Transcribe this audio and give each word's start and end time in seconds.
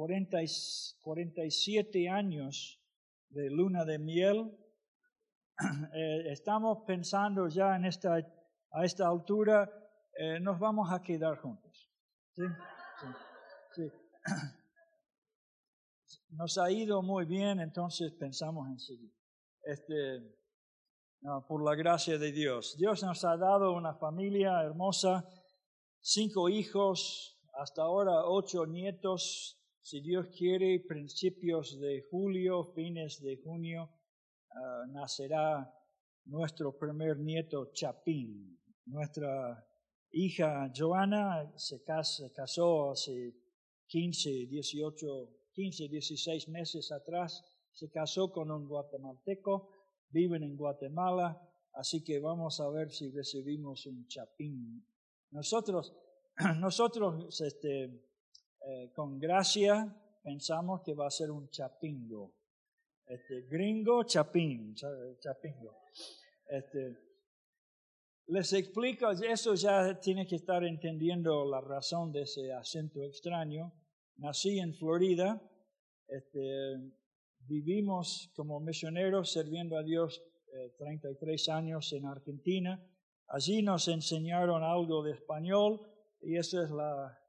40 0.00 0.42
y- 0.42 0.46
47 1.02 2.08
años 2.08 2.80
de 3.28 3.50
luna 3.50 3.84
de 3.84 3.98
miel, 3.98 4.56
eh, 5.94 6.32
estamos 6.32 6.84
pensando 6.86 7.48
ya 7.48 7.76
en 7.76 7.84
esta, 7.84 8.14
a 8.14 8.84
esta 8.86 9.06
altura, 9.06 9.70
eh, 10.16 10.40
nos 10.40 10.58
vamos 10.58 10.90
a 10.90 11.02
quedar 11.02 11.36
juntos. 11.36 11.90
Nos 16.30 16.56
ha 16.58 16.70
ido 16.70 17.02
muy 17.02 17.26
bien, 17.26 17.58
entonces 17.60 18.12
pensamos 18.12 18.68
en 18.68 18.78
seguir. 18.78 19.12
Este, 19.64 20.20
no, 21.20 21.44
por 21.46 21.62
la 21.62 21.74
gracia 21.74 22.18
de 22.18 22.30
Dios. 22.32 22.76
Dios 22.78 23.02
nos 23.02 23.24
ha 23.24 23.36
dado 23.36 23.72
una 23.72 23.94
familia 23.94 24.62
hermosa, 24.62 25.28
cinco 26.00 26.48
hijos, 26.48 27.36
hasta 27.52 27.82
ahora 27.82 28.24
ocho 28.24 28.64
nietos. 28.64 29.59
Si 29.90 30.00
Dios 30.00 30.28
quiere, 30.28 30.78
principios 30.86 31.80
de 31.80 32.06
julio, 32.08 32.62
fines 32.76 33.20
de 33.20 33.40
junio, 33.42 33.90
ah, 34.54 34.84
nacerá 34.86 35.68
nuestro 36.26 36.78
primer 36.78 37.18
nieto 37.18 37.72
Chapín. 37.72 38.56
Nuestra 38.86 39.66
hija 40.12 40.70
Joana 40.72 41.52
se, 41.56 41.82
cas- 41.82 42.18
se 42.18 42.30
casó 42.30 42.92
hace 42.92 43.34
15, 43.88 44.46
18, 44.46 45.06
15, 45.54 45.88
16 45.88 46.48
meses 46.50 46.92
atrás. 46.92 47.42
Se 47.72 47.90
casó 47.90 48.30
con 48.30 48.52
un 48.52 48.68
guatemalteco, 48.68 49.70
viven 50.10 50.44
en 50.44 50.56
Guatemala, 50.56 51.36
así 51.72 52.04
que 52.04 52.20
vamos 52.20 52.60
a 52.60 52.70
ver 52.70 52.92
si 52.92 53.10
recibimos 53.10 53.86
un 53.86 54.06
Chapín. 54.06 54.86
Nosotros, 55.32 55.92
nosotros 56.60 57.40
este, 57.40 58.09
eh, 58.70 58.92
con 58.94 59.18
gracia 59.18 59.72
pensamos 60.22 60.82
que 60.82 60.94
va 60.94 61.06
a 61.08 61.10
ser 61.10 61.30
un 61.30 61.48
chapingo. 61.48 62.34
Este, 63.06 63.42
gringo, 63.42 64.04
chapín, 64.04 64.74
cha- 64.74 65.18
chapingo. 65.18 65.82
Este, 66.46 66.96
les 68.26 68.52
explico, 68.52 69.10
eso 69.10 69.54
ya 69.54 69.98
tiene 69.98 70.24
que 70.26 70.36
estar 70.36 70.62
entendiendo 70.64 71.44
la 71.44 71.60
razón 71.60 72.12
de 72.12 72.22
ese 72.22 72.52
acento 72.52 73.02
extraño. 73.02 73.72
Nací 74.18 74.60
en 74.60 74.74
Florida, 74.74 75.42
este, 76.06 76.76
vivimos 77.40 78.30
como 78.36 78.60
misioneros 78.60 79.32
sirviendo 79.32 79.76
a 79.76 79.82
Dios 79.82 80.22
eh, 80.52 80.74
33 80.78 81.48
años 81.48 81.92
en 81.92 82.06
Argentina. 82.06 82.80
Allí 83.26 83.62
nos 83.62 83.88
enseñaron 83.88 84.62
algo 84.62 85.02
de 85.02 85.12
español 85.12 85.80
y 86.20 86.36
eso 86.36 86.62
es 86.62 86.70
la, 86.70 87.19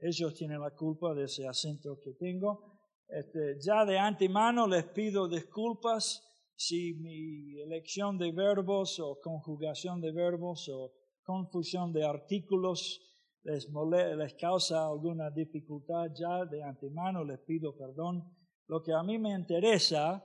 ellos 0.00 0.34
tienen 0.34 0.60
la 0.60 0.70
culpa 0.70 1.14
de 1.14 1.24
ese 1.24 1.46
acento 1.46 1.98
que 2.00 2.12
tengo. 2.14 2.80
Este, 3.08 3.58
ya 3.60 3.84
de 3.84 3.98
antemano 3.98 4.66
les 4.66 4.84
pido 4.84 5.28
disculpas 5.28 6.24
si 6.54 6.94
mi 6.94 7.58
elección 7.60 8.18
de 8.18 8.32
verbos 8.32 9.00
o 9.00 9.18
conjugación 9.20 10.00
de 10.00 10.12
verbos 10.12 10.68
o 10.68 10.92
confusión 11.22 11.92
de 11.92 12.04
artículos 12.04 13.00
les, 13.42 13.68
les 14.16 14.34
causa 14.34 14.86
alguna 14.86 15.30
dificultad. 15.30 16.10
Ya 16.14 16.44
de 16.44 16.62
antemano 16.62 17.24
les 17.24 17.40
pido 17.40 17.76
perdón. 17.76 18.24
Lo 18.66 18.82
que 18.82 18.92
a 18.92 19.02
mí 19.02 19.18
me 19.18 19.34
interesa 19.34 20.22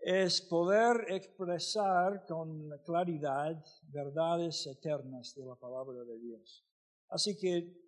es 0.00 0.40
poder 0.42 1.06
expresar 1.08 2.24
con 2.26 2.68
claridad 2.84 3.62
verdades 3.92 4.66
eternas 4.66 5.34
de 5.34 5.44
la 5.44 5.54
palabra 5.56 6.04
de 6.04 6.18
Dios. 6.18 6.64
Así 7.08 7.36
que 7.36 7.87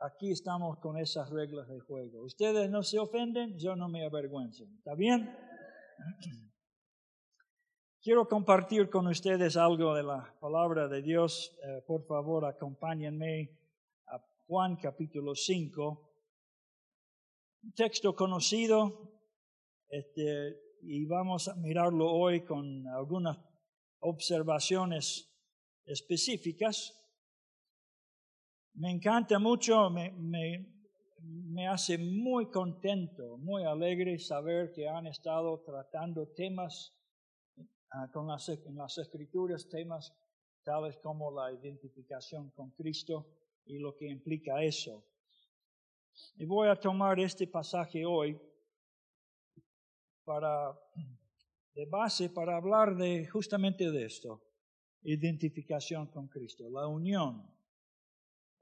aquí 0.00 0.30
estamos 0.30 0.78
con 0.78 0.96
esas 0.98 1.28
reglas 1.30 1.68
de 1.68 1.80
juego. 1.80 2.22
Ustedes 2.22 2.70
no 2.70 2.82
se 2.82 2.98
ofenden, 2.98 3.58
yo 3.58 3.76
no 3.76 3.88
me 3.88 4.04
avergüenzo. 4.04 4.64
¿Está 4.76 4.94
bien? 4.94 5.34
Quiero 8.00 8.28
compartir 8.28 8.88
con 8.90 9.08
ustedes 9.08 9.56
algo 9.56 9.94
de 9.94 10.04
la 10.04 10.36
palabra 10.40 10.88
de 10.88 11.02
Dios. 11.02 11.58
Eh, 11.62 11.82
por 11.86 12.06
favor, 12.06 12.44
acompáñenme 12.46 13.58
a 14.06 14.24
Juan 14.46 14.76
capítulo 14.76 15.34
5. 15.34 16.10
Un 17.64 17.72
texto 17.72 18.14
conocido, 18.14 19.20
este, 19.88 20.56
y 20.82 21.06
vamos 21.06 21.48
a 21.48 21.56
mirarlo 21.56 22.08
hoy 22.12 22.44
con 22.44 22.86
algunas 22.86 23.36
observaciones 23.98 25.34
específicas. 25.84 26.94
Me 28.80 28.92
encanta 28.92 29.40
mucho, 29.40 29.90
me, 29.90 30.12
me, 30.12 30.64
me 31.20 31.66
hace 31.66 31.98
muy 31.98 32.48
contento, 32.48 33.36
muy 33.38 33.64
alegre 33.64 34.20
saber 34.20 34.70
que 34.70 34.88
han 34.88 35.08
estado 35.08 35.60
tratando 35.66 36.28
temas 36.28 36.96
ah, 37.90 38.08
con 38.12 38.28
las, 38.28 38.48
en 38.48 38.76
las 38.76 38.96
escrituras, 38.98 39.68
temas 39.68 40.16
tales 40.62 40.96
como 40.98 41.32
la 41.32 41.52
identificación 41.52 42.50
con 42.50 42.70
Cristo 42.70 43.26
y 43.66 43.78
lo 43.78 43.96
que 43.96 44.06
implica 44.06 44.62
eso. 44.62 45.04
Y 46.36 46.46
voy 46.46 46.68
a 46.68 46.76
tomar 46.76 47.18
este 47.18 47.48
pasaje 47.48 48.06
hoy 48.06 48.40
para, 50.22 50.78
de 51.74 51.84
base 51.86 52.30
para 52.30 52.56
hablar 52.56 52.94
de 52.94 53.26
justamente 53.26 53.90
de 53.90 54.04
esto, 54.04 54.40
identificación 55.02 56.06
con 56.06 56.28
Cristo, 56.28 56.70
la 56.70 56.86
unión, 56.86 57.57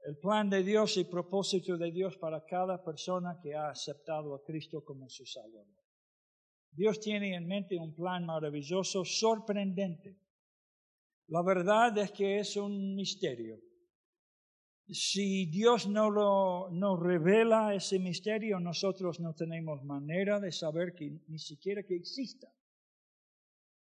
el 0.07 0.17
plan 0.19 0.49
de 0.49 0.63
Dios 0.63 0.95
y 0.95 1.03
propósito 1.03 1.77
de 1.77 1.91
Dios 1.91 2.17
para 2.17 2.45
cada 2.45 2.81
persona 2.81 3.37
que 3.43 3.53
ha 3.53 3.71
aceptado 3.71 4.33
a 4.35 4.41
Cristo 4.41 4.81
como 4.85 5.09
su 5.09 5.25
Salvador. 5.25 5.83
Dios 6.71 7.01
tiene 7.01 7.35
en 7.35 7.45
mente 7.45 7.77
un 7.77 7.93
plan 7.93 8.25
maravilloso, 8.25 9.03
sorprendente. 9.03 10.17
La 11.27 11.41
verdad 11.41 11.97
es 11.97 12.13
que 12.13 12.39
es 12.39 12.55
un 12.55 12.95
misterio. 12.95 13.59
Si 14.87 15.47
Dios 15.47 15.89
no 15.89 16.09
lo 16.09 16.69
no 16.71 16.95
revela 16.95 17.75
ese 17.75 17.99
misterio, 17.99 18.61
nosotros 18.61 19.19
no 19.19 19.35
tenemos 19.35 19.83
manera 19.83 20.39
de 20.39 20.53
saber 20.53 20.95
que 20.95 21.19
ni 21.27 21.37
siquiera 21.37 21.83
que 21.83 21.97
exista. 21.97 22.47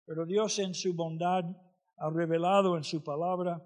Pero 0.04 0.26
Dios 0.26 0.58
en 0.58 0.74
su 0.74 0.92
bondad 0.92 1.44
ha 1.98 2.10
revelado 2.10 2.76
en 2.76 2.82
su 2.82 3.04
palabra 3.04 3.62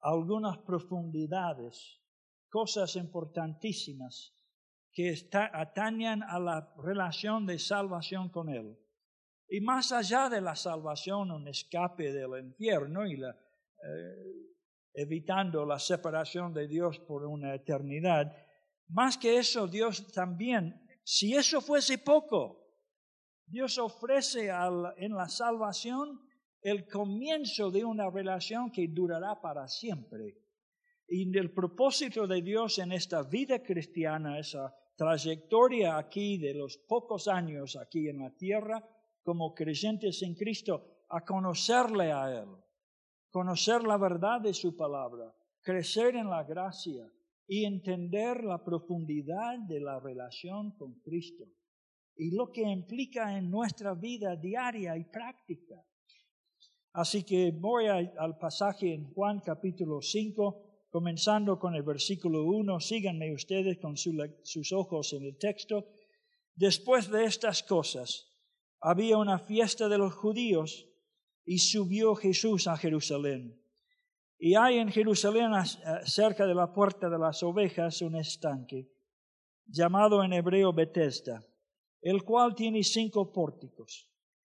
algunas 0.00 0.58
profundidades, 0.58 2.00
cosas 2.48 2.96
importantísimas 2.96 4.34
que 4.92 5.10
está, 5.10 5.50
atañan 5.52 6.22
a 6.22 6.38
la 6.38 6.74
relación 6.78 7.46
de 7.46 7.58
salvación 7.58 8.30
con 8.30 8.48
Él. 8.48 8.78
Y 9.48 9.60
más 9.60 9.92
allá 9.92 10.28
de 10.28 10.40
la 10.40 10.56
salvación, 10.56 11.30
un 11.30 11.48
escape 11.48 12.12
del 12.12 12.44
infierno 12.44 13.06
y 13.06 13.16
la, 13.16 13.30
eh, 13.30 14.48
evitando 14.94 15.64
la 15.64 15.78
separación 15.78 16.52
de 16.52 16.66
Dios 16.66 16.98
por 16.98 17.24
una 17.24 17.54
eternidad. 17.54 18.34
Más 18.88 19.16
que 19.16 19.38
eso, 19.38 19.68
Dios 19.68 20.10
también, 20.12 20.84
si 21.04 21.34
eso 21.34 21.60
fuese 21.60 21.98
poco, 21.98 22.66
Dios 23.46 23.78
ofrece 23.78 24.50
en 24.96 25.14
la 25.14 25.28
salvación 25.28 26.20
el 26.60 26.86
comienzo 26.88 27.70
de 27.70 27.84
una 27.84 28.10
relación 28.10 28.70
que 28.70 28.88
durará 28.88 29.40
para 29.40 29.68
siempre. 29.68 30.36
Y 31.08 31.36
el 31.36 31.52
propósito 31.52 32.26
de 32.26 32.42
Dios 32.42 32.78
en 32.78 32.92
esta 32.92 33.22
vida 33.22 33.62
cristiana, 33.62 34.38
esa 34.38 34.74
trayectoria 34.96 35.96
aquí 35.96 36.38
de 36.38 36.54
los 36.54 36.76
pocos 36.76 37.28
años 37.28 37.76
aquí 37.76 38.08
en 38.08 38.18
la 38.20 38.34
tierra, 38.36 38.86
como 39.22 39.54
creyentes 39.54 40.22
en 40.22 40.34
Cristo, 40.34 41.04
a 41.08 41.24
conocerle 41.24 42.12
a 42.12 42.42
Él 42.42 42.48
conocer 43.30 43.82
la 43.84 43.96
verdad 43.96 44.40
de 44.40 44.54
su 44.54 44.76
palabra, 44.76 45.34
crecer 45.62 46.16
en 46.16 46.30
la 46.30 46.44
gracia 46.44 47.10
y 47.46 47.64
entender 47.64 48.42
la 48.44 48.64
profundidad 48.64 49.58
de 49.60 49.80
la 49.80 50.00
relación 50.00 50.72
con 50.72 51.00
Cristo 51.00 51.44
y 52.16 52.34
lo 52.34 52.50
que 52.50 52.62
implica 52.62 53.36
en 53.38 53.50
nuestra 53.50 53.94
vida 53.94 54.34
diaria 54.36 54.96
y 54.96 55.04
práctica. 55.04 55.76
Así 56.92 57.24
que 57.24 57.52
voy 57.52 57.86
al 57.86 58.38
pasaje 58.38 58.94
en 58.94 59.12
Juan 59.12 59.40
capítulo 59.40 60.00
5, 60.00 60.88
comenzando 60.90 61.58
con 61.58 61.74
el 61.74 61.82
versículo 61.82 62.44
1. 62.44 62.80
Síganme 62.80 63.32
ustedes 63.32 63.78
con 63.78 63.96
su, 63.96 64.16
sus 64.42 64.72
ojos 64.72 65.12
en 65.12 65.24
el 65.24 65.36
texto. 65.36 65.86
Después 66.54 67.10
de 67.10 67.24
estas 67.24 67.62
cosas, 67.62 68.28
había 68.80 69.16
una 69.16 69.38
fiesta 69.38 69.88
de 69.88 69.98
los 69.98 70.14
judíos 70.14 70.88
y 71.44 71.58
subió 71.58 72.14
Jesús 72.14 72.66
a 72.66 72.76
Jerusalén. 72.76 73.60
Y 74.38 74.54
hay 74.54 74.78
en 74.78 74.88
Jerusalén, 74.90 75.50
cerca 76.04 76.46
de 76.46 76.54
la 76.54 76.72
puerta 76.72 77.08
de 77.08 77.18
las 77.18 77.42
ovejas, 77.42 78.02
un 78.02 78.16
estanque, 78.16 78.88
llamado 79.66 80.22
en 80.22 80.32
hebreo 80.32 80.72
Bethesda, 80.72 81.44
el 82.00 82.22
cual 82.22 82.54
tiene 82.54 82.84
cinco 82.84 83.32
pórticos. 83.32 84.08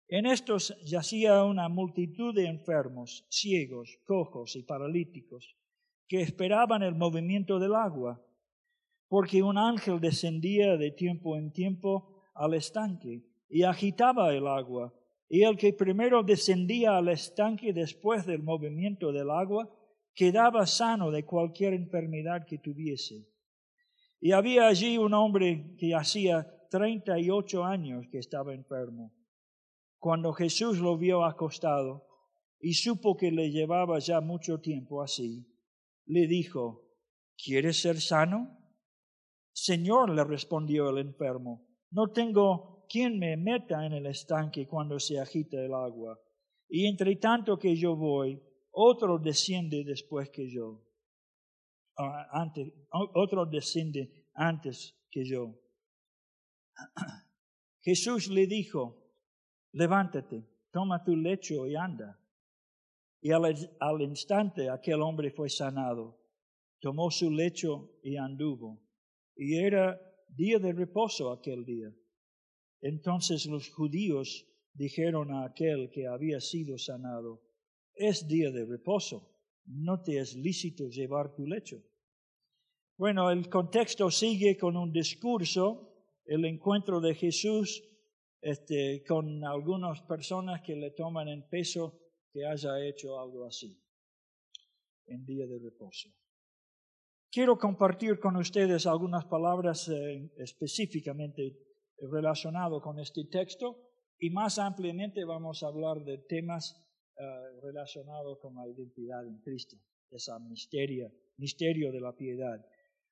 En 0.08 0.26
estos 0.26 0.76
yacía 0.84 1.42
una 1.44 1.68
multitud 1.68 2.34
de 2.34 2.46
enfermos, 2.46 3.26
ciegos, 3.28 3.98
cojos 4.04 4.54
y 4.54 4.62
paralíticos, 4.62 5.56
que 6.06 6.20
esperaban 6.20 6.82
el 6.82 6.94
movimiento 6.94 7.58
del 7.58 7.74
agua. 7.74 8.22
porque 9.08 9.42
un 9.42 9.56
ángel 9.56 10.00
descendía 10.00 10.76
de 10.76 10.90
tiempo 10.90 11.36
en 11.36 11.52
tiempo 11.52 12.22
al 12.34 12.54
estanque 12.54 13.22
y 13.48 13.62
agitaba 13.62 14.34
el 14.34 14.46
agua, 14.46 14.92
y 15.28 15.42
el 15.42 15.56
que 15.56 15.72
primero 15.72 16.22
descendía 16.22 16.96
al 16.96 17.08
estanque 17.08 17.72
después 17.72 18.26
del 18.26 18.42
movimiento 18.42 19.12
del 19.12 19.30
agua 19.30 19.68
quedaba 20.14 20.66
sano 20.66 21.10
de 21.10 21.24
cualquier 21.24 21.74
enfermedad 21.74 22.46
que 22.46 22.58
tuviese. 22.58 23.28
Y 24.20 24.32
había 24.32 24.66
allí 24.66 24.98
un 24.98 25.14
hombre 25.14 25.74
que 25.78 25.94
hacía 25.94 26.46
treinta 26.70 27.18
y 27.18 27.30
ocho 27.30 27.64
años 27.64 28.06
que 28.10 28.18
estaba 28.18 28.54
enfermo. 28.54 29.12
Cuando 29.98 30.32
Jesús 30.32 30.78
lo 30.78 30.96
vio 30.96 31.24
acostado 31.24 32.06
y 32.60 32.74
supo 32.74 33.16
que 33.16 33.30
le 33.30 33.50
llevaba 33.50 33.98
ya 33.98 34.20
mucho 34.20 34.60
tiempo 34.60 35.02
así, 35.02 35.46
le 36.06 36.26
dijo, 36.26 36.86
¿Quieres 37.36 37.80
ser 37.82 38.00
sano? 38.00 38.58
Señor, 39.52 40.10
le 40.10 40.24
respondió 40.24 40.90
el 40.90 40.98
enfermo, 40.98 41.66
no 41.90 42.10
tengo 42.12 42.86
quien 42.88 43.18
me 43.18 43.36
meta 43.36 43.84
en 43.84 43.92
el 43.92 44.06
estanque 44.06 44.66
cuando 44.66 44.98
se 44.98 45.18
agita 45.18 45.58
el 45.58 45.74
agua. 45.74 46.18
Y 46.68 46.86
entre 46.86 47.16
tanto 47.16 47.58
que 47.58 47.76
yo 47.76 47.96
voy, 47.96 48.40
otro 48.70 49.18
desciende 49.18 49.84
después 49.84 50.30
que 50.30 50.50
yo. 50.50 50.82
Ah, 51.96 52.28
antes, 52.32 52.72
otro 52.90 53.46
desciende 53.46 54.26
antes 54.34 54.98
que 55.10 55.24
yo. 55.24 55.58
Jesús 57.80 58.28
le 58.28 58.46
dijo, 58.46 59.05
levántate, 59.76 60.42
toma 60.72 61.04
tu 61.04 61.14
lecho 61.14 61.66
y 61.66 61.76
anda. 61.76 62.18
Y 63.20 63.30
al, 63.32 63.44
al 63.80 64.00
instante 64.00 64.70
aquel 64.70 65.02
hombre 65.02 65.30
fue 65.30 65.48
sanado, 65.50 66.18
tomó 66.80 67.10
su 67.10 67.30
lecho 67.30 67.98
y 68.02 68.16
anduvo 68.16 68.82
y 69.36 69.58
era 69.58 70.00
día 70.28 70.58
de 70.58 70.72
reposo 70.72 71.30
aquel 71.30 71.64
día. 71.64 71.94
Entonces 72.80 73.46
los 73.46 73.68
judíos 73.70 74.46
dijeron 74.72 75.30
a 75.32 75.44
aquel 75.44 75.90
que 75.90 76.06
había 76.06 76.40
sido 76.40 76.78
sanado, 76.78 77.42
es 77.94 78.26
día 78.26 78.50
de 78.50 78.64
reposo, 78.64 79.30
no 79.66 80.02
te 80.02 80.18
es 80.18 80.34
lícito 80.34 80.88
llevar 80.88 81.34
tu 81.34 81.46
lecho. 81.46 81.82
Bueno, 82.96 83.30
el 83.30 83.50
contexto 83.50 84.10
sigue 84.10 84.56
con 84.56 84.76
un 84.76 84.90
discurso, 84.90 85.92
el 86.24 86.46
encuentro 86.46 87.00
de 87.00 87.14
Jesús 87.14 87.82
este, 88.46 89.02
con 89.02 89.44
algunas 89.44 90.02
personas 90.02 90.62
que 90.62 90.76
le 90.76 90.92
toman 90.92 91.26
en 91.26 91.48
peso 91.48 91.98
que 92.32 92.46
haya 92.46 92.78
hecho 92.86 93.18
algo 93.18 93.44
así 93.44 93.76
en 95.06 95.24
día 95.24 95.48
de 95.48 95.58
reposo. 95.58 96.10
Quiero 97.28 97.58
compartir 97.58 98.20
con 98.20 98.36
ustedes 98.36 98.86
algunas 98.86 99.24
palabras 99.24 99.88
eh, 99.88 100.30
específicamente 100.36 101.58
relacionadas 101.98 102.80
con 102.82 103.00
este 103.00 103.24
texto 103.24 103.80
y 104.16 104.30
más 104.30 104.60
ampliamente 104.60 105.24
vamos 105.24 105.64
a 105.64 105.66
hablar 105.66 106.04
de 106.04 106.18
temas 106.18 106.80
eh, 107.18 107.24
relacionados 107.62 108.38
con 108.40 108.54
la 108.54 108.68
identidad 108.68 109.26
en 109.26 109.40
Cristo, 109.40 109.76
esa 110.08 110.38
misterio, 110.38 111.10
misterio 111.36 111.90
de 111.90 112.00
la 112.00 112.14
piedad. 112.14 112.64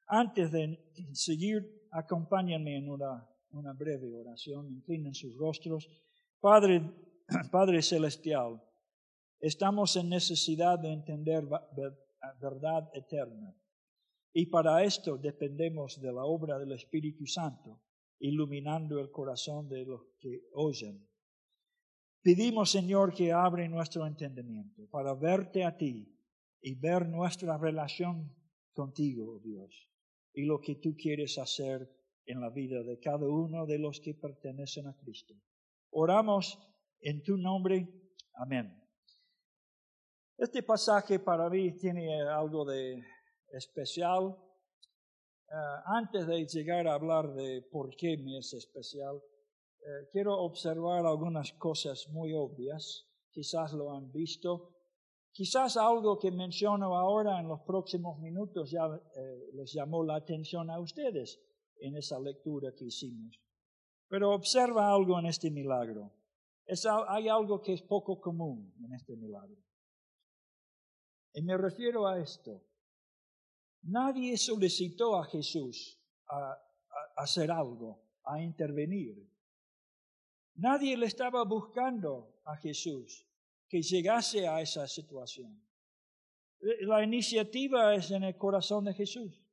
Antes 0.07 0.53
de 0.53 0.79
seguir, 1.13 1.89
acompáñenme 1.91 2.77
en 2.77 2.89
una, 2.89 3.29
una 3.55 3.73
breve 3.73 4.15
oración, 4.15 4.69
inclinen 4.69 5.15
sus 5.15 5.37
rostros. 5.37 5.89
Padre, 6.41 6.83
Padre 7.51 7.83
Celestial, 7.83 8.63
estamos 9.41 9.97
en 9.97 10.09
necesidad 10.09 10.79
de 10.79 10.93
entender 10.93 11.47
verdad 12.41 12.91
eterna 12.95 13.55
y 14.37 14.47
para 14.47 14.83
esto 14.83 15.17
dependemos 15.17 16.01
de 16.01 16.13
la 16.13 16.25
obra 16.25 16.59
del 16.59 16.73
Espíritu 16.73 17.25
Santo, 17.25 17.81
iluminando 18.19 18.99
el 18.99 19.13
corazón 19.13 19.69
de 19.69 19.87
los 19.87 20.01
que 20.19 20.49
oyen. 20.55 21.09
Pedimos, 22.21 22.73
Señor, 22.73 23.15
que 23.15 23.31
abre 23.31 23.69
nuestro 23.69 24.05
entendimiento 24.07 24.89
para 24.91 25.15
verte 25.15 25.63
a 25.63 25.77
ti 25.77 26.19
y 26.61 26.75
ver 26.75 27.09
nuestra 27.09 27.57
relación 27.57 28.35
contigo, 28.73 29.37
oh 29.37 29.39
Dios, 29.39 29.89
y 30.33 30.43
lo 30.43 30.61
que 30.61 30.77
tú 30.77 30.97
quieres 30.97 31.39
hacer 31.39 31.89
en 32.27 32.41
la 32.41 32.51
vida 32.51 32.83
de 32.83 32.99
cada 32.99 33.27
uno 33.27 33.67
de 33.67 33.79
los 33.79 34.01
que 34.01 34.15
pertenecen 34.15 34.87
a 34.87 34.97
Cristo. 34.97 35.35
Oramos 35.91 36.59
en 37.01 37.23
tu 37.23 37.37
nombre. 37.37 37.89
Amén. 38.35 38.81
Este 40.37 40.63
pasaje 40.63 41.19
para 41.21 41.49
mí 41.49 41.77
tiene 41.77 42.21
algo 42.23 42.65
de 42.65 43.03
especial. 43.53 44.37
Eh, 45.49 45.55
antes 45.87 46.27
de 46.27 46.47
llegar 46.47 46.89
a 46.89 46.95
hablar 46.95 47.35
de 47.35 47.63
por 47.71 47.95
qué 47.97 48.17
me 48.17 48.39
es 48.39 48.53
especial, 48.55 49.17
eh, 49.17 50.09
quiero 50.11 50.37
observar 50.41 51.07
algunas 51.07 51.53
cosas 51.53 52.09
muy 52.11 52.33
obvias. 52.33 53.07
Quizás 53.31 53.73
lo 53.73 53.93
han 53.93 54.11
visto. 54.11 54.71
Quizás 55.31 55.77
algo 55.77 56.19
que 56.19 56.31
menciono 56.31 56.97
ahora 56.97 57.41
en 57.41 57.49
los 57.49 57.61
próximos 57.63 58.19
minutos 58.21 58.71
ya 58.71 58.87
eh, 58.87 59.51
les 59.55 59.73
llamó 59.73 60.05
la 60.05 60.17
atención 60.17 60.71
a 60.71 60.79
ustedes 60.79 61.41
en 61.81 61.97
esa 61.97 62.19
lectura 62.19 62.73
que 62.75 62.87
hicimos. 62.87 63.41
Pero 64.09 64.33
observa 64.33 64.93
algo 64.93 65.19
en 65.19 65.27
este 65.27 65.51
milagro. 65.51 66.13
hay 67.09 67.29
algo 67.29 67.61
que 67.61 67.75
es 67.75 67.83
poco 67.83 68.21
común 68.21 68.75
en 68.85 68.95
este 68.95 69.17
milagro. 69.17 69.63
Y 71.35 71.43
me 71.43 71.57
refiero 71.57 72.07
a 72.07 72.21
esto. 72.21 72.63
Nadie 73.83 74.37
solicitó 74.39 75.17
a 75.17 75.25
Jesús 75.27 76.01
a, 76.29 76.59
hacer 77.17 77.51
algo, 77.51 78.03
a 78.25 78.41
intervenir. 78.41 79.29
Nadie 80.55 80.97
le 80.97 81.07
estaba 81.07 81.45
buscando 81.45 82.41
a 82.45 82.57
Jesús 82.57 83.27
que 83.69 83.83
llegase 83.83 84.47
a 84.47 84.61
esa 84.61 84.87
situación. 84.87 85.61
La 86.83 87.03
iniciativa 87.03 87.95
es 87.95 88.11
en 88.11 88.25
el 88.25 88.37
corazón 88.37 88.85
de 88.85 88.95
Jesús. 88.95 89.44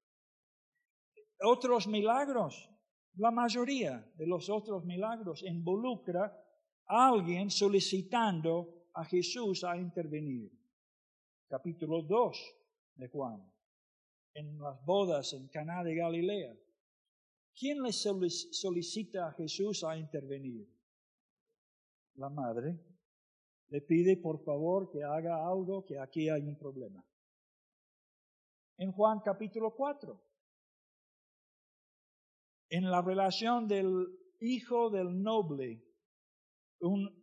Otros 1.43 1.87
milagros, 1.87 2.69
la 3.15 3.31
mayoría 3.31 4.11
de 4.15 4.27
los 4.27 4.49
otros 4.49 4.85
milagros 4.85 5.43
involucra 5.43 6.25
a 6.85 7.07
alguien 7.07 7.49
solicitando 7.49 8.89
a 8.93 9.05
Jesús 9.05 9.63
a 9.63 9.75
intervenir. 9.77 10.51
Capítulo 11.47 12.03
2 12.03 12.55
de 12.95 13.07
Juan 13.09 13.51
en 14.33 14.59
las 14.59 14.83
bodas 14.85 15.33
en 15.33 15.47
Caná 15.49 15.83
de 15.83 15.95
Galilea. 15.95 16.55
¿Quién 17.53 17.81
le 17.81 17.91
solicita 17.91 19.27
a 19.27 19.33
Jesús 19.33 19.83
a 19.83 19.97
intervenir? 19.97 20.67
La 22.15 22.29
madre 22.29 22.79
le 23.69 23.81
pide 23.81 24.17
por 24.17 24.43
favor 24.43 24.89
que 24.89 25.03
haga 25.03 25.47
algo, 25.47 25.85
que 25.85 25.99
aquí 25.99 26.29
hay 26.29 26.41
un 26.43 26.57
problema. 26.57 27.05
En 28.77 28.91
Juan 28.91 29.19
capítulo 29.19 29.75
4, 29.75 30.30
en 32.71 32.89
la 32.89 33.01
relación 33.01 33.67
del 33.67 34.07
hijo 34.39 34.89
del 34.89 35.21
noble, 35.21 35.83
un, 36.79 37.19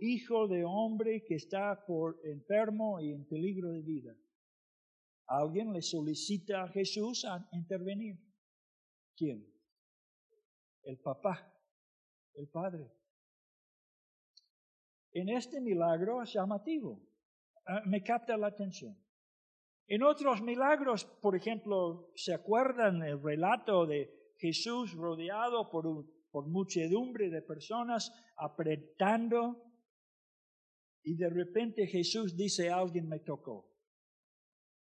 hijo 0.00 0.48
de 0.48 0.64
hombre 0.64 1.22
que 1.24 1.34
está 1.36 1.84
por 1.86 2.18
enfermo 2.24 2.98
y 2.98 3.12
en 3.12 3.24
peligro 3.28 3.70
de 3.70 3.82
vida 3.82 4.16
alguien 5.26 5.72
le 5.72 5.80
solicita 5.80 6.64
a 6.64 6.68
Jesús 6.68 7.24
a 7.24 7.48
intervenir. 7.52 8.18
¿Quién? 9.16 9.46
El 10.82 10.98
papá, 10.98 11.54
el 12.34 12.48
padre. 12.48 12.90
En 15.12 15.28
este 15.28 15.60
milagro 15.60 16.22
es 16.22 16.32
llamativo, 16.32 17.00
ah, 17.66 17.82
me 17.86 18.02
capta 18.02 18.36
la 18.36 18.48
atención. 18.48 18.98
En 19.86 20.02
otros 20.02 20.42
milagros, 20.42 21.04
por 21.04 21.36
ejemplo, 21.36 22.10
¿se 22.16 22.32
acuerdan 22.34 23.02
el 23.02 23.22
relato 23.22 23.86
de 23.86 24.19
Jesús 24.40 24.94
rodeado 24.94 25.68
por, 25.70 25.84
por 26.30 26.48
muchedumbre 26.48 27.28
de 27.28 27.42
personas 27.42 28.12
apretando? 28.36 29.62
Y 31.02 31.14
de 31.16 31.28
repente 31.28 31.86
Jesús 31.86 32.36
dice, 32.36 32.70
alguien 32.70 33.08
me 33.08 33.20
tocó. 33.20 33.70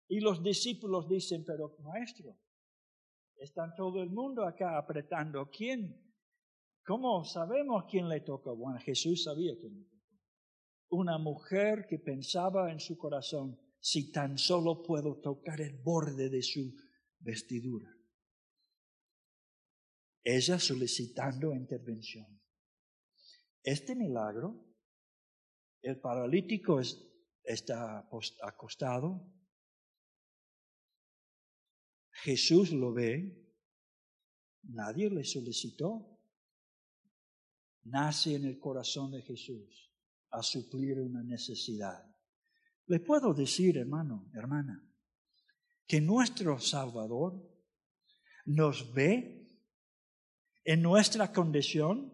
Y 0.09 0.21
los 0.21 0.43
discípulos 0.43 1.09
dicen, 1.09 1.45
pero 1.45 1.77
maestro, 1.81 2.39
está 3.37 3.75
todo 3.75 4.03
el 4.03 4.11
mundo 4.11 4.45
acá 4.45 4.79
apretando. 4.79 5.51
¿Quién? 5.51 6.09
¿Cómo 6.85 7.25
sabemos 7.25 7.85
quién 7.91 8.09
le 8.09 8.21
tocó? 8.21 8.57
Bueno, 8.57 8.79
Jesús 8.81 9.25
sabía 9.25 9.55
quién 9.59 9.77
le 9.77 9.85
tocó. 9.85 9.99
Una 10.91 11.19
mujer 11.19 11.87
que 11.87 11.99
pensaba 11.99 12.73
en 12.73 12.81
su 12.81 12.97
corazón, 12.97 13.59
si 13.81 14.11
tan 14.11 14.39
solo 14.39 14.83
puedo 14.83 15.21
tocar 15.21 15.61
el 15.61 15.77
borde 15.83 16.31
de 16.31 16.43
su 16.43 16.75
vestidura. 17.21 17.98
Ella 20.31 20.59
solicitando 20.59 21.55
intervención. 21.55 22.27
Este 23.63 23.97
milagro, 23.97 24.63
el 25.81 25.99
paralítico 26.01 26.83
está 27.43 28.07
acostado, 28.43 29.27
Jesús 32.11 32.73
lo 32.73 32.93
ve 32.93 33.43
nadie 34.65 35.09
le 35.09 35.25
solicitó. 35.25 36.21
Nace 37.85 38.35
en 38.35 38.45
el 38.45 38.59
corazón 38.59 39.13
de 39.13 39.23
Jesús 39.23 39.91
a 40.29 40.43
suplir 40.43 41.01
una 41.01 41.23
necesidad. 41.23 42.05
Le 42.85 43.01
puedo 43.01 43.33
decir, 43.33 43.79
hermano, 43.79 44.31
hermana, 44.35 44.87
que 45.87 46.03
nuestro 46.03 46.59
Salvador 46.59 47.51
nos 48.45 48.93
ve 48.93 49.38
en 50.69 50.83
nuestra 50.83 51.33
condición. 51.33 52.13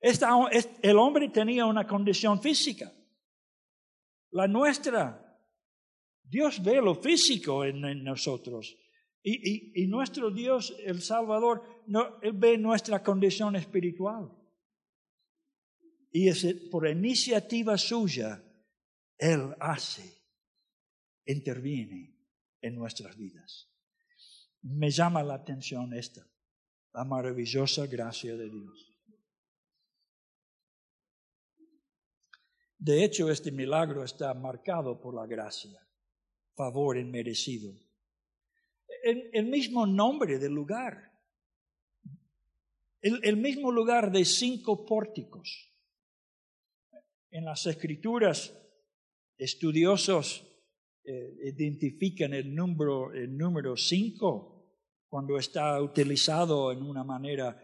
el 0.00 0.98
hombre 0.98 1.28
tenía 1.28 1.66
una 1.66 1.86
condición 1.86 2.42
física, 2.42 2.92
la 4.32 4.48
nuestra. 4.48 5.24
Dios 6.24 6.60
ve 6.60 6.82
lo 6.82 6.96
físico 6.96 7.64
en, 7.64 8.02
nosotros. 8.02 8.76
Y, 9.22 9.86
nuestro 9.86 10.32
Dios, 10.32 10.76
el 10.84 11.00
Salvador, 11.00 11.62
no, 11.86 12.18
ve 12.34 12.58
nuestra 12.58 13.04
condición 13.04 13.54
espiritual. 13.54 14.32
Y 16.10 16.26
es 16.28 16.44
por 16.72 16.88
iniciativa 16.88 17.78
suya, 17.78 18.42
Él 19.16 19.54
hace, 19.60 20.24
interviene 21.24 22.16
en 22.60 22.74
nuestras 22.74 23.16
vidas. 23.16 23.70
Me 24.62 24.90
llama 24.90 25.22
la 25.22 25.34
atención 25.34 25.94
esta, 25.94 26.26
la 26.98 27.04
maravillosa 27.04 27.86
gracia 27.86 28.36
de 28.36 28.50
Dios. 28.50 28.92
De 32.76 33.04
hecho, 33.04 33.30
este 33.30 33.52
milagro 33.52 34.02
está 34.02 34.34
marcado 34.34 35.00
por 35.00 35.14
la 35.14 35.24
gracia, 35.24 35.80
favor 36.56 36.98
inmerecido. 36.98 37.72
El, 39.04 39.30
el 39.32 39.46
mismo 39.46 39.86
nombre 39.86 40.40
del 40.40 40.52
lugar, 40.52 41.12
el, 43.00 43.36
mismo 43.36 43.70
lugar 43.70 44.10
de 44.10 44.24
cinco 44.24 44.84
pórticos. 44.84 45.72
En 47.30 47.44
las 47.44 47.64
escrituras, 47.66 48.52
estudiosos 49.36 50.44
eh, 51.04 51.52
identifican 51.56 52.34
el 52.34 52.52
número, 52.52 53.12
el 53.12 53.36
número 53.36 53.76
cinco 53.76 54.57
cuando 55.08 55.38
está 55.38 55.80
utilizado 55.80 56.70
en 56.72 56.82
una 56.82 57.02
manera 57.02 57.56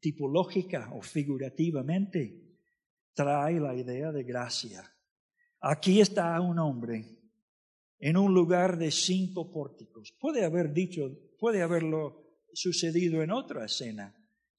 tipológica 0.00 0.90
o 0.94 1.02
figurativamente, 1.02 2.44
trae 3.14 3.58
la 3.58 3.74
idea 3.74 4.12
de 4.12 4.24
gracia. 4.24 4.82
Aquí 5.60 6.00
está 6.00 6.40
un 6.40 6.58
hombre 6.58 7.04
en 7.98 8.16
un 8.16 8.34
lugar 8.34 8.76
de 8.76 8.90
cinco 8.90 9.50
pórticos. 9.50 10.14
Puede 10.20 10.44
haber 10.44 10.72
dicho, 10.72 11.10
puede 11.38 11.62
haberlo 11.62 12.42
sucedido 12.52 13.22
en 13.22 13.32
otra 13.32 13.64
escena, 13.64 14.14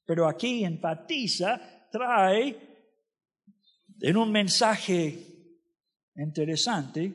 pero 0.05 0.27
aquí 0.27 0.63
enfatiza, 0.63 1.87
trae 1.91 2.57
en 4.01 4.17
un 4.17 4.31
mensaje 4.31 5.17
interesante 6.15 7.13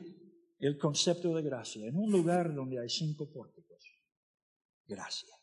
el 0.59 0.77
concepto 0.77 1.35
de 1.35 1.41
gracia 1.41 1.87
en 1.87 1.97
un 1.97 2.11
lugar 2.11 2.53
donde 2.53 2.79
hay 2.79 2.89
cinco 2.89 3.31
pórticos. 3.31 3.70
Gracia. 4.91 5.33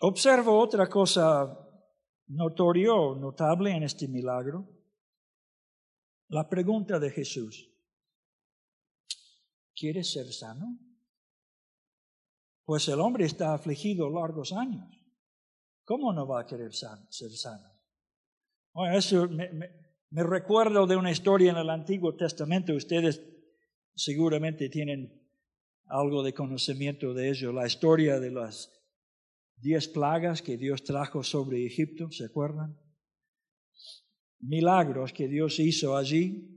Observo 0.00 0.58
otra 0.58 0.86
cosa 0.90 1.58
notorio, 2.26 3.14
notable 3.14 3.70
en 3.70 3.84
este 3.84 4.06
milagro. 4.06 4.68
La 6.28 6.46
pregunta 6.50 6.98
de 6.98 7.10
Jesús. 7.10 7.70
¿Quieres 9.74 10.12
ser 10.12 10.30
sano? 10.32 10.78
Pues 12.66 12.86
el 12.88 13.00
hombre 13.00 13.24
está 13.24 13.54
afligido 13.54 14.10
largos 14.10 14.52
años. 14.52 14.86
¿Cómo 15.84 16.12
no 16.12 16.26
va 16.26 16.42
a 16.42 16.46
querer 16.46 16.74
ser 16.74 17.30
sano? 17.30 17.70
Bueno, 18.74 18.98
eso 18.98 19.28
me, 19.28 19.48
me 20.10 20.22
recuerdo 20.22 20.86
de 20.86 20.96
una 20.96 21.10
historia 21.10 21.52
en 21.52 21.56
el 21.56 21.70
Antiguo 21.70 22.14
Testamento, 22.16 22.74
ustedes 22.74 23.22
seguramente 23.94 24.68
tienen 24.68 25.23
algo 25.86 26.22
de 26.22 26.32
conocimiento 26.32 27.14
de 27.14 27.30
ello, 27.30 27.52
la 27.52 27.66
historia 27.66 28.18
de 28.18 28.30
las 28.30 28.70
diez 29.56 29.88
plagas 29.88 30.42
que 30.42 30.56
Dios 30.56 30.84
trajo 30.84 31.22
sobre 31.22 31.66
Egipto, 31.66 32.10
¿se 32.10 32.24
acuerdan? 32.24 32.78
Milagros 34.40 35.12
que 35.12 35.28
Dios 35.28 35.58
hizo 35.58 35.96
allí 35.96 36.54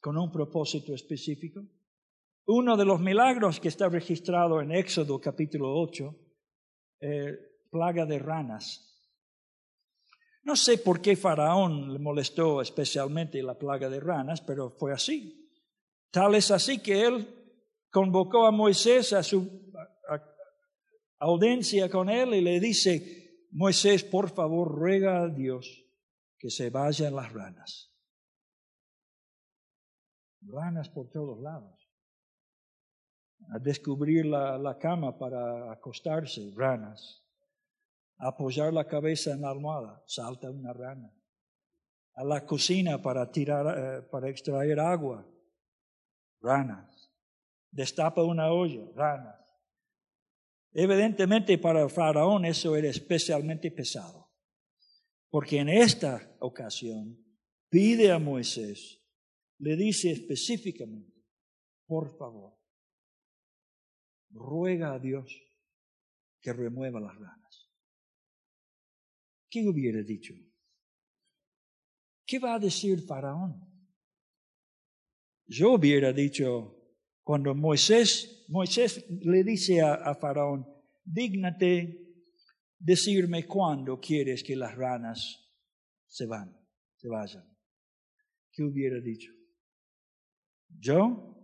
con 0.00 0.18
un 0.18 0.32
propósito 0.32 0.94
específico. 0.94 1.62
Uno 2.46 2.76
de 2.76 2.84
los 2.84 3.00
milagros 3.00 3.60
que 3.60 3.68
está 3.68 3.88
registrado 3.88 4.60
en 4.60 4.72
Éxodo 4.72 5.20
capítulo 5.20 5.80
8, 5.80 6.14
eh, 7.00 7.38
plaga 7.70 8.04
de 8.04 8.18
ranas. 8.18 8.90
No 10.42 10.56
sé 10.56 10.76
por 10.78 11.00
qué 11.00 11.16
Faraón 11.16 11.92
le 11.92 11.98
molestó 11.98 12.60
especialmente 12.60 13.42
la 13.42 13.56
plaga 13.56 13.88
de 13.88 13.98
ranas, 13.98 14.42
pero 14.42 14.70
fue 14.70 14.92
así. 14.92 15.50
Tal 16.10 16.34
es 16.34 16.50
así 16.50 16.80
que 16.80 17.02
él 17.02 17.43
convocó 17.94 18.44
a 18.44 18.50
Moisés 18.50 19.12
a 19.12 19.22
su 19.22 19.72
audiencia 21.20 21.88
con 21.88 22.10
él 22.10 22.34
y 22.34 22.40
le 22.40 22.58
dice, 22.58 23.46
Moisés, 23.52 24.02
por 24.02 24.30
favor, 24.30 24.68
ruega 24.68 25.22
a 25.22 25.28
Dios 25.28 25.86
que 26.36 26.50
se 26.50 26.70
vayan 26.70 27.14
las 27.14 27.32
ranas. 27.32 27.94
Ranas 30.42 30.88
por 30.88 31.08
todos 31.10 31.40
lados. 31.40 31.88
A 33.54 33.60
descubrir 33.60 34.26
la, 34.26 34.58
la 34.58 34.76
cama 34.76 35.16
para 35.16 35.70
acostarse, 35.70 36.52
ranas 36.56 37.24
apoyar 38.18 38.72
la 38.72 38.86
cabeza 38.86 39.32
en 39.32 39.42
la 39.42 39.50
almohada, 39.50 40.02
salta 40.06 40.50
una 40.50 40.72
rana. 40.72 41.12
A 42.16 42.24
la 42.24 42.46
cocina 42.46 43.02
para 43.02 43.30
tirar, 43.30 43.66
eh, 43.76 44.02
para 44.02 44.28
extraer 44.28 44.78
agua, 44.78 45.26
ranas. 46.40 46.93
Destapa 47.74 48.22
una 48.22 48.52
olla, 48.52 48.88
ranas. 48.94 49.36
Evidentemente 50.72 51.58
para 51.58 51.88
Faraón 51.88 52.44
eso 52.44 52.76
era 52.76 52.88
especialmente 52.88 53.70
pesado, 53.70 54.30
porque 55.28 55.58
en 55.58 55.68
esta 55.68 56.36
ocasión 56.40 57.18
pide 57.68 58.12
a 58.12 58.18
Moisés, 58.18 59.02
le 59.58 59.76
dice 59.76 60.12
específicamente, 60.12 61.24
por 61.86 62.16
favor, 62.16 62.56
ruega 64.30 64.94
a 64.94 64.98
Dios 64.98 65.36
que 66.40 66.52
remueva 66.52 67.00
las 67.00 67.16
ranas. 67.16 67.44
¿qué 69.54 69.68
hubiera 69.68 70.02
dicho? 70.02 70.34
¿Qué 72.26 72.40
va 72.40 72.54
a 72.54 72.58
decir 72.58 73.00
Faraón? 73.06 73.54
Yo 75.46 75.74
hubiera 75.74 76.12
dicho, 76.12 76.73
cuando 77.24 77.54
Moisés, 77.54 78.44
Moisés 78.48 79.04
le 79.08 79.42
dice 79.42 79.80
a, 79.80 80.14
Faraón, 80.14 80.66
dígnate 81.02 81.98
decirme 82.78 83.46
cuándo 83.46 83.98
quieres 83.98 84.44
que 84.44 84.54
las 84.54 84.76
ranas 84.76 85.50
se 86.06 86.26
van, 86.26 86.54
se 86.96 87.08
vayan. 87.08 87.44
¿Qué 88.52 88.62
hubiera 88.62 89.00
dicho? 89.00 89.32
Yo 90.68 91.34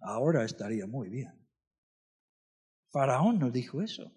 ahora 0.00 0.44
estaría 0.44 0.86
muy 0.86 1.08
bien. 1.08 1.32
Faraón 2.90 3.38
no 3.38 3.50
dijo 3.50 3.80
eso. 3.80 4.12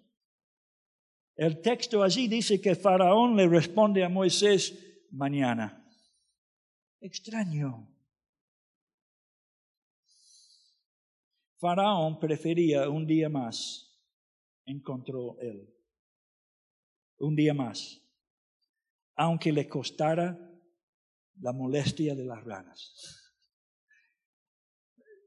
El 1.36 1.60
texto 1.60 2.02
allí 2.02 2.26
dice 2.26 2.60
que 2.60 2.74
Faraón 2.74 3.36
le 3.36 3.46
responde 3.46 4.02
a 4.02 4.08
Moisés 4.08 5.06
mañana. 5.12 5.86
Extraño. 7.00 7.95
Faraón 11.58 12.18
prefería 12.18 12.88
un 12.88 13.06
día 13.06 13.28
más, 13.28 13.98
encontró 14.66 15.38
él. 15.40 15.72
Un 17.18 17.34
día 17.34 17.54
más, 17.54 18.02
aunque 19.14 19.50
le 19.52 19.66
costara 19.66 20.38
la 21.40 21.52
molestia 21.52 22.14
de 22.14 22.24
las 22.26 22.44
ranas. 22.44 23.32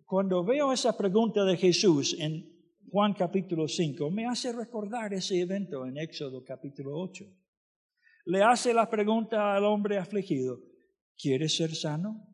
Cuando 0.05 0.43
veo 0.43 0.71
esa 0.71 0.95
pregunta 0.95 1.43
de 1.45 1.57
Jesús 1.57 2.15
en 2.19 2.59
Juan 2.91 3.13
capítulo 3.13 3.67
5 3.67 4.09
me 4.09 4.25
hace 4.25 4.51
recordar 4.51 5.13
ese 5.13 5.39
evento 5.39 5.86
en 5.86 5.98
Éxodo 5.98 6.43
capítulo 6.43 7.00
8. 7.00 7.25
Le 8.25 8.43
hace 8.43 8.74
la 8.74 8.89
pregunta 8.89 9.55
al 9.55 9.65
hombre 9.65 9.98
afligido, 9.98 10.59
¿quieres 11.17 11.55
ser 11.55 11.75
sano? 11.75 12.27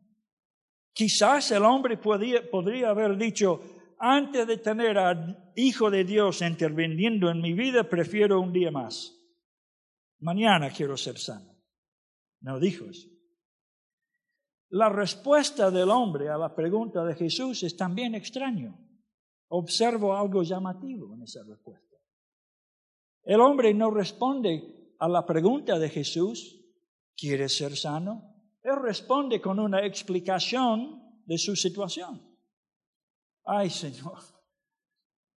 Quizás 0.92 1.50
el 1.50 1.62
hombre 1.62 1.98
podría, 1.98 2.50
podría 2.50 2.88
haber 2.88 3.18
dicho, 3.18 3.60
antes 3.98 4.46
de 4.46 4.58
tener 4.58 4.98
al 4.98 5.52
Hijo 5.56 5.90
de 5.90 6.04
Dios 6.04 6.42
interviniendo 6.42 7.30
en 7.30 7.40
mi 7.40 7.54
vida, 7.54 7.88
prefiero 7.88 8.40
un 8.40 8.52
día 8.52 8.70
más. 8.70 9.16
Mañana 10.20 10.70
quiero 10.70 10.96
ser 10.96 11.18
sano. 11.18 11.56
No 12.40 12.58
dijo 12.58 12.84
eso. 12.86 13.08
La 14.70 14.88
respuesta 14.88 15.70
del 15.70 15.90
hombre 15.90 16.28
a 16.28 16.36
la 16.36 16.54
pregunta 16.54 17.04
de 17.04 17.14
Jesús 17.14 17.62
es 17.62 17.76
también 17.76 18.14
extraño. 18.14 18.78
observo 19.48 20.16
algo 20.16 20.42
llamativo 20.42 21.14
en 21.14 21.22
esa 21.22 21.44
respuesta. 21.44 21.96
El 23.22 23.40
hombre 23.40 23.72
no 23.72 23.92
responde 23.92 24.92
a 24.98 25.08
la 25.08 25.24
pregunta 25.24 25.78
de 25.78 25.88
Jesús, 25.88 26.64
¿quieres 27.16 27.56
ser 27.56 27.76
sano? 27.76 28.34
Él 28.62 28.74
responde 28.82 29.40
con 29.40 29.60
una 29.60 29.86
explicación 29.86 31.22
de 31.24 31.38
su 31.38 31.54
situación. 31.54 32.25
Ay, 33.46 33.70
Señor, 33.70 34.18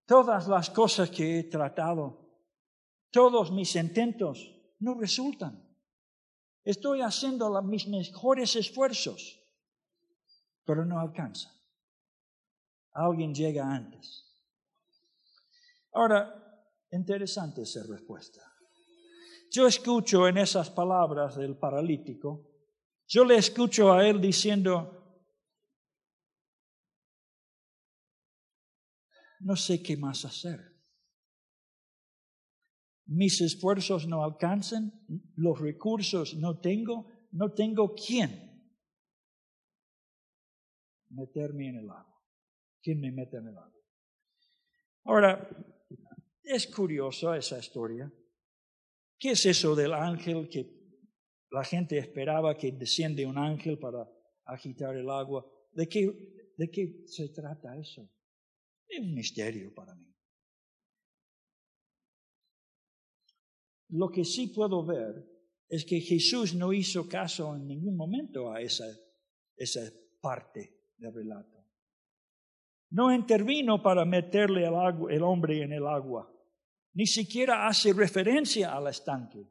todas 0.06 0.48
las 0.48 0.70
cosas 0.70 1.10
que 1.10 1.40
he 1.40 1.44
tratado, 1.44 2.26
todos 3.12 3.52
mis 3.52 3.76
intentos 3.76 4.50
no 4.80 4.94
resultan. 4.94 5.62
Estoy 6.64 7.02
haciendo 7.02 7.62
mis 7.64 7.86
mejores 7.88 8.56
esfuerzos, 8.56 9.42
pero 10.64 10.86
no 10.86 11.00
alcanza. 11.00 11.54
Alguien 12.94 13.36
llega 13.36 13.70
antes. 13.70 14.26
Ahora, 15.92 16.64
interesante 16.92 17.64
esa 17.64 17.84
respuesta. 17.84 18.42
Yo 19.52 19.68
escucho 19.68 20.28
en 20.30 20.38
esas 20.38 20.70
palabras 20.70 21.36
del 21.36 21.58
paralítico, 21.58 22.46
yo 23.06 23.26
le 23.26 23.36
escucho 23.36 23.92
a 23.92 24.08
él 24.08 24.22
diciendo, 24.22 24.97
no 29.40 29.56
sé 29.56 29.82
qué 29.82 29.98
más 29.98 30.26
hacer. 30.26 30.78
Mis 33.06 33.40
esfuerzos 33.42 34.08
no 34.08 34.24
alcanzan, 34.24 34.92
los 35.36 35.60
recursos 35.60 36.36
no 36.36 36.60
tengo, 36.60 37.08
no 37.32 37.54
tengo 37.54 37.96
quién 37.96 38.48
meterme 41.10 41.70
en 41.70 41.78
el 41.78 41.90
agua. 41.90 42.22
¿Quién 42.82 43.00
me 43.00 43.12
mete 43.12 43.38
en 43.38 43.48
el 43.48 43.58
agua? 43.58 43.74
Ahora, 45.06 45.50
es 46.44 46.68
curioso 46.68 47.34
esa 47.34 47.60
historia. 47.60 48.12
¿Qué 49.18 49.32
es 49.32 49.46
eso 49.46 49.76
del 49.76 49.94
ángel 49.94 50.50
que 50.50 50.78
la 51.50 51.64
gente 51.64 51.98
esperaba 51.98 52.58
que 52.58 52.72
desciende 52.74 53.26
un 53.26 53.38
ángel 53.38 53.80
para 53.80 54.08
agitar 54.46 54.96
el 54.96 55.10
agua? 55.10 55.46
¿De 55.72 55.88
qué, 55.88 56.54
de 56.58 56.70
qué 56.70 57.04
se 57.08 57.30
trata 57.30 57.78
eso? 57.78 58.10
Es 58.88 59.00
un 59.00 59.14
misterio 59.14 59.74
para 59.74 59.96
mí. 59.96 60.08
Lo 63.90 64.10
que 64.10 64.26
sí 64.26 64.48
puedo 64.48 64.86
ver 64.86 65.26
es 65.70 65.86
que 65.86 66.00
Jesús 66.00 66.54
no 66.56 66.74
hizo 66.74 67.08
caso 67.08 67.56
en 67.56 67.68
ningún 67.68 67.96
momento 67.96 68.52
a 68.52 68.62
esa, 68.62 68.86
esa 69.56 69.82
parte 70.22 70.94
del 70.98 71.14
relato. 71.14 71.58
No 72.90 73.14
intervino 73.14 73.82
para 73.82 74.06
meterle 74.06 74.66
el, 74.66 74.76
agua, 74.76 75.12
el 75.12 75.24
hombre 75.24 75.62
en 75.62 75.74
el 75.74 75.86
agua. 75.86 76.34
Ni 76.94 77.06
siquiera 77.06 77.68
hace 77.68 77.94
referencia 77.94 78.74
al 78.74 78.88
estanque. 78.88 79.46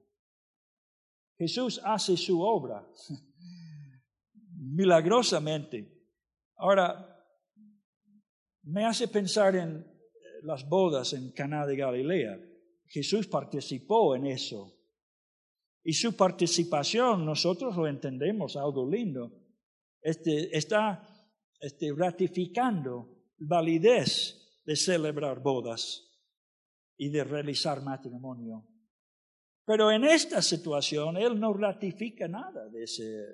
Jesús 1.39 1.81
hace 1.85 2.17
su 2.17 2.41
obra 2.41 2.87
milagrosamente. 4.55 5.93
Ahora, 6.57 7.16
me 8.67 8.85
hace 8.85 9.09
pensar 9.09 9.55
en 9.57 9.87
las 10.43 10.69
bodas 10.69 11.13
en 11.13 11.31
Caná 11.31 11.67
de 11.67 11.77
Galilea. 11.77 12.39
Jesús 12.87 13.27
participó 13.27 14.17
en 14.17 14.27
eso. 14.27 14.73
Y 15.85 15.93
su 15.93 16.17
participación, 16.17 17.25
nosotros 17.25 17.77
lo 17.77 17.87
entendemos, 17.87 18.57
algo 18.57 18.89
lindo. 18.89 19.33
Este, 20.03 20.57
está 20.57 21.07
este, 21.61 21.93
ratificando 21.97 23.09
validez 23.39 24.63
de 24.65 24.75
celebrar 24.75 25.41
bodas 25.41 26.03
y 26.97 27.09
de 27.11 27.23
realizar 27.23 27.83
matrimonio. 27.83 28.67
Pero 29.65 29.93
en 29.93 30.05
esta 30.05 30.43
situación 30.43 31.17
él 31.17 31.39
no 31.39 31.53
ratifica 31.53 32.27
nada 32.27 32.69
de 32.69 32.83
ese, 32.83 33.27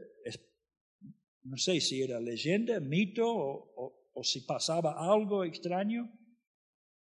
no 1.45 1.57
sé 1.57 1.81
si 1.81 2.03
era 2.03 2.21
leyenda, 2.21 2.81
mito 2.81 3.27
o 3.27 4.02
si 4.23 4.41
pasaba 4.41 4.95
algo 4.99 5.45
extraño, 5.45 6.13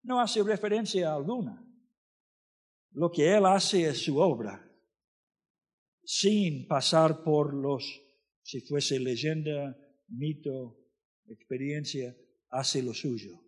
no 0.03 0.21
hace 0.21 0.42
referencia 0.42 1.14
alguna. 1.14 1.64
Lo 2.90 3.11
que 3.11 3.35
él 3.35 3.47
hace 3.47 3.88
es 3.88 4.03
su 4.03 4.18
obra, 4.18 4.68
sin 6.05 6.66
pasar 6.66 7.23
por 7.23 7.55
los, 7.55 7.85
si 8.42 8.61
fuese 8.61 8.99
leyenda, 8.99 9.77
mito, 10.09 10.79
experiencia, 11.27 12.16
hace 12.51 12.83
lo 12.83 12.94
suyo. 12.94 13.38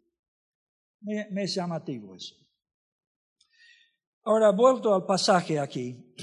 Me, 1.01 1.29
me 1.31 1.45
es 1.45 1.55
llamativo 1.55 2.15
eso. 2.15 2.37
Ahora, 4.23 4.51
vuelto 4.51 4.95
al 4.95 5.07
pasaje 5.07 5.59
aquí, 5.59 6.15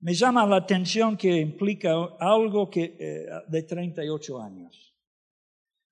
me 0.00 0.14
llama 0.14 0.46
la 0.46 0.56
atención 0.56 1.16
que 1.16 1.40
implica 1.40 1.92
algo 2.18 2.70
que, 2.70 2.96
eh, 2.98 3.26
de 3.48 3.62
38 3.62 4.40
años. 4.40 4.89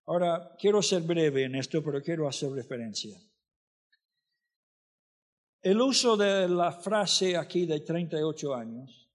Ahora, 0.09 0.57
quiero 0.59 0.81
ser 0.81 1.03
breve 1.03 1.45
en 1.45 1.55
esto, 1.55 1.85
pero 1.85 2.03
quiero 2.03 2.27
hacer 2.27 2.51
referencia. 2.51 3.21
El 5.61 5.79
uso 5.83 6.17
de 6.17 6.49
la 6.49 6.73
frase 6.73 7.37
aquí 7.37 7.67
de 7.67 7.81
38 7.81 8.55
años, 8.55 9.11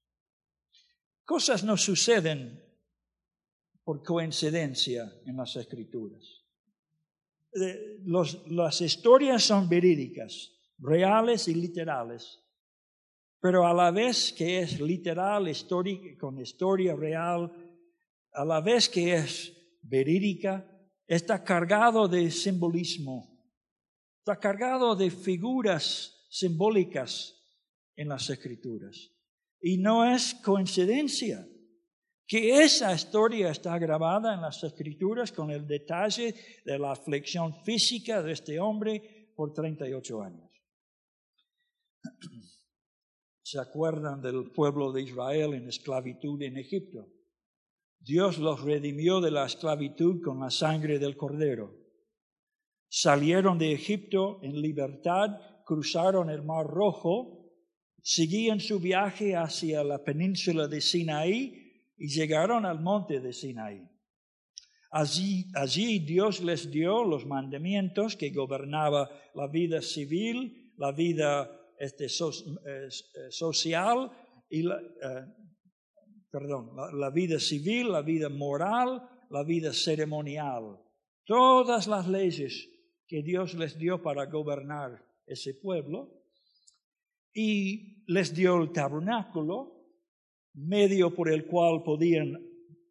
cosas 1.26 1.64
no 1.64 1.78
suceden 1.78 2.64
por 3.84 4.04
coincidencia 4.04 5.12
en 5.26 5.36
las 5.36 5.56
escrituras. 5.56 6.44
las 8.46 8.82
historias 8.82 9.44
son 9.44 9.68
verídicas, 9.68 10.52
reales 10.78 11.48
y 11.48 11.56
literales, 11.56 12.40
pero 13.40 13.66
a 13.66 13.74
la 13.74 13.90
vez 13.90 14.32
que 14.32 14.60
es 14.60 14.80
literal, 14.80 15.52
con 16.20 16.38
historia 16.38 16.96
real, 16.96 17.52
a 18.32 18.46
la 18.46 18.62
vez 18.62 18.90
que 18.90 19.16
es 19.16 19.58
verídica, 19.82 20.70
está 21.08 21.44
cargado 21.44 22.08
de 22.08 22.32
simbolismo, 22.32 23.30
está 24.20 24.40
cargado 24.40 24.96
de 24.96 25.12
figuras 25.12 26.28
simbólicas 26.30 27.36
en 27.96 28.10
las 28.10 28.30
escrituras. 28.30 29.12
Y 29.62 29.78
no 29.78 30.06
es 30.06 30.34
coincidencia 30.36 31.48
que 32.28 32.64
esa 32.64 32.94
historia 32.94 33.50
está 33.52 33.78
grabada 33.78 34.34
en 34.34 34.42
las 34.42 34.64
escrituras 34.64 35.32
con 35.32 35.52
el 35.52 35.68
detalle 35.68 36.34
de 36.66 36.80
la 36.80 36.92
aflicción 36.92 37.54
física 37.64 38.24
de 38.24 38.32
este 38.32 38.60
hombre 38.60 39.32
por 39.36 39.54
38 39.54 40.22
años. 40.22 40.50
¿Se 43.44 43.60
acuerdan 43.60 44.22
del 44.22 44.52
pueblo 44.52 44.92
de 44.92 45.02
Israel 45.02 45.54
en 45.54 45.68
esclavitud 45.68 46.42
en 46.42 46.58
Egipto? 46.58 47.08
Dios 48.04 48.38
los 48.38 48.62
redimió 48.62 49.22
de 49.22 49.32
la 49.32 49.46
esclavitud 49.46 50.22
con 50.22 50.42
la 50.42 50.50
sangre 50.50 51.00
del 51.00 51.16
cordero. 51.16 51.74
Salieron 52.90 53.58
de 53.58 53.72
Egipto 53.72 54.40
en 54.44 54.62
libertad, 54.62 55.30
cruzaron 55.66 56.30
el 56.30 56.44
Mar 56.44 56.68
Rojo, 56.68 57.50
seguían 58.02 58.60
su 58.60 58.82
viaje 58.82 59.38
hacia 59.38 59.86
la 59.86 60.04
península 60.04 60.68
de 60.68 60.82
Sinaí 60.82 61.94
y 61.96 62.10
llegaron 62.10 62.66
al 62.66 62.82
monte 62.82 63.22
de 63.22 63.32
Sinaí. 63.32 63.88
Allí, 64.92 66.00
Dios 66.00 66.42
les 66.42 66.70
dio 66.70 67.06
los 67.06 67.26
mandamientos 67.26 68.18
que 68.18 68.32
gobernaba 68.32 69.10
la 69.34 69.48
vida 69.48 69.82
civil, 69.82 70.74
la 70.78 70.92
vida 70.92 71.50
este, 71.80 72.06
eh, 72.08 72.90
social 73.32 74.12
y 74.50 74.62
la, 74.62 74.76
eh, 74.76 75.43
perdón, 76.34 76.72
la, 77.00 77.12
vida 77.12 77.40
civil, 77.40 77.92
la 77.92 78.02
vida 78.02 78.28
moral, 78.28 79.08
la 79.30 79.44
vida 79.44 79.72
ceremonial. 79.72 80.80
Todas 81.26 81.86
las 81.86 82.08
leyes 82.08 82.68
que 83.08 83.22
Dios 83.22 83.54
les 83.54 83.78
dio 83.78 84.02
para 84.02 84.26
gobernar 84.26 85.06
ese 85.28 85.54
pueblo. 85.54 86.24
Y 87.36 88.04
les 88.08 88.34
dio 88.34 88.60
el 88.60 88.72
tabernáculo, 88.72 89.92
medio 90.56 91.14
por 91.14 91.30
el 91.30 91.46
cual 91.46 91.84
podían 91.84 92.44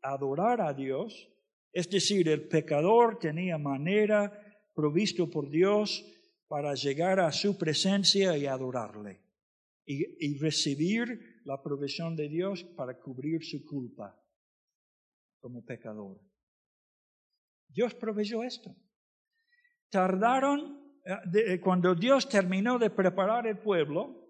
adorar 0.02 0.60
a 0.60 0.72
Dios. 0.72 1.28
Es 1.72 1.90
decir, 1.90 2.28
el 2.28 2.46
pecador 2.46 3.18
tenía 3.18 3.58
manera 3.58 4.32
provisto 4.72 5.28
por 5.28 5.50
Dios 5.50 6.04
para 6.46 6.74
llegar 6.74 7.18
a 7.18 7.32
su 7.32 7.58
presencia 7.58 8.36
y 8.36 8.46
adorarle 8.46 9.20
y, 9.84 10.38
recibir 10.38 11.31
la 11.44 11.62
provisión 11.62 12.16
de 12.16 12.28
Dios 12.28 12.64
para 12.64 12.98
cubrir 12.98 13.44
su 13.44 13.64
culpa 13.64 14.18
como 15.40 15.64
pecador. 15.64 16.20
Dios 17.68 17.94
proveyó 17.94 18.42
esto. 18.42 18.74
Tardaron, 19.90 21.00
eh, 21.04 21.54
eh, 21.54 21.60
cuando 21.60 21.94
Dios 21.94 22.28
terminó 22.28 22.78
de 22.78 22.90
preparar 22.90 23.46
el 23.46 23.58
pueblo 23.58 24.28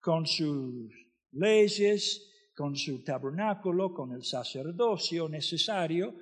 con 0.00 0.26
sus 0.26 0.92
leyes, 1.32 2.30
con 2.54 2.76
su 2.76 3.02
tabernáculo, 3.02 3.92
con 3.92 4.12
el 4.12 4.24
sacerdocio 4.24 5.28
necesario, 5.28 6.14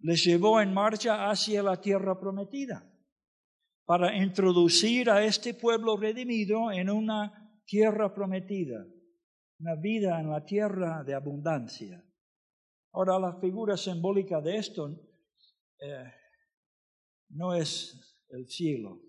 les 0.00 0.24
llevó 0.24 0.60
en 0.60 0.72
marcha 0.72 1.28
hacia 1.30 1.62
la 1.62 1.80
tierra 1.80 2.18
prometida. 2.18 2.84
para 3.84 4.14
introducir 4.14 5.08
a 5.08 5.24
este 5.24 5.54
pueblo 5.54 5.96
redimido 5.96 6.70
en 6.70 6.90
una 6.90 7.32
tierra 7.64 8.12
prometida, 8.12 8.84
una 9.60 9.74
vida 9.74 10.20
en 10.20 10.30
la 10.30 10.44
tierra 10.44 11.02
de 11.04 11.14
abundancia. 11.14 12.04
Ahora, 12.92 13.18
la 13.18 13.40
figura 13.40 13.76
simbólica 13.76 14.40
de 14.40 14.56
esto 14.56 14.88
eh, 15.80 16.04
no 17.30 17.54
es 17.54 18.24
el 18.30 18.46
cielo. 18.48 19.02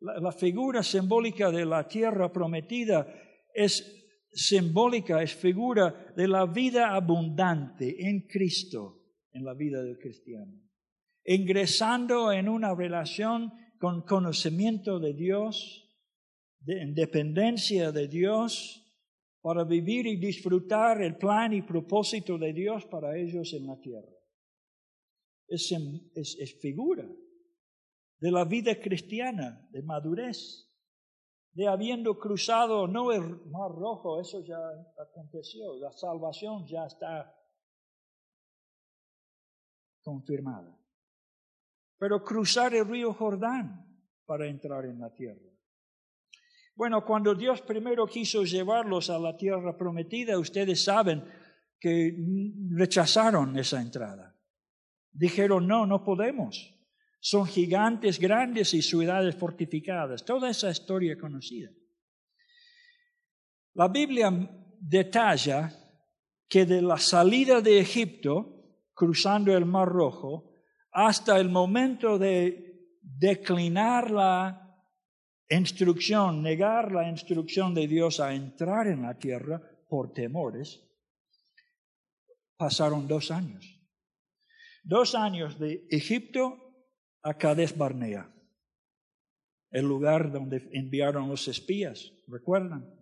la 0.00 0.32
figura 0.32 0.82
simbólica 0.82 1.50
de 1.50 1.64
la 1.64 1.88
tierra 1.88 2.30
prometida 2.30 3.06
es 3.54 4.04
simbólica, 4.34 5.22
es 5.22 5.34
figura 5.34 6.12
de 6.16 6.28
la 6.28 6.44
vida 6.46 6.94
abundante 6.94 7.96
en 8.06 8.26
Cristo, 8.26 9.02
en 9.32 9.44
la 9.44 9.54
vida 9.54 9.82
del 9.82 9.98
cristiano. 9.98 10.60
Ingresando 11.24 12.32
en 12.32 12.48
una 12.48 12.74
relación 12.74 13.52
con 13.78 14.02
conocimiento 14.02 14.98
de 14.98 15.14
Dios, 15.14 15.88
de 16.60 16.82
independencia 16.82 17.92
de 17.92 18.08
Dios, 18.08 18.83
para 19.44 19.62
vivir 19.62 20.06
y 20.06 20.16
disfrutar 20.16 21.02
el 21.02 21.18
plan 21.18 21.52
y 21.52 21.60
propósito 21.60 22.38
de 22.38 22.54
Dios 22.54 22.86
para 22.86 23.14
ellos 23.14 23.52
en 23.52 23.66
la 23.66 23.78
tierra. 23.78 24.08
Es, 25.46 25.68
figura 26.62 27.06
de 28.20 28.30
la 28.30 28.46
vida 28.46 28.80
cristiana, 28.80 29.68
de 29.70 29.82
madurez 29.82 30.70
de 31.52 31.68
habiendo 31.68 32.18
cruzado 32.18 32.88
no 32.88 33.12
el 33.12 33.22
mar 33.50 33.70
rojo, 33.70 34.18
eso 34.18 34.40
ya 34.40 34.56
aconteció, 34.98 35.76
la 35.76 35.92
salvación 35.92 36.66
ya 36.66 36.86
está 36.86 37.30
confirmada. 40.02 40.74
Pero 41.98 42.24
cruzar 42.24 42.74
el 42.74 42.88
río 42.88 43.12
Jordán 43.12 44.08
para 44.24 44.48
entrar 44.48 44.86
en 44.86 44.98
la 45.00 45.14
tierra. 45.14 45.53
Bueno, 46.76 47.04
cuando 47.04 47.34
Dios 47.34 47.62
primero 47.62 48.06
quiso 48.06 48.42
llevarlos 48.42 49.08
a 49.08 49.18
la 49.18 49.36
tierra 49.36 49.76
prometida, 49.76 50.38
ustedes 50.38 50.82
saben 50.82 51.24
que 51.78 52.16
rechazaron 52.70 53.56
esa 53.58 53.80
entrada. 53.80 54.36
Dijeron, 55.12 55.68
no, 55.68 55.86
no 55.86 56.02
podemos. 56.02 56.74
Son 57.20 57.46
gigantes 57.46 58.18
grandes 58.18 58.74
y 58.74 58.82
ciudades 58.82 59.36
fortificadas. 59.36 60.24
Toda 60.24 60.50
esa 60.50 60.70
historia 60.70 61.16
conocida. 61.16 61.70
La 63.74 63.88
Biblia 63.88 64.30
detalla 64.80 65.72
que 66.48 66.66
de 66.66 66.82
la 66.82 66.98
salida 66.98 67.60
de 67.60 67.78
Egipto, 67.78 68.78
cruzando 68.92 69.56
el 69.56 69.64
Mar 69.64 69.88
Rojo, 69.88 70.52
hasta 70.92 71.38
el 71.38 71.48
momento 71.48 72.18
de 72.18 72.88
declinar 73.00 74.10
la 74.10 74.63
instrucción, 75.48 76.42
negar 76.42 76.92
la 76.92 77.08
instrucción 77.08 77.74
de 77.74 77.86
Dios 77.86 78.20
a 78.20 78.34
entrar 78.34 78.86
en 78.86 79.02
la 79.02 79.18
tierra 79.18 79.60
por 79.88 80.12
temores, 80.12 80.82
pasaron 82.56 83.06
dos 83.06 83.30
años. 83.30 83.80
Dos 84.82 85.14
años 85.14 85.58
de 85.58 85.86
Egipto 85.90 86.58
a 87.22 87.34
Cades 87.34 87.76
Barnea, 87.76 88.30
el 89.70 89.86
lugar 89.86 90.30
donde 90.30 90.68
enviaron 90.72 91.28
los 91.28 91.48
espías, 91.48 92.12
¿recuerdan? 92.26 92.94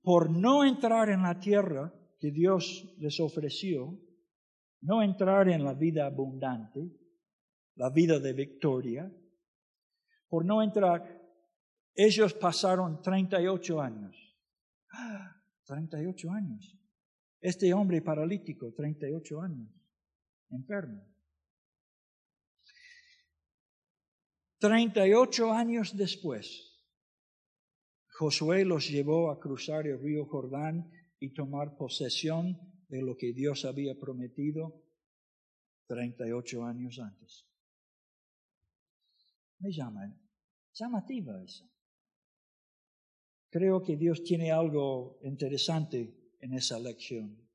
Por 0.00 0.30
no 0.30 0.64
entrar 0.64 1.10
en 1.10 1.22
la 1.22 1.38
tierra 1.38 1.92
que 2.18 2.30
Dios 2.30 2.94
les 2.98 3.20
ofreció, 3.20 4.00
no 4.80 5.02
entrar 5.02 5.48
en 5.48 5.64
la 5.64 5.74
vida 5.74 6.06
abundante, 6.06 6.88
la 7.74 7.90
vida 7.90 8.18
de 8.18 8.32
victoria, 8.32 9.12
por 10.28 10.44
no 10.44 10.62
entrar, 10.62 11.20
ellos 11.94 12.34
pasaron 12.34 13.02
38 13.02 13.80
años. 13.80 14.16
38 15.64 16.30
años. 16.30 16.78
Este 17.40 17.72
hombre 17.72 18.02
paralítico, 18.02 18.72
38 18.72 19.40
años 19.40 19.78
enfermo. 20.50 21.06
38 24.60 25.52
años 25.52 25.96
después, 25.96 26.82
Josué 28.10 28.64
los 28.64 28.88
llevó 28.88 29.30
a 29.30 29.38
cruzar 29.38 29.86
el 29.86 30.00
río 30.00 30.26
Jordán 30.26 30.90
y 31.20 31.32
tomar 31.32 31.76
posesión 31.76 32.58
de 32.88 33.02
lo 33.02 33.16
que 33.16 33.32
Dios 33.32 33.64
había 33.64 33.96
prometido 33.98 34.82
38 35.86 36.64
años 36.64 36.98
antes. 36.98 37.47
Me 39.60 39.72
llama, 39.72 40.14
llamativa 40.74 41.42
eso. 41.42 41.64
Creo 43.50 43.82
que 43.82 43.96
Dios 43.96 44.22
tiene 44.22 44.52
algo 44.52 45.18
interesante 45.22 46.36
en 46.40 46.54
esa 46.54 46.78
lección. 46.78 47.48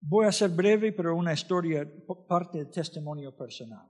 Voy 0.00 0.26
a 0.26 0.32
ser 0.32 0.50
breve, 0.50 0.92
pero 0.92 1.14
una 1.14 1.34
historia, 1.34 1.86
parte 2.26 2.58
del 2.58 2.70
testimonio 2.70 3.36
personal. 3.36 3.86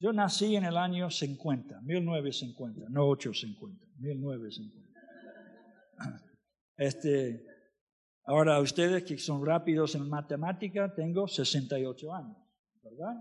Yo 0.00 0.12
nací 0.12 0.56
en 0.56 0.64
el 0.64 0.76
año 0.76 1.08
50, 1.08 1.80
1950, 1.82 2.88
no 2.90 3.06
850, 3.08 3.86
1950. 3.98 5.00
Este, 6.76 7.46
ahora 8.24 8.58
ustedes 8.58 9.04
que 9.04 9.16
son 9.16 9.46
rápidos 9.46 9.94
en 9.94 10.08
matemática, 10.08 10.92
tengo 10.92 11.28
68 11.28 12.12
años, 12.12 12.36
¿verdad? 12.82 13.14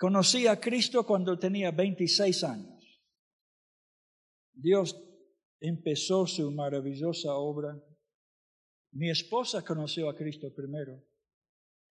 Conocí 0.00 0.46
a 0.46 0.58
Cristo 0.58 1.04
cuando 1.04 1.38
tenía 1.38 1.70
26 1.70 2.42
años. 2.44 3.00
Dios 4.52 4.98
empezó 5.60 6.26
su 6.26 6.50
maravillosa 6.50 7.34
obra 7.34 7.78
mi 8.92 9.08
esposa 9.08 9.64
conoció 9.64 10.08
a 10.08 10.16
Cristo 10.16 10.52
primero 10.52 11.00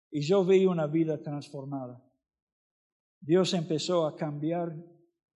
y 0.09 0.21
yo 0.21 0.45
vi 0.45 0.65
una 0.65 0.87
vida 0.87 1.21
transformada. 1.21 2.01
Dios 3.19 3.53
empezó 3.53 4.05
a 4.05 4.15
cambiar, 4.15 4.73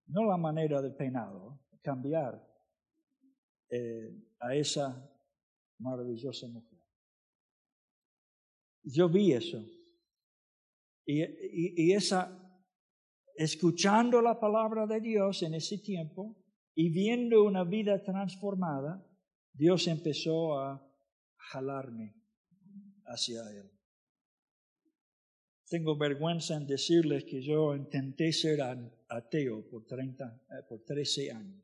no 0.07 0.25
la 0.25 0.37
manera 0.37 0.81
del 0.81 0.95
peinado, 0.95 1.61
cambiar 1.83 2.47
eh, 3.71 4.15
a 4.39 4.55
esa 4.55 5.11
maravillosa 5.79 6.47
mujer. 6.47 6.79
Yo 8.85 9.09
vi 9.09 9.33
eso. 9.33 9.65
y, 11.05 11.93
esa, 11.93 12.48
escuchando 13.39 14.21
la 14.21 14.41
palabra 14.41 14.87
de 14.87 15.01
Dios 15.01 15.43
en 15.45 15.55
ese 15.55 15.79
tiempo 15.79 16.37
y 16.75 16.91
viendo 16.91 17.45
una 17.45 17.63
vida 17.63 18.03
transformada, 18.03 19.07
Dios 19.53 19.87
empezó 19.87 20.59
a 20.59 20.85
jalarme 21.37 22.17
hacia 23.07 23.41
Él. 23.51 23.71
Tengo 25.69 25.97
vergüenza 25.97 26.57
en 26.57 26.67
decirles 26.67 27.25
que 27.25 27.41
yo 27.41 27.77
intenté 27.77 28.33
ser 28.33 28.61
ateo 29.09 29.69
por, 29.69 29.87
30, 29.87 30.25
eh, 30.25 30.63
por 30.69 30.85
13 30.85 31.31
años. 31.31 31.63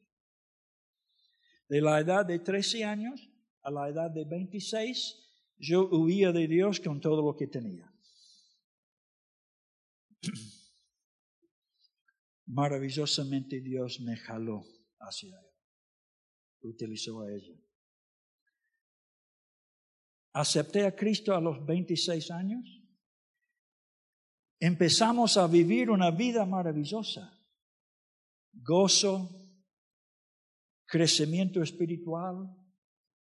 De 1.69 1.81
la 1.81 1.99
edad 1.99 2.25
de 2.25 2.39
13 2.39 2.85
años 2.85 3.31
a 3.63 3.71
la 3.71 3.89
edad 3.89 4.11
de 4.11 4.25
26, 4.25 5.25
yo 5.57 5.89
huía 5.91 6.31
de 6.31 6.47
Dios 6.47 6.79
con 6.81 7.01
todo 7.01 7.23
lo 7.23 7.37
que 7.37 7.47
tenía. 7.47 7.94
Maravillosamente 12.55 13.61
Dios 13.61 14.01
me 14.01 14.17
jaló 14.17 14.65
hacia 15.01 15.37
Él. 15.37 15.51
Utilizó 16.63 17.23
a 17.23 17.33
ella. 17.33 17.61
Acepté 20.35 20.87
a 20.87 20.95
Cristo 20.95 21.35
a 21.35 21.41
los 21.41 21.67
26 21.67 22.31
años. 22.31 22.81
Empezamos 24.61 25.37
a 25.37 25.49
vivir 25.49 25.91
una 25.91 26.13
vida 26.13 26.47
maravillosa. 26.47 27.45
Gozo, 28.53 29.31
crecimiento 30.87 31.61
espiritual. 31.61 32.57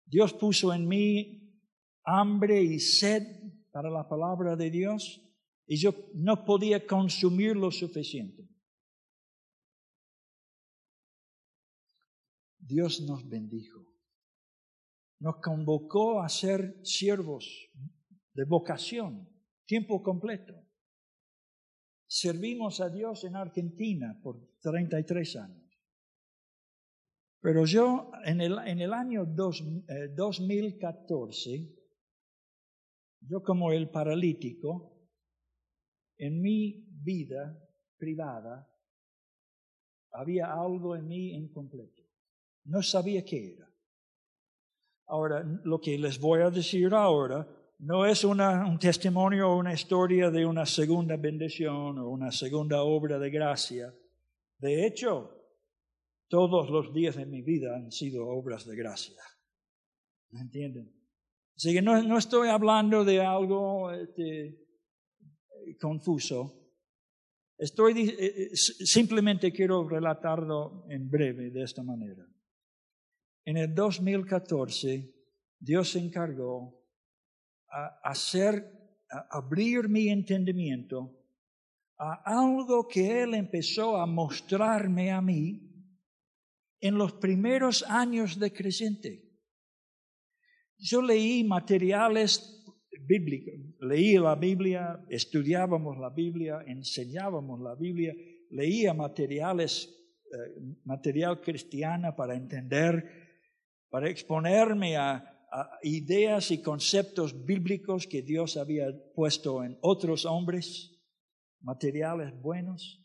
Dios 0.05 0.33
puso 0.33 0.71
en 0.71 0.87
mí 0.87 1.61
hambre 2.03 2.61
y 2.61 2.79
sed 2.79 3.23
para 3.71 3.89
la 3.89 4.07
palabra 4.07 4.55
de 4.55 4.69
Dios 4.69 5.19
y 5.65 5.77
yo 5.77 5.95
no 6.13 6.45
podía 6.45 6.85
consumir 6.85 7.55
lo 7.55 7.71
suficiente. 7.71 8.54
Dios 12.67 13.01
nos 13.01 13.27
bendijo 13.27 13.95
nos 15.19 15.35
convocó 15.37 16.21
a 16.21 16.29
ser 16.29 16.79
siervos 16.83 17.69
de 18.33 18.45
vocación, 18.45 19.29
tiempo 19.65 20.01
completo. 20.03 20.53
Servimos 22.07 22.79
a 22.81 22.89
Dios 22.89 23.23
en 23.23 23.35
Argentina 23.35 24.19
por 24.21 24.39
33 24.61 25.37
años. 25.37 25.63
Pero 27.41 27.65
yo 27.65 28.11
en 28.23 28.41
el, 28.41 28.59
en 28.65 28.81
el 28.81 28.93
año 28.93 29.25
2014, 29.25 31.55
eh, 31.55 31.75
yo 33.21 33.41
como 33.41 33.71
el 33.71 33.89
paralítico, 33.89 34.91
en 36.17 36.41
mi 36.41 36.85
vida 37.03 37.57
privada 37.97 38.69
había 40.11 40.53
algo 40.53 40.95
en 40.95 41.07
mí 41.07 41.33
incompleto. 41.33 41.94
No 42.65 42.81
sabía 42.81 43.23
qué 43.23 43.53
era. 43.53 43.69
Ahora, 45.07 45.43
lo 45.63 45.79
que 45.79 45.97
les 45.97 46.19
voy 46.19 46.41
a 46.41 46.49
decir 46.49 46.93
ahora 46.93 47.47
no 47.79 48.05
es 48.05 48.23
un 48.23 48.79
testimonio 48.79 49.51
o 49.51 49.57
una 49.57 49.73
historia 49.73 50.31
de 50.31 50.45
una 50.45 50.65
segunda 50.65 51.17
bendición 51.17 51.99
o 51.99 52.09
una 52.09 52.31
segunda 52.31 52.83
obra 52.83 53.19
de 53.19 53.29
gracia. 53.29 53.93
De 54.57 54.85
hecho, 54.87 55.31
todos 56.27 56.69
los 56.69 56.93
días 56.93 57.15
de 57.15 57.25
mi 57.25 57.41
vida 57.41 57.75
han 57.75 57.91
sido 57.91 58.27
obras 58.27 58.65
de 58.65 58.75
gracia. 58.75 59.21
¿Me 60.31 60.41
entienden? 60.41 60.91
Así 61.55 61.73
que 61.73 61.81
no, 61.81 62.17
estoy 62.17 62.49
hablando 62.49 63.05
de 63.05 63.21
algo 63.21 63.91
este, 63.91 64.57
confuso. 65.79 66.61
Estoy, 67.57 68.09
eh, 68.09 68.15
eh, 68.19 68.55
simplemente 68.55 69.51
quiero 69.51 69.87
relatarlo 69.87 70.85
en 70.89 71.09
breve 71.09 71.51
de 71.51 71.63
esta 71.63 71.83
manera. 71.83 72.25
En 73.45 73.57
el 73.57 73.75
2014, 73.75 75.13
Dios 75.59 75.91
se 75.91 75.99
encargó 75.99 76.83
a 77.69 77.99
hacer, 78.03 78.65
abrir 79.29 79.87
mi 79.87 80.09
entendimiento 80.09 81.15
a 81.97 82.23
algo 82.25 82.87
que 82.87 83.21
Él 83.21 83.35
empezó 83.35 83.97
a 83.97 84.07
mostrarme 84.07 85.11
a 85.11 85.21
mí 85.21 85.61
en 86.81 86.97
los 86.97 87.13
primeros 87.13 87.83
años 87.83 88.39
de 88.39 88.51
creciente. 88.51 89.23
Yo 90.77 91.03
leí 91.03 91.43
materiales 91.43 92.65
bíblicos, 93.07 93.53
leí 93.79 94.17
la 94.17 94.35
Biblia, 94.35 95.05
estudiábamos 95.07 95.99
la 95.99 96.09
Biblia, 96.09 96.63
enseñábamos 96.65 97.61
la 97.61 97.75
Biblia, 97.75 98.13
leía 98.49 98.95
materiales, 98.95 99.87
eh, 100.25 100.61
material 100.83 101.41
cristiana 101.41 102.15
para 102.15 102.35
entender, 102.35 103.24
para 103.95 104.09
exponerme 104.09 104.97
a, 104.97 105.23
ideas 105.81 106.51
y 106.51 106.61
conceptos 106.61 107.45
bíblicos 107.45 108.05
que 108.05 108.21
Dios 108.21 108.57
había 108.57 108.87
puesto 109.13 109.63
en 109.63 109.77
otros 109.79 110.25
hombres, 110.25 110.99
materiales 111.61 112.37
buenos. 112.41 113.01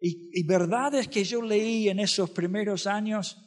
Y, 0.00 0.30
y 0.32 0.42
verdades 0.42 1.06
que 1.06 1.22
yo 1.22 1.40
leí 1.40 1.88
en 1.88 2.00
esos 2.00 2.28
primeros 2.30 2.88
años, 2.88 3.38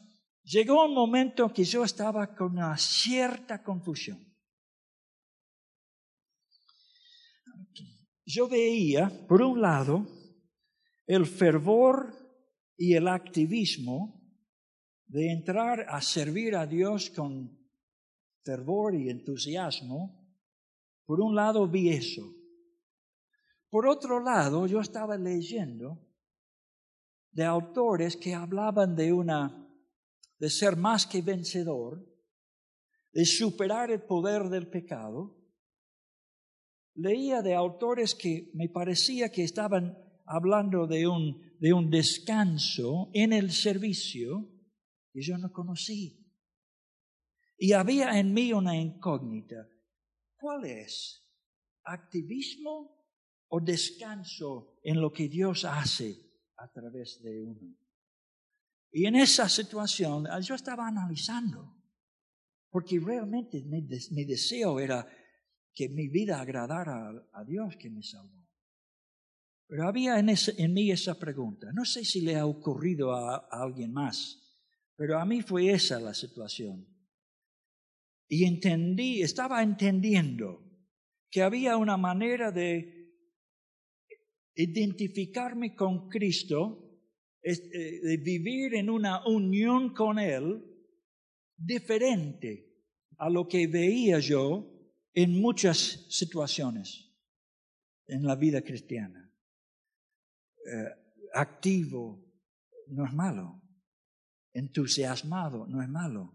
llegó 0.41 0.85
un 0.85 0.93
momento 0.93 1.51
que 1.51 1.65
yo 1.65 1.83
estaba 1.83 2.33
con 2.33 2.53
una 2.53 2.77
cierta 2.77 3.61
confusión. 3.61 4.25
Yo 8.25 8.47
veía, 8.47 9.11
por 9.27 9.41
un 9.41 9.61
lado, 9.61 10.07
el 11.07 11.25
fervor 11.25 12.15
y 12.77 12.93
el 12.93 13.09
activismo 13.09 14.16
de 15.07 15.31
entrar 15.31 15.85
a 15.89 16.01
servir 16.01 16.55
a 16.55 16.65
Dios 16.65 17.09
con 17.09 17.57
fervor 18.43 18.95
y 18.95 19.09
entusiasmo. 19.09 20.25
Por 21.05 21.21
un 21.21 21.35
lado 21.35 21.67
vi 21.67 21.89
eso. 21.89 22.23
Por 23.69 23.87
otro 23.87 24.19
lado, 24.21 24.67
yo 24.67 24.81
estaba 24.81 25.17
leyendo 25.17 26.05
de 27.31 27.43
autores 27.43 28.15
que 28.15 28.33
hablaban 28.33 28.95
de 28.95 29.13
una 29.13 29.63
de 30.39 30.49
ser 30.49 30.75
más 30.75 31.05
que 31.05 31.21
vencedor, 31.21 32.05
de 33.11 33.25
superar 33.25 33.91
el 33.91 34.03
poder 34.03 34.49
del 34.49 34.69
pecado, 34.69 35.35
leía 36.93 37.41
de 37.41 37.55
autores 37.55 38.15
que 38.15 38.51
me 38.53 38.69
parecía 38.69 39.29
que 39.29 39.43
estaban 39.43 39.97
hablando 40.25 40.87
de 40.87 41.07
un, 41.07 41.41
de 41.59 41.73
un 41.73 41.89
descanso 41.89 43.09
en 43.13 43.33
el 43.33 43.51
servicio 43.51 44.56
que 45.17 45.23
yo 45.23 45.35
no 45.39 45.51
conocí. 45.51 46.31
Y 47.57 47.73
había 47.73 48.19
en 48.19 48.35
mí 48.35 48.53
una 48.53 48.77
incógnita. 48.77 49.67
¿Cuál 50.35 50.65
es? 50.65 51.27
¿Activismo 51.85 53.03
o 53.47 53.59
descanso 53.59 54.79
en 54.83 55.01
lo 55.01 55.11
que 55.11 55.27
Dios 55.27 55.65
hace 55.65 56.15
a 56.57 56.71
través 56.71 57.19
de 57.23 57.41
uno? 57.41 57.75
Y 58.91 59.07
en 59.07 59.15
esa 59.15 59.49
situación 59.49 60.27
ah, 60.27 60.39
yo 60.39 60.53
estaba 60.53 60.87
analizando, 60.87 61.75
porque 62.69 62.99
realmente 62.99 63.63
mi, 63.63 64.23
deseo 64.23 64.79
era 64.79 65.07
que 65.73 65.89
mi 65.89 66.09
vida 66.09 66.39
agradara 66.39 67.09
a, 67.33 67.43
Dios 67.43 67.75
que 67.77 67.89
me 67.89 68.03
salvó. 68.03 68.47
Pero 69.67 69.87
había 69.87 70.19
en, 70.19 70.29
en, 70.29 70.73
mí 70.73 70.91
esa 70.91 71.17
pregunta. 71.17 71.71
No 71.73 71.85
sé 71.85 72.05
si 72.05 72.21
le 72.21 72.35
ha 72.35 72.45
ocurrido 72.45 73.13
a, 73.13 73.47
alguien 73.49 73.91
más, 73.91 74.43
pero 74.97 75.19
a 75.19 75.25
mí 75.25 75.41
fue 75.41 75.71
esa 75.71 75.99
la 75.99 76.13
situación. 76.13 76.85
Y 78.27 78.43
entendí, 78.43 79.21
estaba 79.21 79.63
entendiendo 79.63 80.67
que 81.29 81.43
había 81.43 81.77
una 81.77 81.95
manera 81.95 82.51
de 82.51 83.13
identificarme 84.55 85.75
con 85.75 86.09
Cristo 86.09 86.99
eh, 87.43 88.01
de 88.01 88.17
vivir 88.17 88.73
en 88.75 88.89
una 88.89 89.25
unión 89.27 89.93
con 89.93 90.17
Él 90.17 90.65
diferente 91.55 92.67
a 93.17 93.29
lo 93.29 93.47
que 93.47 93.67
veía 93.67 94.19
yo 94.19 94.73
en 95.13 95.39
muchas 95.39 96.07
situaciones 96.09 97.15
en 98.07 98.23
la 98.23 98.35
vida 98.35 98.61
cristiana. 98.61 99.31
Eh, 100.65 100.89
activo 101.33 102.25
no 102.87 103.05
es 103.05 103.13
malo, 103.13 103.61
entusiasmado 104.57 105.67
no 105.67 105.81
es 105.81 105.89
malo, 105.89 106.33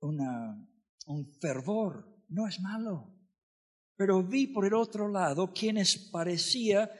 un 0.00 1.32
fervor 1.40 2.24
no 2.28 2.46
es 2.46 2.60
malo. 2.60 3.14
Pero 3.96 4.22
vi 4.22 4.46
por 4.46 4.64
el 4.64 4.74
otro 4.74 5.08
lado 5.08 5.52
quienes 5.52 5.98
parecía 6.10 6.90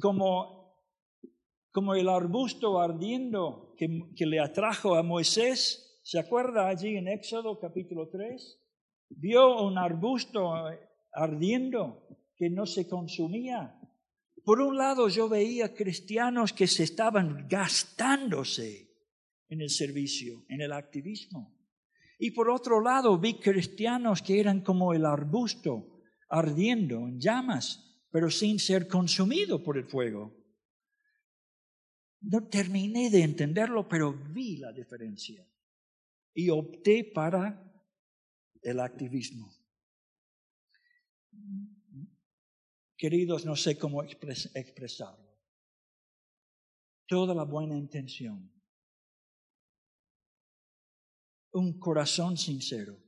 como 0.00 0.56
como 1.76 1.94
el 1.94 2.08
arbusto 2.08 2.80
ardiendo 2.80 3.74
que, 3.76 4.24
le 4.24 4.40
atrajo 4.40 4.94
a 4.94 5.02
Moisés. 5.02 6.00
¿Se 6.02 6.18
acuerda 6.18 6.68
allí 6.68 6.96
en 6.96 7.06
Éxodo 7.06 7.58
capítulo 7.58 8.08
3? 8.08 8.58
Vio 9.10 9.62
un 9.62 9.76
arbusto 9.76 10.54
ardiendo 11.12 12.08
que 12.34 12.48
no 12.48 12.64
se 12.64 12.88
consumía. 12.88 13.78
Por 14.42 14.62
un 14.62 14.78
lado 14.78 15.10
yo 15.10 15.28
veía 15.28 15.74
cristianos 15.74 16.54
que 16.54 16.66
se 16.66 16.82
estaban 16.82 17.46
gastándose 17.46 18.85
en 19.48 19.60
el 19.60 19.70
servicio, 19.70 20.44
en 20.48 20.60
el 20.60 20.72
activismo. 20.72 21.56
Y 22.18 22.30
por 22.30 22.50
otro 22.50 22.80
lado 22.80 23.18
vi 23.18 23.34
cristianos 23.34 24.22
que 24.22 24.40
eran 24.40 24.62
como 24.62 24.94
el 24.94 25.04
arbusto 25.04 26.02
ardiendo 26.28 27.06
en 27.08 27.20
llamas, 27.20 28.06
pero 28.10 28.30
sin 28.30 28.58
ser 28.58 28.88
consumido 28.88 29.62
por 29.62 29.76
el 29.76 29.84
fuego. 29.84 30.34
No 32.22 32.48
terminé 32.48 33.10
de 33.10 33.22
entenderlo, 33.22 33.88
pero 33.88 34.12
vi 34.12 34.56
la 34.56 34.72
diferencia 34.72 35.46
y 36.34 36.50
opté 36.50 37.04
para 37.04 37.62
el 38.62 38.80
activismo. 38.80 39.52
Queridos, 42.96 43.44
no 43.44 43.54
sé 43.54 43.78
cómo 43.78 44.02
expresarlo. 44.02 45.26
Toda 47.06 47.34
la 47.34 47.44
buena 47.44 47.76
intención, 47.76 48.50
un 51.56 51.78
corazón 51.78 52.36
sincero 52.36 52.98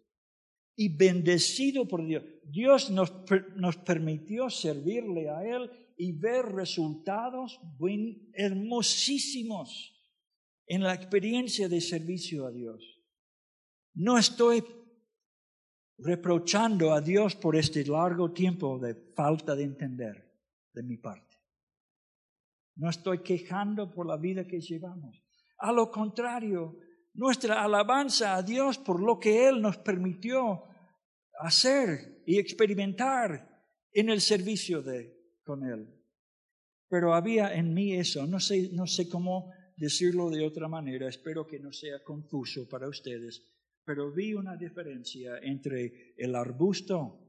y 0.76 0.96
bendecido 0.96 1.86
por 1.86 2.06
Dios. 2.06 2.24
Dios 2.44 2.90
nos, 2.90 3.12
nos 3.56 3.76
permitió 3.78 4.48
servirle 4.48 5.28
a 5.28 5.44
Él 5.44 5.70
y 5.96 6.12
ver 6.12 6.46
resultados 6.46 7.60
hermosísimos 8.32 9.94
en 10.66 10.82
la 10.82 10.94
experiencia 10.94 11.68
de 11.68 11.80
servicio 11.80 12.46
a 12.46 12.52
Dios. 12.52 13.00
No 13.94 14.16
estoy 14.16 14.62
reprochando 15.98 16.92
a 16.92 17.00
Dios 17.00 17.34
por 17.34 17.56
este 17.56 17.84
largo 17.84 18.32
tiempo 18.32 18.78
de 18.78 18.94
falta 18.94 19.56
de 19.56 19.64
entender 19.64 20.40
de 20.72 20.82
mi 20.84 20.96
parte. 20.96 21.36
No 22.76 22.88
estoy 22.88 23.22
quejando 23.22 23.90
por 23.90 24.06
la 24.06 24.16
vida 24.16 24.46
que 24.46 24.60
llevamos. 24.60 25.20
A 25.58 25.72
lo 25.72 25.90
contrario, 25.90 26.78
nuestra 27.14 27.62
alabanza 27.62 28.36
a 28.36 28.42
Dios 28.42 28.78
por 28.78 29.02
lo 29.02 29.18
que 29.18 29.48
Él 29.48 29.60
nos 29.60 29.78
permitió 29.78 30.64
hacer 31.40 32.22
y 32.26 32.38
experimentar 32.38 33.64
en 33.92 34.10
el 34.10 34.20
servicio 34.20 34.82
de 34.82 35.16
con 35.42 35.64
Él. 35.64 35.94
Pero 36.88 37.14
había 37.14 37.54
en 37.54 37.74
mí 37.74 37.94
eso, 37.94 38.26
no 38.26 38.40
sé, 38.40 38.70
no 38.72 38.86
sé 38.86 39.08
cómo 39.08 39.52
decirlo 39.76 40.30
de 40.30 40.44
otra 40.44 40.68
manera, 40.68 41.08
espero 41.08 41.46
que 41.46 41.58
no 41.58 41.72
sea 41.72 42.02
confuso 42.02 42.68
para 42.68 42.88
ustedes, 42.88 43.42
pero 43.84 44.12
vi 44.12 44.34
una 44.34 44.56
diferencia 44.56 45.38
entre 45.38 46.14
el 46.16 46.34
arbusto 46.34 47.24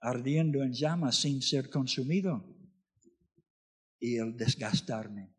ardiendo 0.00 0.62
en 0.62 0.72
llamas 0.72 1.20
sin 1.20 1.42
ser 1.42 1.68
consumido 1.68 2.44
y 3.98 4.16
el 4.16 4.36
desgastarme 4.36 5.34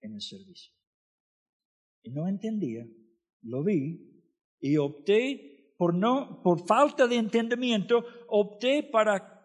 en 0.00 0.14
el 0.14 0.22
servicio. 0.22 0.77
Y 2.02 2.10
no 2.10 2.28
entendía, 2.28 2.86
lo 3.42 3.62
vi 3.64 4.08
y 4.60 4.76
opté 4.76 5.74
por 5.76 5.94
no, 5.94 6.42
por 6.42 6.66
falta 6.66 7.06
de 7.06 7.16
entendimiento, 7.16 8.04
opté 8.28 8.82
para 8.82 9.38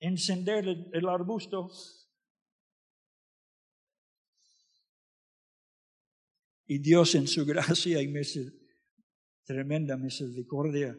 encender 0.00 0.66
el, 0.92 1.08
arbusto 1.08 1.70
y 6.66 6.78
Dios 6.78 7.14
en 7.14 7.26
su 7.26 7.44
gracia 7.44 8.02
y 8.02 8.12
tremenda 9.44 9.96
misericordia 9.96 10.98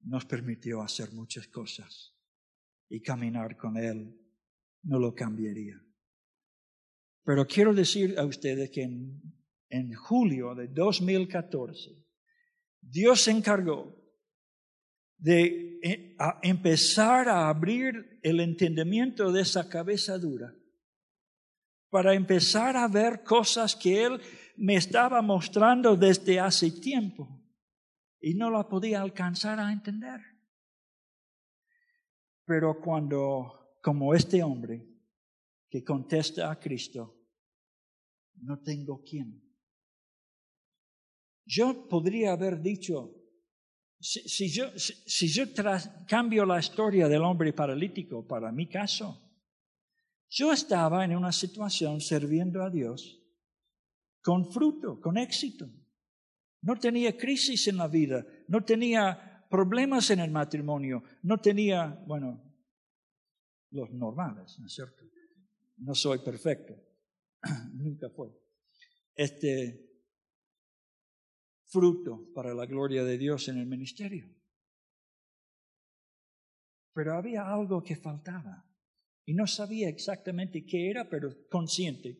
nos 0.00 0.24
permitió 0.26 0.82
hacer 0.82 1.12
muchas 1.12 1.48
cosas 1.48 2.14
y 2.88 3.00
caminar 3.00 3.56
con 3.56 3.76
Él 3.76 4.18
no 4.82 4.98
lo 4.98 5.14
cambiaría. 5.14 5.80
Pero 7.24 7.46
quiero 7.46 7.72
decir 7.72 8.18
a 8.18 8.24
ustedes 8.24 8.70
que 8.70 8.88
en 9.72 9.94
julio 9.94 10.54
de 10.54 10.68
2014, 10.68 11.90
Dios 12.82 13.22
se 13.22 13.30
encargó 13.30 13.96
de 15.16 15.78
eh, 15.82 16.16
empezar 16.42 17.26
a 17.28 17.48
abrir 17.48 18.20
el 18.22 18.40
entendimiento 18.40 19.32
de 19.32 19.40
esa 19.40 19.70
cabeza 19.70 20.18
dura, 20.18 20.54
para 21.88 22.12
empezar 22.12 22.76
a 22.76 22.86
ver 22.86 23.22
cosas 23.24 23.74
que 23.74 24.04
Él 24.04 24.20
me 24.56 24.74
estaba 24.74 25.22
mostrando 25.22 25.96
desde 25.96 26.38
hace 26.38 26.70
tiempo 26.70 27.42
y 28.20 28.34
no 28.34 28.50
la 28.50 28.68
podía 28.68 29.00
alcanzar 29.00 29.58
a 29.58 29.72
entender. 29.72 30.20
Pero 32.44 32.78
cuando, 32.78 33.78
como 33.82 34.14
este 34.14 34.42
hombre 34.42 34.86
que 35.70 35.82
contesta 35.82 36.50
a 36.50 36.58
Cristo, 36.58 37.16
no 38.34 38.60
tengo 38.60 39.02
quién. 39.02 39.41
Yo 41.44 41.88
podría 41.88 42.32
haber 42.32 42.60
dicho, 42.60 43.14
si, 44.00 44.50
yo, 44.50 44.66
si, 44.76 45.28
yo 45.28 45.44
cambio 46.08 46.44
la 46.44 46.58
historia 46.58 47.08
del 47.08 47.22
hombre 47.22 47.52
paralítico 47.52 48.26
para 48.26 48.50
mi 48.50 48.68
caso, 48.68 49.20
yo 50.28 50.52
estaba 50.52 51.04
en 51.04 51.14
una 51.14 51.30
situación 51.30 52.00
sirviendo 52.00 52.62
a 52.62 52.70
Dios 52.70 53.20
con 54.22 54.50
fruto, 54.50 55.00
con 55.00 55.18
éxito. 55.18 55.68
No 56.62 56.76
tenía 56.78 57.16
crisis 57.16 57.66
en 57.68 57.76
la 57.76 57.88
vida, 57.88 58.24
no 58.48 58.64
tenía 58.64 59.46
problemas 59.50 60.10
en 60.10 60.20
el 60.20 60.30
matrimonio, 60.30 61.02
no 61.22 61.38
tenía, 61.38 62.02
bueno, 62.06 62.42
los 63.70 63.90
normales, 63.90 64.58
¿no 64.58 64.66
es 64.66 64.72
cierto? 64.72 65.04
No 65.78 65.94
soy 65.94 66.18
perfecto, 66.18 66.74
nunca 67.74 68.08
fue. 68.10 68.30
Este, 69.14 69.91
fruto 71.72 72.28
para 72.34 72.54
la 72.54 72.66
gloria 72.66 73.02
de 73.02 73.16
Dios 73.16 73.48
en 73.48 73.58
el 73.58 73.66
ministerio. 73.66 74.28
Pero 76.94 77.14
había 77.14 77.50
algo 77.50 77.82
que 77.82 77.96
faltaba 77.96 78.66
y 79.24 79.34
no 79.34 79.46
sabía 79.46 79.88
exactamente 79.88 80.66
qué 80.66 80.90
era, 80.90 81.08
pero 81.08 81.30
consciente. 81.50 82.18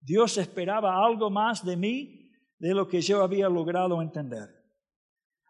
Dios 0.00 0.36
esperaba 0.36 1.04
algo 1.04 1.30
más 1.30 1.64
de 1.64 1.76
mí 1.76 2.30
de 2.58 2.74
lo 2.74 2.86
que 2.86 3.00
yo 3.00 3.22
había 3.22 3.48
logrado 3.48 4.02
entender. 4.02 4.50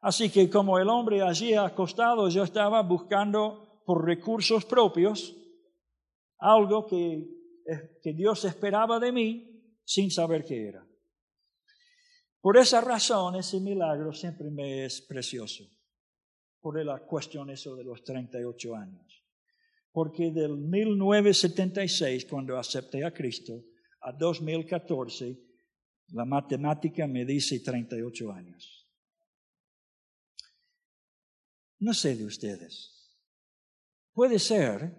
Así 0.01 0.31
que 0.31 0.49
como 0.49 0.79
el 0.79 0.89
hombre 0.89 1.23
allí 1.23 1.55
acostado, 1.55 2.29
yo 2.29 2.45
estaba 2.45 2.83
buscando 2.83 3.83
por 3.85 4.05
recursos 4.05 4.65
propios 4.65 5.37
algo 6.39 6.87
que, 6.87 7.27
que 8.03 8.13
Dios 8.13 8.45
esperaba 8.45 9.01
de 9.01 9.11
mí 9.11 9.81
sin 9.85 10.11
saber 10.11 10.45
qué 10.45 10.69
era. 10.69 10.86
Por 12.47 12.57
esa 12.59 12.81
razón, 12.81 13.35
ese 13.35 13.59
milagro 13.59 14.13
siempre 14.13 14.49
me 14.51 14.85
es 14.85 15.01
precioso. 15.01 15.69
Por 16.61 16.81
la 16.85 17.01
cuestión 17.01 17.51
eso 17.51 17.75
de 17.75 17.83
los 17.83 18.05
38 18.05 18.77
años. 18.77 19.25
Porque 19.91 20.31
del 20.31 20.57
1976, 20.57 22.25
cuando 22.27 22.57
acepté 22.57 23.05
a 23.05 23.13
Cristo, 23.13 23.65
a 24.03 24.13
2014, 24.13 25.37
la 26.13 26.25
matemática 26.25 27.09
me 27.09 27.25
dice 27.25 27.59
38 27.59 28.31
años. 28.31 28.89
No 31.81 31.93
sé 31.95 32.15
de 32.15 32.27
ustedes. 32.27 33.19
Puede 34.13 34.39
ser 34.39 34.97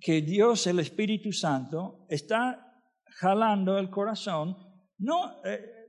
que 0.00 0.22
Dios, 0.22 0.66
el 0.66 0.78
Espíritu 0.78 1.30
Santo, 1.30 2.06
está 2.08 2.82
jalando 3.04 3.76
el 3.76 3.90
corazón, 3.90 4.56
no, 4.96 5.44
eh, 5.44 5.88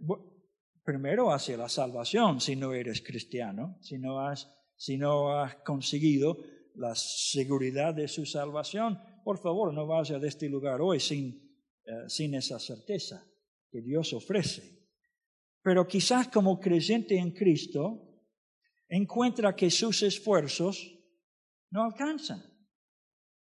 primero 0.85 1.33
hacia 1.33 1.57
la 1.57 1.67
salvación 1.67 2.39
si 2.39 2.55
no 2.55 2.73
eres 2.73 3.01
cristiano, 3.01 3.77
si 3.81 3.97
no 3.97 4.19
has, 4.19 4.47
si 4.77 4.97
no 4.97 5.37
has 5.37 5.55
conseguido 5.55 6.37
la 6.75 6.93
seguridad 6.95 7.93
de 7.93 8.07
su 8.07 8.25
salvación. 8.25 8.99
Por 9.23 9.39
favor, 9.39 9.73
no 9.73 9.87
vaya 9.87 10.19
de 10.19 10.27
este 10.27 10.47
lugar 10.47 10.79
hoy 10.81 10.99
sin, 10.99 11.59
eh, 11.85 12.07
sin 12.07 12.35
esa 12.35 12.59
certeza 12.59 13.25
que 13.71 13.81
Dios 13.81 14.13
ofrece. 14.13 14.85
Pero 15.63 15.87
quizás 15.87 16.27
como 16.27 16.59
creyente 16.59 17.17
en 17.17 17.31
Cristo, 17.31 18.21
encuentra 18.87 19.55
que 19.55 19.71
sus 19.71 20.03
esfuerzos 20.03 20.99
no 21.71 21.83
alcanzan. 21.83 22.43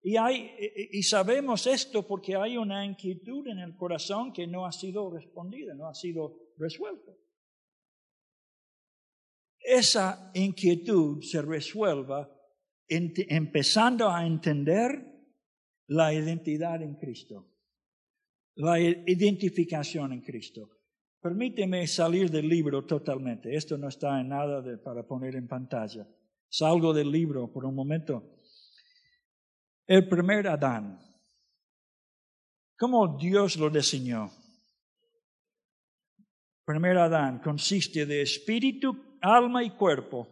Y, 0.02 0.18
hay, 0.18 0.52
y 0.92 1.04
sabemos 1.04 1.68
esto 1.68 2.08
porque 2.08 2.36
hay 2.36 2.58
una 2.58 2.84
inquietud 2.84 3.48
en 3.48 3.60
el 3.60 3.76
corazón 3.76 4.34
que 4.34 4.48
no 4.48 4.66
ha 4.66 4.72
sido 4.72 5.12
respondida, 5.12 5.76
no 5.76 5.88
ha 5.88 5.94
sido 5.94 6.54
resuelta 6.58 7.12
esa 9.68 10.32
inquietud 10.34 11.22
se 11.22 11.42
resuelva 11.42 12.34
empezando 12.88 14.10
a 14.10 14.26
entender 14.26 15.06
la 15.88 16.14
identidad 16.14 16.82
en 16.82 16.96
Cristo, 16.96 17.54
la 18.56 18.80
identificación 18.80 20.14
en 20.14 20.22
Cristo. 20.22 20.70
Permíteme 21.22 21.86
salir 21.86 22.32
del 22.32 22.48
libro 22.48 22.86
totalmente. 22.86 23.54
Esto 23.54 23.78
no 23.78 23.90
está 23.90 24.22
en 24.22 24.30
nada 24.30 24.64
para 24.82 25.06
poner 25.06 25.36
en 25.36 25.50
pantalla. 25.50 26.08
Salgo 26.48 26.94
del 26.94 27.12
libro 27.12 27.52
por 27.52 27.66
un 27.66 27.76
momento. 27.76 28.40
El 29.86 30.08
primer 30.08 30.48
Adán. 30.48 30.98
¿Cómo 32.78 33.18
Dios 33.18 33.58
lo 33.58 33.70
diseñó? 33.70 34.32
Primer 36.64 36.98
Adán 36.98 37.40
consiste 37.40 38.06
de 38.06 38.22
espíritu, 38.22 39.07
alma 39.36 39.64
y 39.64 39.72
cuerpo. 39.72 40.28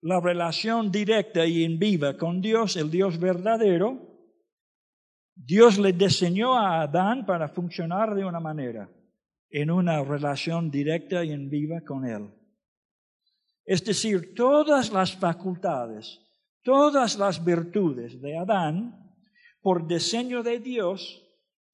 La 0.00 0.20
relación 0.20 0.90
directa 0.90 1.44
y 1.46 1.64
en 1.64 1.78
viva 1.78 2.16
con 2.16 2.40
Dios, 2.40 2.76
el 2.76 2.90
Dios 2.90 3.18
verdadero, 3.18 4.08
Dios 5.34 5.78
le 5.78 5.92
diseñó 5.92 6.54
a 6.54 6.82
Adán 6.82 7.24
para 7.24 7.48
funcionar 7.48 8.14
de 8.14 8.24
una 8.24 8.40
manera, 8.40 8.90
en 9.50 9.70
una 9.70 10.02
relación 10.02 10.70
directa 10.70 11.24
y 11.24 11.32
en 11.32 11.48
viva 11.48 11.80
con 11.82 12.04
Él. 12.04 12.28
Es 13.64 13.84
decir, 13.84 14.34
todas 14.34 14.92
las 14.92 15.16
facultades, 15.16 16.20
todas 16.62 17.18
las 17.18 17.44
virtudes 17.44 18.20
de 18.20 18.36
Adán, 18.36 19.14
por 19.60 19.86
diseño 19.86 20.42
de 20.42 20.58
Dios, 20.58 21.24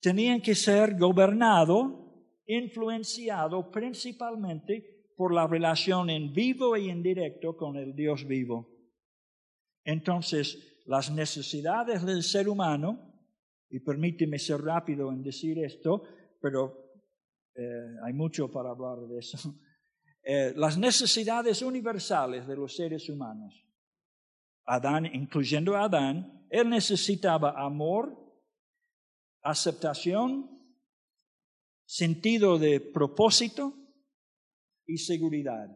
tenían 0.00 0.40
que 0.40 0.54
ser 0.54 0.98
gobernado, 0.98 2.26
influenciado 2.46 3.70
principalmente 3.70 4.93
por 5.16 5.32
la 5.32 5.46
relación 5.46 6.10
en 6.10 6.32
vivo 6.32 6.76
y 6.76 6.90
en 6.90 7.02
directo 7.02 7.56
con 7.56 7.76
el 7.76 7.94
Dios 7.94 8.26
vivo. 8.26 8.68
Entonces, 9.84 10.82
las 10.86 11.10
necesidades 11.10 12.04
del 12.04 12.22
ser 12.22 12.48
humano, 12.48 13.12
y 13.70 13.80
permíteme 13.80 14.38
ser 14.38 14.60
rápido 14.62 15.10
en 15.12 15.22
decir 15.22 15.58
esto, 15.58 16.04
pero 16.40 16.84
eh, 17.54 17.96
hay 18.04 18.12
mucho 18.12 18.50
para 18.50 18.70
hablar 18.70 18.98
de 19.06 19.18
eso, 19.18 19.54
eh, 20.24 20.52
las 20.56 20.76
necesidades 20.76 21.62
universales 21.62 22.46
de 22.46 22.56
los 22.56 22.74
seres 22.74 23.08
humanos. 23.08 23.64
Adán, 24.66 25.06
incluyendo 25.06 25.76
a 25.76 25.84
Adán, 25.84 26.46
él 26.50 26.70
necesitaba 26.70 27.62
amor, 27.62 28.16
aceptación, 29.42 30.50
sentido 31.84 32.58
de 32.58 32.80
propósito, 32.80 33.83
y 34.86 34.98
seguridad. 34.98 35.68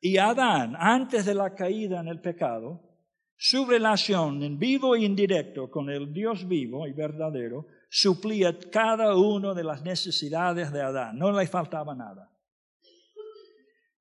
Y 0.00 0.16
Adán, 0.18 0.74
antes 0.78 1.24
de 1.24 1.34
la 1.34 1.54
caída 1.54 2.00
en 2.00 2.08
el 2.08 2.20
pecado, 2.20 2.88
su 3.36 3.66
relación 3.66 4.42
en 4.42 4.58
vivo 4.58 4.96
y 4.96 5.04
indirecto 5.04 5.70
con 5.70 5.90
el 5.90 6.12
Dios 6.12 6.46
vivo 6.46 6.86
y 6.86 6.92
verdadero 6.92 7.66
suplía 7.88 8.58
cada 8.70 9.16
una 9.16 9.54
de 9.54 9.64
las 9.64 9.82
necesidades 9.82 10.72
de 10.72 10.82
Adán. 10.82 11.18
No 11.18 11.32
le 11.32 11.46
faltaba 11.46 11.94
nada. 11.94 12.32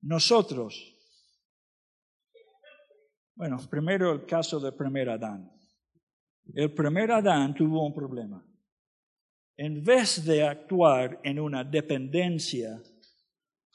Nosotros 0.01 0.93
Bueno, 3.35 3.57
primero 3.69 4.11
el 4.13 4.25
caso 4.25 4.59
del 4.59 4.73
primer 4.73 5.09
Adán. 5.09 5.51
El 6.55 6.73
primer 6.73 7.11
Adán 7.11 7.53
tuvo 7.53 7.85
un 7.85 7.93
problema. 7.93 8.43
En 9.55 9.83
vez 9.83 10.25
de 10.25 10.43
actuar 10.43 11.19
en 11.23 11.39
una 11.39 11.63
dependencia 11.63 12.81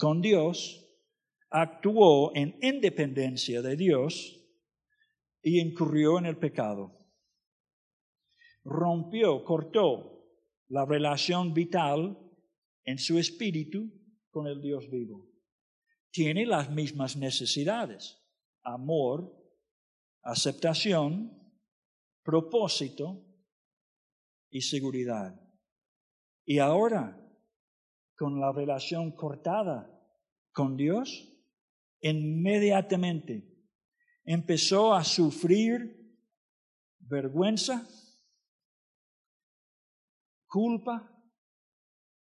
con 0.03 0.21
Dios, 0.21 0.85
actuó 1.49 2.35
en 2.35 2.59
independencia 2.61 3.63
de 3.63 3.77
Dios 3.77 4.37
y 5.41 5.61
incurrió 5.61 6.19
en 6.19 6.27
el 6.27 6.39
pecado. 6.39 6.99
Rompió, 8.65 9.45
cortó 9.45 10.27
la 10.67 10.85
relación 10.85 11.55
vital 11.55 12.19
en 12.83 12.99
su 12.99 13.17
espíritu 13.17 13.93
con 14.33 14.49
el 14.49 14.61
Dios 14.61 14.91
vivo. 14.91 15.31
Tiene 16.11 16.47
las 16.47 16.69
mismas 16.69 17.17
necesidades, 17.17 18.19
amor, 18.65 19.33
aceptación, 20.25 21.31
propósito 22.25 23.25
y 24.51 24.63
seguridad. 24.63 25.41
Y 26.45 26.59
ahora, 26.59 27.22
con 28.23 28.39
la 28.39 28.53
relación 28.53 29.11
cortada 29.11 30.01
con 30.53 30.77
Dios, 30.77 31.29
inmediatamente 32.01 33.67
empezó 34.23 34.95
a 34.95 35.03
sufrir 35.03 36.15
vergüenza, 37.01 37.85
culpa 40.47 41.13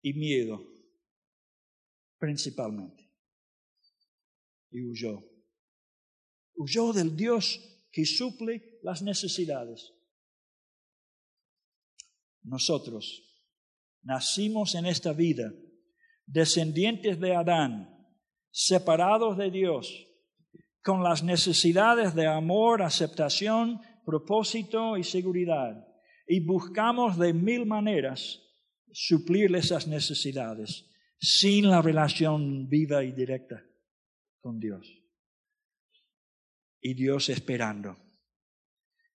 y 0.01 0.11
miedo, 0.11 0.61
principalmente. 2.17 3.09
Y 4.69 4.81
huyó. 4.81 5.23
Huyó 6.55 6.91
del 6.91 7.15
Dios 7.15 7.61
que 7.93 8.05
suple 8.05 8.77
las 8.83 9.01
necesidades. 9.01 9.93
Nosotros 12.41 13.23
nacimos 14.01 14.75
en 14.75 14.85
esta 14.85 15.13
vida 15.13 15.49
descendientes 16.27 17.19
de 17.19 17.35
Adán, 17.35 17.89
separados 18.51 19.37
de 19.37 19.49
Dios, 19.49 20.05
con 20.83 21.03
las 21.03 21.23
necesidades 21.23 22.13
de 22.13 22.27
amor, 22.27 22.81
aceptación, 22.81 23.81
propósito 24.05 24.97
y 24.97 25.03
seguridad. 25.03 25.87
Y 26.27 26.41
buscamos 26.41 27.17
de 27.17 27.33
mil 27.33 27.65
maneras 27.65 28.41
suplir 28.91 29.55
esas 29.55 29.87
necesidades 29.87 30.89
sin 31.19 31.69
la 31.69 31.81
relación 31.81 32.67
viva 32.69 33.03
y 33.03 33.11
directa 33.11 33.63
con 34.39 34.59
Dios. 34.59 34.87
Y 36.79 36.93
Dios 36.93 37.29
esperando, 37.29 37.97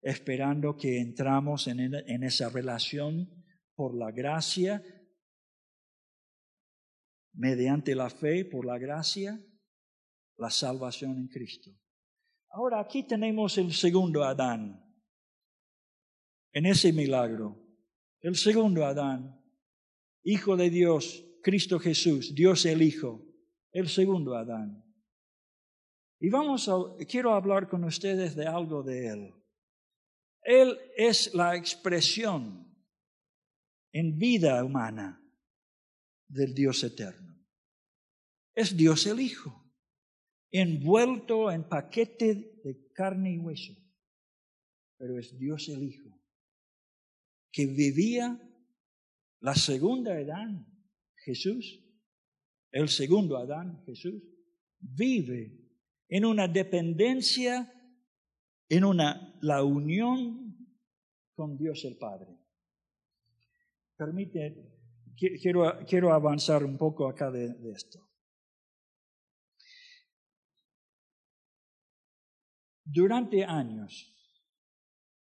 esperando 0.01 0.78
que 0.78 0.99
entramos 0.99 1.68
en, 1.68 1.80
en 1.80 2.24
esa 2.24 2.49
relación 2.49 3.30
por 3.76 3.95
la 3.95 4.12
gracia, 4.12 4.84
mediante 7.34 7.96
la 7.96 8.10
fe, 8.10 8.46
por 8.46 8.66
la 8.66 8.78
gracia, 8.78 9.40
la 10.38 10.50
salvación 10.50 11.18
en 11.18 11.28
Cristo. 11.28 11.72
Ahora 12.52 12.80
aquí 12.80 13.04
tenemos 13.04 13.58
el 13.58 13.74
segundo 13.74 14.24
Adán, 14.24 14.84
en 16.52 16.66
ese 16.66 16.92
milagro. 16.92 17.66
El 18.22 18.36
segundo 18.36 18.86
Adán, 18.86 19.40
Hijo 20.24 20.58
de 20.58 20.70
Dios, 20.70 21.26
Cristo 21.42 21.80
Jesús, 21.80 22.36
Dios 22.36 22.66
el 22.66 22.82
Hijo, 22.82 23.26
el 23.72 23.88
segundo 23.88 24.36
Adán. 24.36 24.84
Y 26.20 26.30
vamos 26.30 26.68
a, 26.68 26.74
quiero 27.08 27.34
hablar 27.34 27.70
con 27.70 27.86
ustedes 27.86 28.36
de 28.36 28.46
algo 28.46 28.84
de 28.84 29.08
Él. 29.08 29.34
Él 30.42 30.78
es 30.98 31.34
la 31.34 31.56
expresión 31.56 32.76
en 33.94 34.18
vida 34.18 34.64
humana 34.64 35.18
del 36.30 36.54
Dios 36.54 36.84
eterno. 36.84 37.36
Es 38.56 38.78
Dios 38.78 39.06
el 39.08 39.20
Hijo, 39.20 39.70
envuelto 40.52 41.52
en 41.52 41.68
paquete 41.68 42.62
de 42.64 42.92
carne 42.94 43.34
y 43.34 43.40
hueso, 43.40 43.74
pero 44.98 45.18
es 45.18 45.38
Dios 45.38 45.68
el 45.70 45.84
Hijo, 45.84 46.10
que 47.52 47.66
vivía 47.66 48.40
la 49.42 49.56
segunda 49.56 50.14
Adán, 50.14 50.66
Jesús, 51.16 51.84
el 52.72 52.90
segundo 52.90 53.38
Adán, 53.38 53.84
Jesús, 53.86 54.22
vive 54.80 55.60
en 56.08 56.26
una 56.26 56.48
dependencia, 56.48 57.74
en 58.68 58.84
una, 58.84 59.38
la 59.42 59.64
unión 59.64 60.50
con 61.34 61.58
Dios 61.58 61.86
el 61.86 61.98
Padre. 61.98 62.38
Permite, 63.96 64.79
quiero, 65.20 65.86
quiero 65.88 66.13
avanzar 66.13 66.63
un 66.63 66.78
poco 66.78 67.07
acá 67.07 67.30
de, 67.30 67.53
de 67.53 67.72
esto. 67.72 67.99
Durante 72.84 73.43
años 73.43 74.15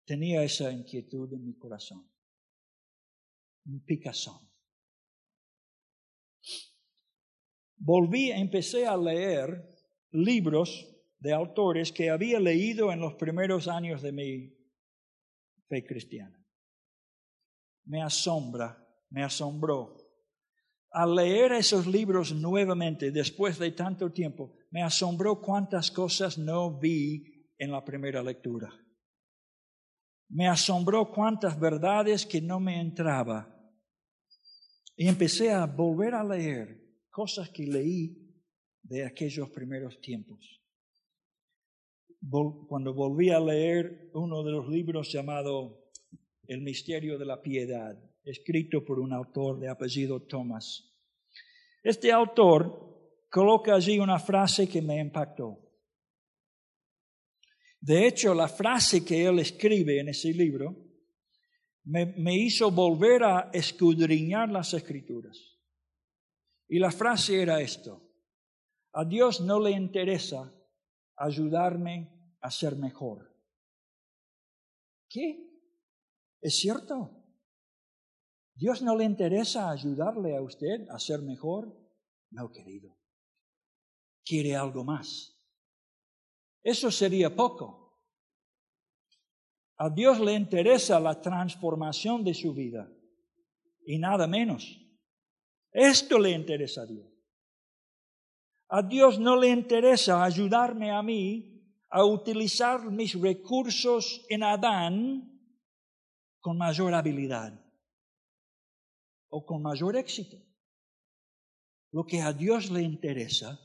tenía 0.05 0.43
esa 0.43 0.71
inquietud 0.71 1.31
en 1.33 1.45
mi 1.45 1.55
corazón 1.55 2.09
un 3.65 3.83
picazón. 3.85 4.49
Volví, 7.77 8.31
empecé 8.31 8.85
a 8.85 8.97
leer 8.97 9.63
libros 10.11 10.87
de 11.19 11.33
autores 11.33 11.91
que 11.91 12.09
había 12.09 12.39
leído 12.39 12.91
en 12.91 12.99
los 12.99 13.15
primeros 13.15 13.67
años 13.67 14.01
de 14.01 14.11
mi 14.11 14.57
fe 15.67 15.85
cristiana. 15.85 16.43
Me 17.85 18.01
asombra, 18.01 18.85
me 19.09 19.23
asombró. 19.23 19.97
Al 20.91 21.15
leer 21.15 21.51
esos 21.51 21.85
libros 21.85 22.33
nuevamente, 22.33 23.11
después 23.11 23.59
de 23.59 23.71
tanto 23.71 24.11
tiempo, 24.11 24.55
me 24.71 24.81
asombró 24.81 25.39
cuántas 25.39 25.91
cosas 25.91 26.37
no 26.37 26.79
vi 26.79 27.47
en 27.57 27.71
la 27.71 27.83
primera 27.83 28.23
lectura. 28.23 28.73
Me 30.29 30.47
asombró 30.47 31.11
cuántas 31.11 31.59
verdades 31.59 32.25
que 32.25 32.41
no 32.41 32.59
me 32.59 32.79
entraba 32.79 33.55
y 34.95 35.07
empecé 35.07 35.51
a 35.51 35.65
volver 35.65 36.13
a 36.13 36.23
leer 36.23 36.79
cosas 37.09 37.49
que 37.49 37.65
leí 37.65 38.29
de 38.83 39.05
aquellos 39.05 39.49
primeros 39.49 39.99
tiempos. 40.01 40.61
Cuando 42.67 42.93
volví 42.93 43.29
a 43.29 43.39
leer 43.39 44.11
uno 44.13 44.43
de 44.43 44.51
los 44.51 44.67
libros 44.67 45.11
llamado 45.11 45.89
El 46.47 46.61
misterio 46.61 47.17
de 47.17 47.25
la 47.25 47.41
piedad, 47.41 47.97
escrito 48.29 48.83
por 48.85 48.99
un 48.99 49.13
autor 49.13 49.59
de 49.59 49.69
apellido 49.69 50.21
Thomas. 50.21 50.89
Este 51.83 52.11
autor 52.11 53.25
coloca 53.29 53.75
allí 53.75 53.99
una 53.99 54.19
frase 54.19 54.67
que 54.67 54.81
me 54.81 54.99
impactó. 54.99 55.57
De 57.79 58.07
hecho, 58.07 58.33
la 58.33 58.47
frase 58.47 59.05
que 59.05 59.25
él 59.25 59.39
escribe 59.39 59.99
en 59.99 60.09
ese 60.09 60.33
libro 60.33 60.75
me, 61.85 62.35
hizo 62.35 62.69
volver 62.69 63.23
a 63.23 63.49
escudriñar 63.53 64.49
las 64.49 64.73
escrituras. 64.73 65.57
Y 66.67 66.77
la 66.77 66.91
frase 66.91 67.41
era 67.41 67.61
esto, 67.61 68.07
a 68.93 69.05
Dios 69.05 69.41
no 69.41 69.59
le 69.59 69.71
interesa 69.71 70.53
ayudarme 71.15 72.35
a 72.41 72.51
ser 72.51 72.75
mejor. 72.75 73.35
¿Qué? 75.07 75.49
¿Es 76.41 76.57
cierto? 76.57 77.18
¿Dios 78.59 78.81
no 78.81 78.93
le 78.93 79.05
interesa 79.05 79.71
ayudarle 79.71 80.35
a 80.35 80.41
usted 80.41 80.85
a 80.89 80.99
ser 80.99 81.21
mejor? 81.21 81.73
No, 82.29 82.51
querido. 82.51 82.93
Quiere 84.25 84.53
algo 84.53 84.83
más. 84.83 85.39
Eso 86.61 86.91
sería 86.91 87.33
poco. 87.33 88.03
A 89.77 89.89
Dios 89.89 90.19
le 90.19 90.33
interesa 90.33 90.99
la 90.99 91.21
transformación 91.21 92.21
de 92.25 92.33
su 92.33 92.53
vida 92.53 92.91
y 93.85 93.97
nada 93.97 94.27
menos. 94.27 94.77
Esto 95.71 96.19
le 96.19 96.31
interesa 96.31 96.81
a 96.81 96.85
Dios. 96.85 97.07
A 98.67 98.81
Dios 98.81 99.19
no 99.19 99.37
le 99.37 99.47
interesa 99.47 100.21
ayudarme 100.21 100.91
a 100.91 101.01
mí 101.01 101.63
a 101.89 102.03
utilizar 102.03 102.91
mis 102.91 103.17
recursos 103.17 104.25
en 104.27 104.43
Adán 104.43 105.39
con 106.41 106.57
mayor 106.57 106.93
habilidad 106.93 107.68
o 109.29 109.45
con 109.45 109.61
mayor 109.61 109.95
éxito. 109.95 110.37
Lo 111.91 112.05
que 112.05 112.21
a 112.21 112.33
Dios 112.33 112.69
le 112.69 112.81
interesa 112.81 113.59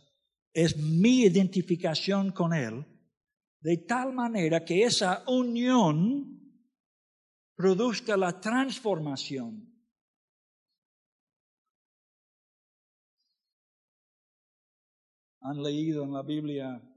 es 0.53 0.77
mi 0.77 1.23
identificación 1.23 2.33
con 2.33 2.55
Él 2.55 2.87
de 3.61 3.79
tal 3.79 4.13
manera 4.13 4.65
que 4.65 4.85
esa 4.85 5.25
unión 5.27 6.39
produzca 7.57 8.15
la 8.17 8.39
transformación. 8.39 9.73
Han 15.41 15.63
leído 15.63 16.05
en 16.05 16.13
la 16.13 16.23
Biblia 16.23 16.95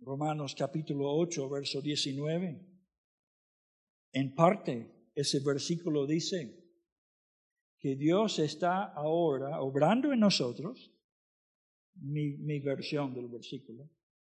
Romanos 0.00 0.54
capítulo 0.54 1.14
8, 1.16 1.48
verso 1.50 1.82
19. 1.82 2.66
En 4.12 4.34
parte, 4.34 5.10
ese 5.14 5.40
versículo 5.40 6.06
dice 6.06 6.57
que 7.78 7.94
Dios 7.94 8.38
está 8.38 8.84
ahora 8.84 9.60
obrando 9.60 10.12
en 10.12 10.20
nosotros, 10.20 10.92
mi, 11.94 12.60
versión 12.60 13.14
del 13.14 13.28
versículo, 13.28 13.90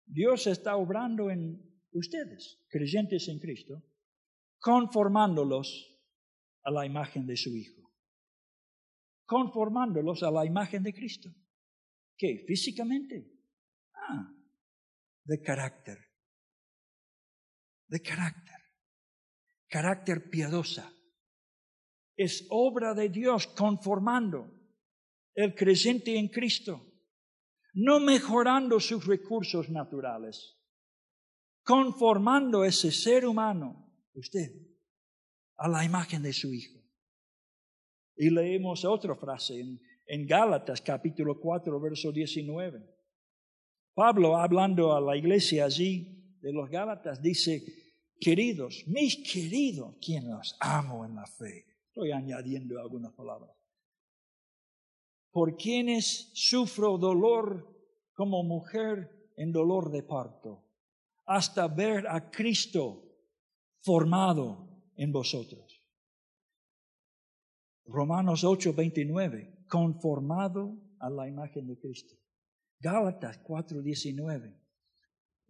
Dios 0.04 0.46
está 0.46 0.76
obrando 0.76 1.30
en 1.30 1.60
ustedes, 1.92 2.64
creyentes 2.68 3.28
en 3.28 3.38
Cristo, 3.38 3.82
conformándolos 4.58 5.98
a 6.64 6.70
la 6.70 6.86
imagen 6.86 7.26
de 7.26 7.36
su 7.36 7.54
Hijo. 7.56 7.92
Conformándolos 9.24 10.22
a 10.22 10.30
la 10.30 10.44
imagen 10.46 10.82
de 10.82 10.94
Cristo. 10.94 11.30
¿Qué? 12.16 12.44
Físicamente. 12.46 13.30
Ah, 13.94 14.34
de 15.24 15.42
carácter. 15.42 15.98
De 17.86 18.00
carácter. 18.00 18.56
Carácter 19.68 20.30
piadosa. 20.30 20.90
Es 22.18 22.46
obra 22.50 22.94
de 22.94 23.08
Dios 23.08 23.46
conformando 23.46 24.52
el 25.34 25.54
creyente 25.54 26.18
en 26.18 26.28
Cristo. 26.28 26.84
No 27.74 28.00
mejorando 28.00 28.80
sus 28.80 29.06
recursos 29.06 29.70
naturales. 29.70 30.58
Conformando 31.62 32.64
ese 32.64 32.90
ser 32.90 33.24
humano, 33.24 33.94
usted, 34.14 34.50
a 35.58 35.68
la 35.68 35.84
imagen 35.84 36.22
de 36.22 36.32
su 36.32 36.52
Hijo. 36.52 36.80
Y 38.16 38.30
leemos 38.30 38.84
otra 38.84 39.14
frase 39.14 39.60
en, 39.60 39.80
en 40.08 40.26
Gálatas 40.26 40.80
capítulo 40.80 41.38
4, 41.38 41.80
verso 41.80 42.10
19. 42.10 42.82
Pablo, 43.94 44.36
hablando 44.36 44.92
a 44.92 45.00
la 45.00 45.16
iglesia 45.16 45.66
allí 45.66 46.36
de 46.40 46.52
los 46.52 46.68
Gálatas, 46.68 47.22
dice, 47.22 47.62
queridos, 48.20 48.82
mis 48.88 49.16
queridos, 49.16 49.96
quien 50.04 50.28
los 50.30 50.56
amo 50.58 51.04
en 51.04 51.14
la 51.14 51.26
fe. 51.26 51.77
Estoy 51.98 52.12
añadiendo 52.12 52.78
algunas 52.78 53.12
palabras. 53.12 53.50
Por 55.32 55.56
quienes 55.56 56.30
sufro 56.32 56.96
dolor 56.96 57.76
como 58.14 58.44
mujer 58.44 59.32
en 59.36 59.50
dolor 59.50 59.90
de 59.90 60.04
parto, 60.04 60.64
hasta 61.26 61.66
ver 61.66 62.06
a 62.06 62.30
Cristo 62.30 63.02
formado 63.80 64.80
en 64.94 65.10
vosotros. 65.10 65.82
Romanos 67.86 68.44
8, 68.44 68.74
29, 68.74 69.64
conformado 69.68 70.78
a 71.00 71.10
la 71.10 71.26
imagen 71.26 71.66
de 71.66 71.80
Cristo. 71.80 72.14
Gálatas 72.78 73.38
4, 73.38 73.82
19, 73.82 74.56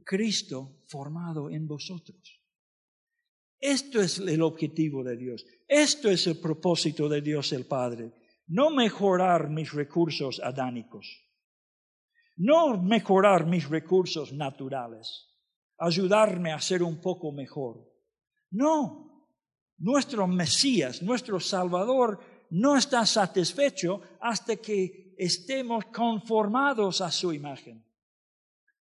Cristo 0.02 0.78
formado 0.86 1.50
en 1.50 1.68
vosotros. 1.68 2.37
Esto 3.60 4.00
es 4.00 4.18
el 4.18 4.42
objetivo 4.42 5.02
de 5.02 5.16
Dios. 5.16 5.44
Esto 5.66 6.08
es 6.08 6.26
el 6.26 6.38
propósito 6.38 7.08
de 7.08 7.20
Dios 7.20 7.52
el 7.52 7.66
Padre. 7.66 8.12
No 8.46 8.70
mejorar 8.70 9.50
mis 9.50 9.72
recursos 9.72 10.40
adánicos. 10.40 11.24
No 12.36 12.80
mejorar 12.80 13.46
mis 13.46 13.68
recursos 13.68 14.32
naturales. 14.32 15.26
Ayudarme 15.78 16.52
a 16.52 16.60
ser 16.60 16.82
un 16.82 17.00
poco 17.00 17.32
mejor. 17.32 17.84
No. 18.50 19.26
Nuestro 19.78 20.26
Mesías, 20.26 21.02
nuestro 21.02 21.40
Salvador, 21.40 22.20
no 22.50 22.76
está 22.76 23.04
satisfecho 23.04 24.00
hasta 24.20 24.56
que 24.56 25.14
estemos 25.18 25.86
conformados 25.86 27.00
a 27.00 27.10
su 27.10 27.32
imagen. 27.32 27.84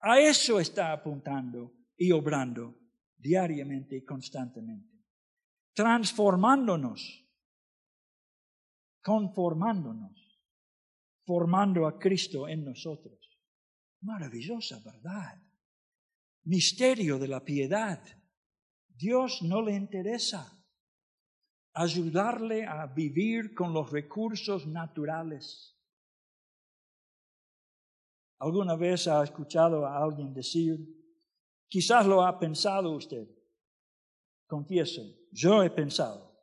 A 0.01 0.19
eso 0.19 0.59
está 0.59 0.93
apuntando 0.93 1.73
y 1.97 2.11
obrando 2.11 2.75
diariamente 3.19 3.97
y 3.97 4.05
constantemente. 4.05 5.05
Transformándonos, 5.73 7.25
conformándonos, 9.03 10.41
formando 11.25 11.87
a 11.87 11.99
Cristo 11.99 12.47
en 12.47 12.65
nosotros. 12.65 13.19
Maravillosa 14.01 14.79
verdad. 14.83 15.41
Misterio 16.43 17.19
de 17.19 17.27
la 17.27 17.43
piedad. 17.43 18.01
Dios 18.87 19.41
no 19.43 19.61
le 19.61 19.75
interesa 19.75 20.59
ayudarle 21.73 22.65
a 22.65 22.87
vivir 22.87 23.53
con 23.53 23.73
los 23.73 23.91
recursos 23.91 24.67
naturales. 24.67 25.77
¿Alguna 28.39 28.75
vez 28.75 29.07
ha 29.07 29.23
escuchado 29.23 29.85
a 29.85 30.01
alguien 30.01 30.33
decir, 30.33 30.98
quizás 31.69 32.05
lo 32.05 32.25
ha 32.25 32.37
pensado 32.37 32.91
usted? 32.91 33.27
Confieso, 34.47 35.01
yo 35.31 35.63
he 35.63 35.69
pensado, 35.69 36.35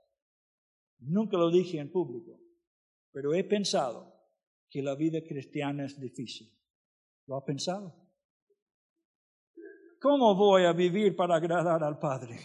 nunca 1.01 1.37
lo 1.37 1.51
dije 1.51 1.79
en 1.79 1.91
público, 1.91 2.41
pero 3.12 3.35
he 3.35 3.45
pensado 3.45 4.14
que 4.70 4.83
la 4.83 4.95
vida 4.95 5.20
cristiana 5.22 5.85
es 5.85 6.01
difícil. 6.01 6.53
¿Lo 7.27 7.37
ha 7.37 7.45
pensado? 7.45 7.95
¿Cómo 10.01 10.35
voy 10.35 10.64
a 10.64 10.72
vivir 10.72 11.16
para 11.16 11.37
agradar 11.37 11.83
al 11.83 11.99
Padre? 11.99 12.39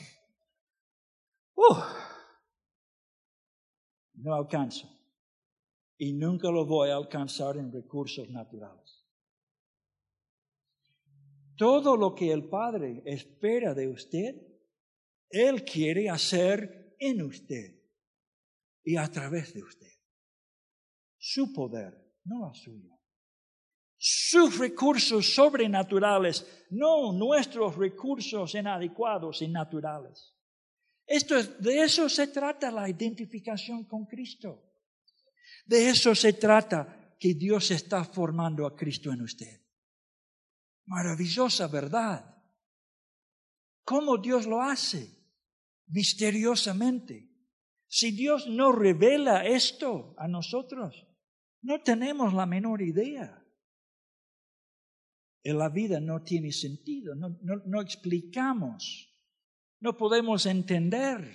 Uh, 1.56 1.76
no 4.16 4.34
alcanzo. 4.34 4.88
Y 5.98 6.14
nunca 6.14 6.50
lo 6.50 6.66
voy 6.66 6.90
a 6.90 6.96
alcanzar 6.96 7.58
en 7.58 7.72
recursos 7.72 8.30
naturales. 8.30 9.01
Todo 11.62 11.96
lo 11.96 12.16
que 12.16 12.32
el 12.32 12.50
Padre 12.50 13.04
espera 13.06 13.76
de 13.76 13.88
usted, 13.88 14.36
Él 15.30 15.64
quiere 15.64 16.10
hacer 16.10 16.96
en 16.98 17.22
usted 17.22 17.80
y 18.84 18.96
a 18.96 19.08
través 19.08 19.54
de 19.54 19.62
usted. 19.62 19.94
Su 21.20 21.54
poder, 21.54 22.16
no 22.24 22.48
a 22.48 22.56
suyo. 22.56 22.98
Sus 23.96 24.58
recursos 24.58 25.36
sobrenaturales, 25.36 26.66
no 26.72 27.14
nuestros 27.14 27.78
recursos 27.78 28.56
inadecuados 28.56 29.44
y 29.44 29.48
naturales. 29.48 30.34
Esto 31.06 31.38
es, 31.38 31.62
de 31.62 31.84
eso 31.84 32.10
se 32.10 32.26
trata 32.26 32.72
la 32.72 32.90
identificación 32.90 33.84
con 33.84 34.08
Cristo. 34.08 34.64
De 35.68 35.90
eso 35.90 36.16
se 36.16 36.34
trata 36.34 37.16
que 37.20 37.36
Dios 37.36 37.70
está 37.70 38.04
formando 38.04 38.66
a 38.66 38.76
Cristo 38.76 39.14
en 39.14 39.22
usted. 39.22 39.62
Maravillosa 40.86 41.68
verdad. 41.68 42.44
¿Cómo 43.84 44.18
Dios 44.18 44.46
lo 44.46 44.62
hace? 44.62 45.10
Misteriosamente. 45.88 47.30
Si 47.88 48.12
Dios 48.12 48.48
no 48.48 48.72
revela 48.72 49.46
esto 49.46 50.16
a 50.18 50.28
nosotros, 50.28 51.08
no 51.62 51.82
tenemos 51.82 52.34
la 52.34 52.46
menor 52.46 52.82
idea. 52.82 53.46
En 55.44 55.58
la 55.58 55.70
vida 55.70 56.00
no 56.00 56.24
tiene 56.24 56.52
sentido, 56.52 57.16
no, 57.16 57.30
no, 57.42 57.56
no 57.66 57.82
explicamos 57.82 59.12
no 59.82 59.98
podemos 59.98 60.46
entender. 60.46 61.28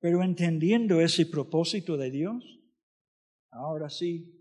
Pero 0.00 0.22
entendiendo 0.22 1.00
ese 1.00 1.26
propósito 1.26 1.96
de 1.96 2.10
Dios, 2.10 2.60
ahora 3.50 3.90
sí, 3.90 4.37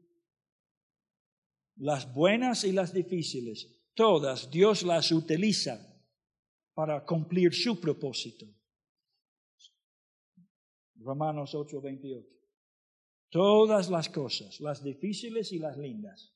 las 1.77 2.13
buenas 2.13 2.63
y 2.63 2.71
las 2.71 2.93
difíciles, 2.93 3.91
todas 3.93 4.49
Dios 4.49 4.83
las 4.83 5.11
utiliza 5.11 5.79
para 6.73 7.05
cumplir 7.05 7.53
su 7.53 7.79
propósito. 7.79 8.45
Romanos 10.95 11.53
8, 11.53 11.81
28. 11.81 12.27
Todas 13.29 13.89
las 13.89 14.09
cosas, 14.09 14.59
las 14.59 14.83
difíciles 14.83 15.51
y 15.51 15.59
las 15.59 15.77
lindas, 15.77 16.33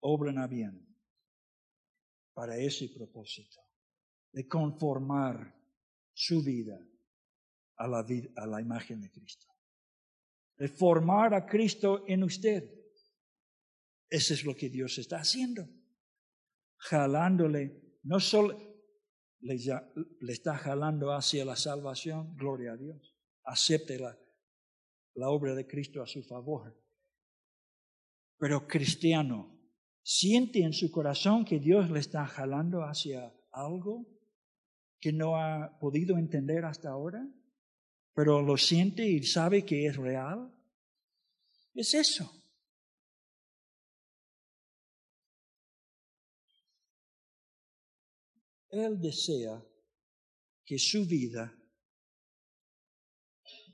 obran 0.00 0.38
a 0.38 0.46
bien 0.46 0.86
para 2.32 2.56
ese 2.56 2.88
propósito 2.88 3.60
de 4.32 4.46
conformar 4.48 5.54
su 6.12 6.42
vida 6.42 6.80
a 7.76 7.88
la, 7.88 8.06
a 8.36 8.46
la 8.46 8.60
imagen 8.60 9.00
de 9.00 9.10
Cristo. 9.10 9.46
De 10.56 10.68
formar 10.68 11.34
a 11.34 11.46
Cristo 11.46 12.04
en 12.06 12.22
usted. 12.22 12.79
Eso 14.10 14.34
es 14.34 14.44
lo 14.44 14.54
que 14.54 14.68
Dios 14.68 14.98
está 14.98 15.20
haciendo. 15.20 15.66
Jalándole, 16.76 17.98
no 18.02 18.20
solo 18.20 18.58
le, 19.40 19.56
está 20.28 20.58
jalando 20.58 21.12
hacia 21.12 21.44
la 21.44 21.56
salvación, 21.56 22.36
gloria 22.36 22.72
a 22.72 22.76
Dios. 22.76 23.16
Acepte 23.44 23.98
la, 23.98 24.18
la 25.14 25.30
obra 25.30 25.54
de 25.54 25.66
Cristo 25.66 26.02
a 26.02 26.06
su 26.06 26.22
favor. 26.22 26.76
Pero 28.36 28.66
cristiano, 28.66 29.58
¿siente 30.02 30.60
en 30.62 30.72
su 30.72 30.90
corazón 30.90 31.44
que 31.44 31.58
Dios 31.58 31.90
le 31.90 32.00
está 32.00 32.26
jalando 32.26 32.82
hacia 32.82 33.32
algo? 33.52 34.20
que 35.00 35.12
no 35.12 35.36
ha 35.36 35.78
podido 35.80 36.18
entender 36.18 36.64
hasta 36.64 36.90
ahora, 36.90 37.26
pero 38.14 38.42
lo 38.42 38.56
siente 38.56 39.08
y 39.08 39.22
sabe 39.22 39.64
que 39.64 39.86
es 39.86 39.96
real? 39.96 40.54
Es 41.74 41.94
eso. 41.94 42.39
Él 48.70 49.00
desea 49.00 49.64
que 50.64 50.78
su 50.78 51.04
vida, 51.04 51.52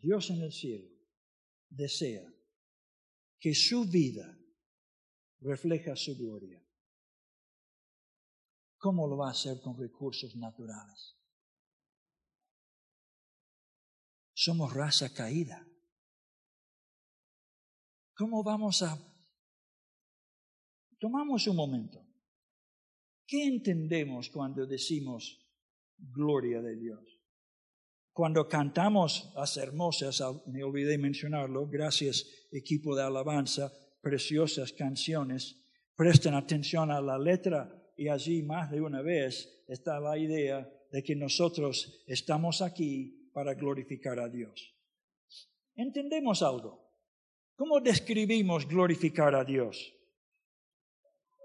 Dios 0.00 0.30
en 0.30 0.40
el 0.42 0.52
cielo, 0.52 0.88
desea 1.68 2.26
que 3.38 3.54
su 3.54 3.84
vida 3.84 4.38
refleja 5.40 5.94
su 5.94 6.16
gloria. 6.16 6.62
¿Cómo 8.78 9.06
lo 9.06 9.18
va 9.18 9.28
a 9.28 9.32
hacer 9.32 9.60
con 9.60 9.78
recursos 9.78 10.34
naturales? 10.36 11.16
Somos 14.32 14.72
raza 14.72 15.12
caída. 15.12 15.66
¿Cómo 18.14 18.42
vamos 18.42 18.82
a... 18.82 18.98
Tomamos 20.98 21.46
un 21.46 21.56
momento. 21.56 22.05
¿Qué 23.26 23.44
entendemos 23.44 24.30
cuando 24.30 24.66
decimos 24.66 25.44
gloria 25.98 26.62
de 26.62 26.76
Dios? 26.76 27.20
Cuando 28.12 28.48
cantamos 28.48 29.32
las 29.34 29.56
hermosas, 29.56 30.22
me 30.46 30.62
olvidé 30.62 30.96
mencionarlo, 30.96 31.66
gracias 31.66 32.26
equipo 32.52 32.94
de 32.94 33.02
alabanza, 33.02 33.72
preciosas 34.00 34.72
canciones, 34.72 35.60
presten 35.96 36.34
atención 36.34 36.90
a 36.92 37.00
la 37.00 37.18
letra 37.18 37.92
y 37.96 38.08
allí 38.08 38.42
más 38.42 38.70
de 38.70 38.80
una 38.80 39.02
vez 39.02 39.64
está 39.66 39.98
la 39.98 40.16
idea 40.16 40.70
de 40.92 41.02
que 41.02 41.16
nosotros 41.16 42.04
estamos 42.06 42.62
aquí 42.62 43.30
para 43.32 43.54
glorificar 43.54 44.20
a 44.20 44.28
Dios. 44.28 44.72
¿Entendemos 45.74 46.42
algo? 46.42 46.86
¿Cómo 47.56 47.80
describimos 47.80 48.68
glorificar 48.68 49.34
a 49.34 49.44
Dios? 49.44 49.92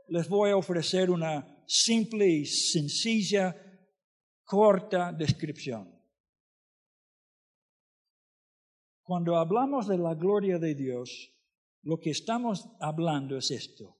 Les 0.07 0.29
voy 0.29 0.51
a 0.51 0.57
ofrecer 0.57 1.09
una 1.09 1.50
simple 1.71 2.27
y 2.27 2.45
sencilla, 2.45 3.55
corta 4.43 5.13
descripción. 5.13 5.89
Cuando 9.01 9.37
hablamos 9.37 9.87
de 9.87 9.97
la 9.97 10.13
gloria 10.15 10.59
de 10.59 10.75
Dios, 10.75 11.33
lo 11.83 11.97
que 11.97 12.09
estamos 12.09 12.67
hablando 12.81 13.37
es 13.37 13.51
esto. 13.51 13.97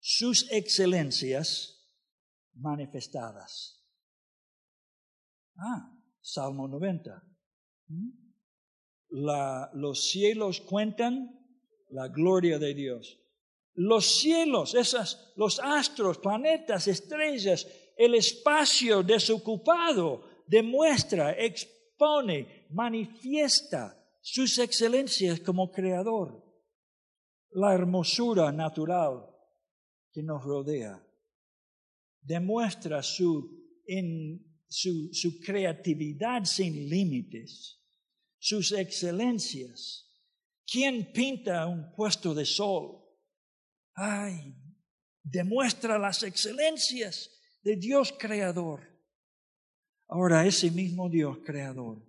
Sus 0.00 0.50
excelencias 0.50 1.92
manifestadas. 2.54 3.86
Ah, 5.56 5.94
Salmo 6.22 6.68
90. 6.68 7.22
¿Mm? 7.88 8.28
los 9.10 10.10
cielos 10.10 10.60
cuentan 10.60 11.34
la 11.88 12.08
gloria 12.08 12.58
de 12.58 12.74
Dios. 12.74 13.18
Los 13.80 14.18
cielos, 14.18 14.74
esas, 14.74 15.32
los 15.36 15.60
astros, 15.60 16.18
planetas, 16.18 16.88
estrellas, 16.88 17.64
el 17.96 18.16
espacio 18.16 19.04
desocupado 19.04 20.24
demuestra, 20.48 21.30
expone, 21.38 22.66
manifiesta 22.70 23.96
sus 24.20 24.58
excelencias 24.58 25.38
como 25.38 25.70
creador, 25.70 26.44
la 27.52 27.72
hermosura 27.72 28.50
natural 28.50 29.24
que 30.10 30.24
nos 30.24 30.42
rodea, 30.42 31.00
demuestra 32.20 33.00
su, 33.00 33.80
en, 33.86 34.44
su, 34.66 35.10
su 35.12 35.38
creatividad 35.38 36.42
sin 36.46 36.88
límites, 36.88 37.80
sus 38.40 38.72
excelencias. 38.72 40.04
¿Quién 40.66 41.12
pinta 41.12 41.64
un 41.68 41.92
puesto 41.94 42.34
de 42.34 42.44
sol? 42.44 43.04
Ay, 44.00 44.54
demuestra 45.24 45.98
las 45.98 46.22
excelencias 46.22 47.30
de 47.64 47.74
Dios 47.74 48.14
creador. 48.16 48.80
Ahora, 50.06 50.46
ese 50.46 50.70
mismo 50.70 51.10
Dios 51.10 51.38
creador 51.44 52.06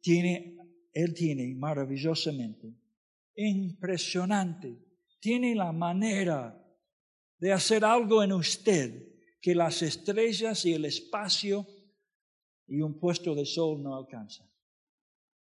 tiene, 0.00 0.56
Él 0.94 1.12
tiene 1.12 1.54
maravillosamente, 1.54 2.74
impresionante, 3.34 4.74
tiene 5.20 5.54
la 5.54 5.70
manera 5.70 6.58
de 7.38 7.52
hacer 7.52 7.84
algo 7.84 8.22
en 8.24 8.32
usted 8.32 9.06
que 9.42 9.54
las 9.54 9.82
estrellas 9.82 10.64
y 10.64 10.72
el 10.72 10.86
espacio 10.86 11.66
y 12.66 12.80
un 12.80 12.98
puesto 12.98 13.34
de 13.34 13.44
sol 13.44 13.82
no 13.82 13.96
alcanzan. 13.96 14.50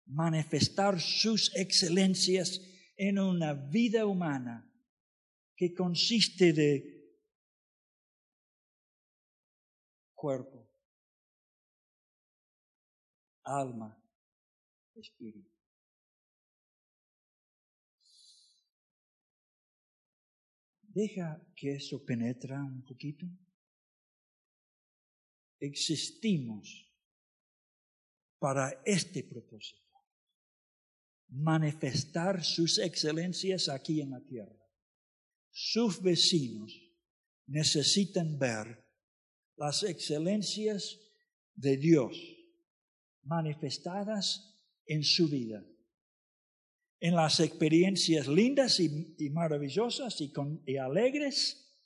Manifestar 0.07 1.01
sus 1.01 1.55
excelencias 1.55 2.61
en 2.97 3.20
una 3.20 3.53
vida 3.53 4.05
humana 4.05 4.67
que 5.59 5.74
consiste 5.74 6.52
de 6.52 6.72
cuerpo, 10.14 10.70
alma, 13.42 13.90
espíritu. 14.94 15.50
Deja 20.82 21.44
que 21.56 21.74
eso 21.74 22.04
penetra 22.04 22.62
un 22.62 22.84
poquito. 22.84 23.26
Existimos 25.59 26.88
para 28.38 28.80
este 28.86 29.24
propósito. 29.24 29.82
Manifestar 31.30 32.44
sus 32.44 32.78
excelencias 32.78 33.68
aquí 33.68 34.00
en 34.00 34.11
la 34.11 34.24
tierra 34.24 34.67
sus 35.61 36.00
vecinos 36.00 36.72
necesitan 37.48 38.38
ver 38.38 38.86
las 39.56 39.82
excelencias 39.82 41.00
de 41.56 41.76
Dios 41.76 42.16
manifestadas 43.24 44.56
en 44.86 45.02
su 45.02 45.28
vida, 45.28 45.66
en 47.00 47.16
las 47.16 47.40
experiencias 47.40 48.28
lindas 48.28 48.78
y, 48.78 49.30
maravillosas 49.30 50.20
y, 50.20 50.32
y 50.64 50.76
alegres, 50.76 51.76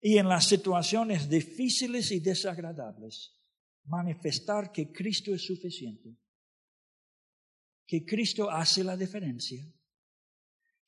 y 0.00 0.18
en 0.18 0.28
las 0.28 0.46
situaciones 0.46 1.28
difíciles 1.28 2.12
y 2.12 2.20
desagradables, 2.20 3.34
manifestar 3.82 4.70
que 4.70 4.92
Cristo 4.92 5.34
es 5.34 5.44
suficiente, 5.44 6.16
que 7.84 8.06
Cristo 8.06 8.48
hace 8.48 8.84
la 8.84 8.96
diferencia 8.96 9.66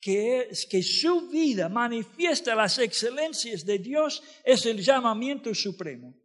que, 0.01 0.49
es, 0.49 0.65
que 0.65 0.81
su 0.81 1.29
vida 1.29 1.69
manifiesta 1.69 2.55
las 2.55 2.79
excelencias 2.79 3.63
de 3.63 3.77
Dios 3.77 4.23
es 4.43 4.65
el 4.65 4.81
llamamiento 4.81 5.53
supremo. 5.53 6.17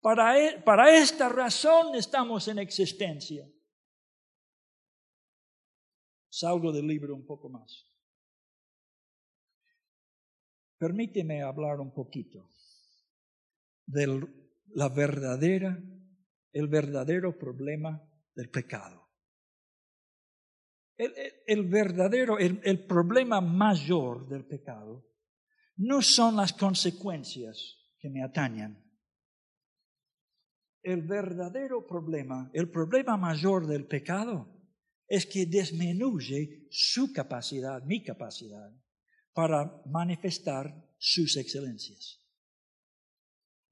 Para, 0.00 0.38
e, 0.38 0.60
para 0.62 0.96
esta 0.96 1.28
razón 1.28 1.94
estamos 1.94 2.48
en 2.48 2.58
existencia. 2.58 3.46
Salgo 6.30 6.72
del 6.72 6.86
libro 6.86 7.14
un 7.14 7.26
poco 7.26 7.48
más. 7.50 7.90
Permíteme 10.78 11.42
hablar 11.42 11.78
un 11.78 11.92
poquito 11.92 12.50
de 13.86 14.26
la 14.74 14.88
verdadera, 14.88 15.78
el 16.52 16.68
verdadero 16.68 17.38
problema 17.38 18.02
del 18.34 18.50
pecado. 18.50 19.03
El, 20.96 21.68
verdadero, 21.68 22.38
el, 22.38 22.86
problema 22.86 23.40
mayor 23.40 24.28
del 24.28 24.46
pecado 24.46 25.04
no 25.76 26.00
son 26.02 26.36
las 26.36 26.52
consecuencias 26.52 27.90
que 27.98 28.08
me 28.08 28.22
atañan. 28.22 28.80
El 30.82 31.02
verdadero 31.02 31.86
problema, 31.86 32.50
el 32.52 32.70
problema 32.70 33.16
mayor 33.16 33.66
del 33.66 33.86
pecado 33.86 34.54
es 35.08 35.26
que 35.26 35.46
disminuye 35.46 36.68
su 36.70 37.12
capacidad, 37.12 37.82
mi 37.82 38.04
capacidad, 38.04 38.70
para 39.32 39.82
manifestar 39.86 40.94
sus 40.98 41.36
excelencias. 41.36 42.24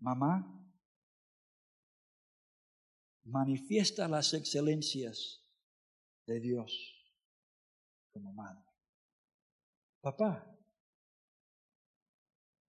Mamá, 0.00 0.58
manifiesta 3.24 4.08
las 4.08 4.34
excelencias 4.34 5.46
de 6.26 6.40
Dios 6.40 7.01
como 8.12 8.32
madre. 8.32 8.64
Papá, 10.00 10.46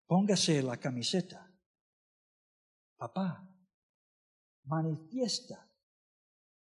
póngase 0.07 0.63
la 0.63 0.77
camiseta. 0.79 1.51
Papá, 2.97 3.49
manifiesta 4.65 5.69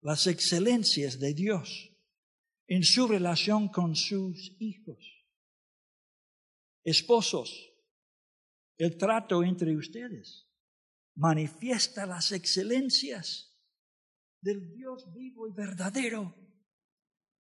las 0.02 0.28
excelencias 0.28 1.20
de 1.20 1.34
Dios 1.34 1.92
en 2.68 2.84
su 2.84 3.08
relación 3.08 3.70
con 3.70 3.96
sus 3.96 4.56
hijos. 4.60 5.26
Esposos, 6.84 7.74
el 8.78 8.98
trato 8.98 9.44
entre 9.44 9.76
ustedes 9.76 10.48
manifiesta 11.16 12.06
las 12.06 12.32
excelencias 12.32 13.58
del 14.42 14.74
Dios 14.74 15.12
vivo 15.14 15.48
y 15.48 15.52
verdadero 15.54 16.45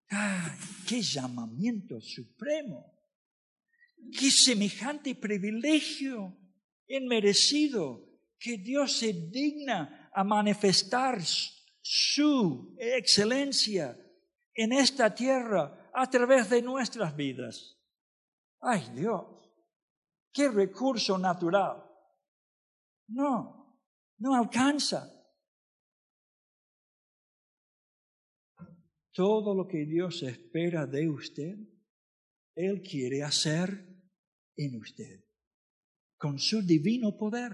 ¡Ay, 0.10 0.51
qué 0.88 1.01
llamamiento 1.01 1.99
supremo! 2.01 2.93
¡Qué 4.18 4.30
semejante 4.30 5.16
privilegio 5.16 6.38
inmerecido 6.88 8.06
que 8.38 8.58
Dios 8.58 8.97
se 8.97 9.14
digna 9.14 10.12
a 10.14 10.24
manifestar 10.24 11.20
su 11.82 12.76
excelencia 12.80 13.97
en 14.53 14.72
esta 14.72 15.14
tierra 15.14 15.91
a 15.93 16.10
través 16.10 16.49
de 16.49 16.62
nuestras 16.62 17.16
vidas. 17.16 17.78
Ay 18.62 18.89
Dios, 18.93 19.26
qué 20.32 20.49
recurso 20.49 21.18
natural. 21.18 21.84
No, 23.08 23.80
no 24.18 24.36
alcanza. 24.36 25.12
Todo 29.16 29.55
lo 29.55 29.66
que 29.66 29.86
Dios 29.86 30.24
espera 30.24 30.86
de 30.86 31.07
usted, 31.07 31.55
Él 32.53 32.82
quiere 32.82 33.24
hacer 33.24 33.88
en 34.57 34.76
usted, 34.76 35.24
con 36.18 36.38
su 36.38 36.61
divino 36.61 37.16
poder. 37.16 37.53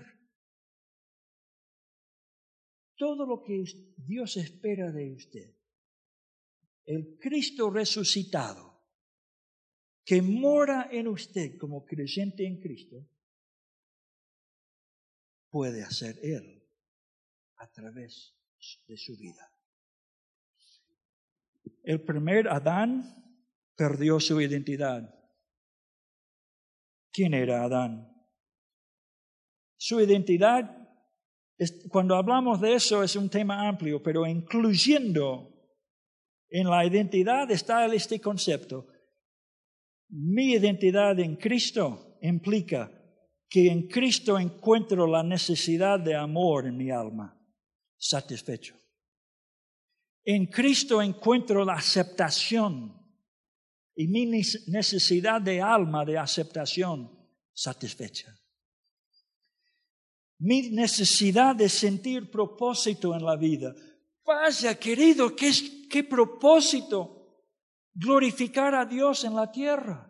Todo 2.98 3.28
lo 3.28 3.44
que 3.44 3.64
Dios 3.96 4.38
espera 4.38 4.92
de 4.92 5.12
usted, 5.12 5.56
el 6.86 7.20
Cristo 7.20 7.70
resucitado, 7.70 8.82
que 10.04 10.24
mora 10.24 10.90
en 10.92 11.08
usted 11.08 11.60
como 11.60 11.86
creyente 11.86 12.44
en 12.44 12.60
Cristo, 12.60 13.08
puede 15.52 15.84
hacer 15.84 16.18
Él 16.24 16.68
a 17.58 17.72
través 17.72 18.36
de 18.88 18.98
su 18.98 19.16
vida. 19.16 19.61
El 21.84 22.02
primer 22.02 22.48
Adán 22.48 23.22
perdió 23.76 24.20
su 24.20 24.40
identidad. 24.40 25.14
¿Quién 27.12 27.34
era 27.34 27.64
Adán? 27.64 28.08
Su 29.78 30.00
identidad, 30.00 30.78
cuando 31.90 32.16
hablamos 32.16 32.62
de 32.62 32.76
eso 32.76 33.04
es 33.04 33.16
un 33.16 33.30
tema 33.30 33.68
amplio, 33.68 34.02
pero 34.02 34.28
incluyendo 34.28 35.52
en 36.50 36.70
la 36.70 36.86
identidad 36.86 37.50
está 37.50 37.86
este 37.88 38.22
concepto. 38.22 38.88
Mi 40.10 40.54
identidad 40.54 41.20
en 41.20 41.38
Cristo 41.38 42.18
implica 42.22 42.92
que 43.50 43.70
en 43.70 43.88
Cristo 43.88 44.38
encuentro 44.38 45.08
la 45.08 45.24
necesidad 45.24 46.00
de 46.00 46.16
amor 46.16 46.68
en 46.68 46.78
mi 46.78 46.92
alma, 46.92 47.38
satisfecho. 47.98 48.81
En 50.24 50.46
Cristo 50.48 51.02
encuentro 51.02 51.66
la 51.66 51.74
aceptación 51.74 53.02
y 53.96 54.08
mi 54.08 54.26
necesidad 54.26 55.42
de 55.42 55.62
alma 55.62 56.06
de 56.06 56.18
aceptación 56.18 57.10
satisfecha. 57.54 58.38
Mi 60.40 60.70
necesidad 60.70 61.56
de 61.56 61.70
sentir 61.70 62.32
propósito 62.32 63.16
en 63.16 63.24
la 63.24 63.36
vida. 63.36 63.76
Vaya, 64.26 64.80
querido, 64.80 65.36
qué, 65.36 65.52
qué 65.90 66.04
propósito 66.04 67.46
glorificar 67.94 68.74
a 68.76 68.86
Dios 68.86 69.24
en 69.24 69.36
la 69.36 69.52
tierra. 69.52 70.08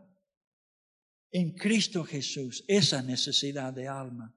En 1.32 1.54
Cristo 1.54 2.04
Jesús, 2.04 2.64
esa 2.68 3.02
necesidad 3.02 3.74
de 3.74 3.88
alma 3.88 4.36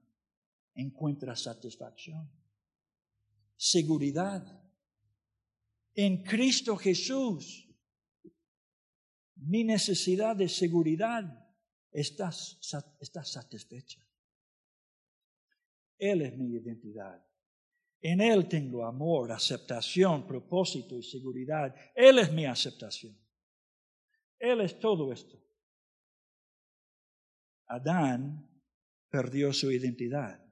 encuentra 0.73 1.35
satisfacción, 1.35 2.29
seguridad 3.55 4.64
en 5.95 6.23
Cristo 6.23 6.75
Jesús, 6.75 7.67
mi 9.35 9.63
necesidad 9.63 10.35
de 10.35 10.49
seguridad 10.49 11.23
está, 11.91 12.31
satisfecha. 12.31 14.05
Él 15.97 16.21
es 16.21 16.37
mi 16.37 16.51
identidad. 16.51 17.25
En 18.01 18.19
Él 18.19 18.47
tengo 18.49 18.85
amor, 18.85 19.31
aceptación, 19.31 20.27
propósito 20.27 20.97
y 20.97 21.03
seguridad. 21.03 21.73
Él 21.95 22.19
es 22.19 22.31
mi 22.31 22.45
aceptación. 22.45 23.17
Él 24.37 24.61
es 24.61 24.77
todo 24.77 25.13
esto. 25.13 25.41
Adán 27.67 28.47
perdió 29.09 29.53
su 29.53 29.71
identidad. 29.71 30.43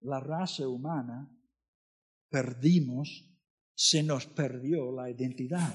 La 0.00 0.18
raza 0.18 0.66
humana 0.66 1.35
perdimos, 2.28 3.24
se 3.74 4.02
nos 4.02 4.26
perdió 4.26 4.92
la 4.92 5.10
identidad. 5.10 5.74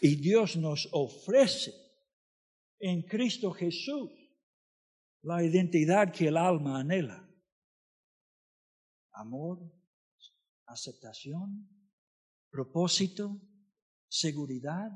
Y 0.00 0.16
Dios 0.16 0.56
nos 0.56 0.88
ofrece 0.92 1.72
en 2.78 3.02
Cristo 3.02 3.50
Jesús 3.50 4.10
la 5.22 5.42
identidad 5.42 6.12
que 6.12 6.28
el 6.28 6.36
alma 6.36 6.80
anhela. 6.80 7.28
Amor, 9.12 9.60
aceptación, 10.66 11.68
propósito, 12.50 13.40
seguridad. 14.08 14.90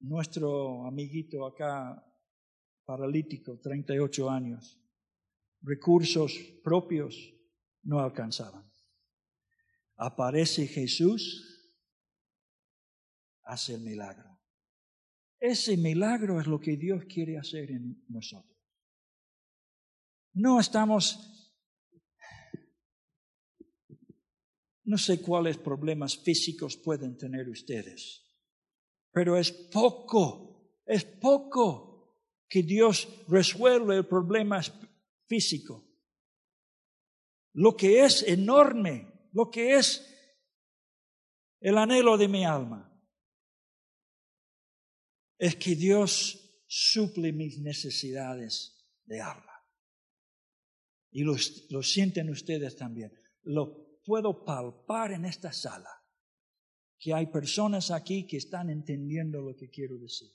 Nuestro 0.00 0.86
amiguito 0.86 1.46
acá, 1.46 2.04
paralítico, 2.84 3.58
38 3.60 4.28
años, 4.28 4.81
recursos 5.62 6.32
propios 6.62 7.32
no 7.82 8.00
alcanzaban. 8.00 8.70
Aparece 9.96 10.66
Jesús, 10.66 11.52
hace 13.44 13.74
el 13.74 13.82
milagro. 13.82 14.40
Ese 15.38 15.76
milagro 15.76 16.40
es 16.40 16.46
lo 16.46 16.60
que 16.60 16.76
Dios 16.76 17.04
quiere 17.04 17.38
hacer 17.38 17.70
en 17.70 18.04
nosotros. 18.08 18.56
No 20.34 20.60
estamos, 20.60 21.52
no 24.84 24.96
sé 24.96 25.20
cuáles 25.20 25.58
problemas 25.58 26.16
físicos 26.16 26.76
pueden 26.76 27.18
tener 27.18 27.48
ustedes, 27.48 28.24
pero 29.12 29.36
es 29.36 29.52
poco, 29.52 30.80
es 30.86 31.04
poco 31.04 32.16
que 32.48 32.62
Dios 32.62 33.08
resuelve 33.28 33.96
el 33.96 34.06
problema 34.06 34.60
físico. 35.32 35.88
Lo 37.54 37.74
que 37.74 38.04
es 38.04 38.22
enorme, 38.22 39.30
lo 39.32 39.50
que 39.50 39.76
es 39.76 40.06
el 41.60 41.78
anhelo 41.78 42.18
de 42.18 42.28
mi 42.28 42.44
alma, 42.44 42.80
es 45.38 45.56
que 45.56 45.74
Dios 45.74 46.66
suple 46.66 47.32
mis 47.32 47.58
necesidades 47.60 48.76
de 49.06 49.22
alma. 49.22 49.54
Y 51.10 51.22
lo, 51.22 51.34
lo 51.70 51.82
sienten 51.82 52.28
ustedes 52.28 52.76
también. 52.76 53.10
Lo 53.42 54.02
puedo 54.04 54.44
palpar 54.44 55.12
en 55.12 55.24
esta 55.24 55.50
sala, 55.50 55.94
que 56.98 57.14
hay 57.14 57.26
personas 57.28 57.90
aquí 57.90 58.26
que 58.26 58.36
están 58.36 58.68
entendiendo 58.68 59.40
lo 59.40 59.56
que 59.56 59.70
quiero 59.70 59.96
decir. 59.96 60.30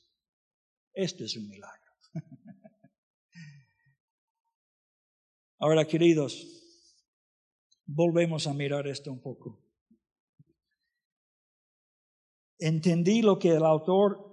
Esto 0.91 1.23
es 1.23 1.37
un 1.37 1.47
milagro. 1.47 1.91
Ahora, 5.59 5.85
queridos, 5.85 6.45
volvemos 7.85 8.45
a 8.45 8.53
mirar 8.53 8.87
esto 8.87 9.11
un 9.11 9.19
poco. 9.19 9.59
Entendí 12.59 13.23
lo 13.23 13.39
que 13.39 13.49
el 13.49 13.63
autor 13.63 14.27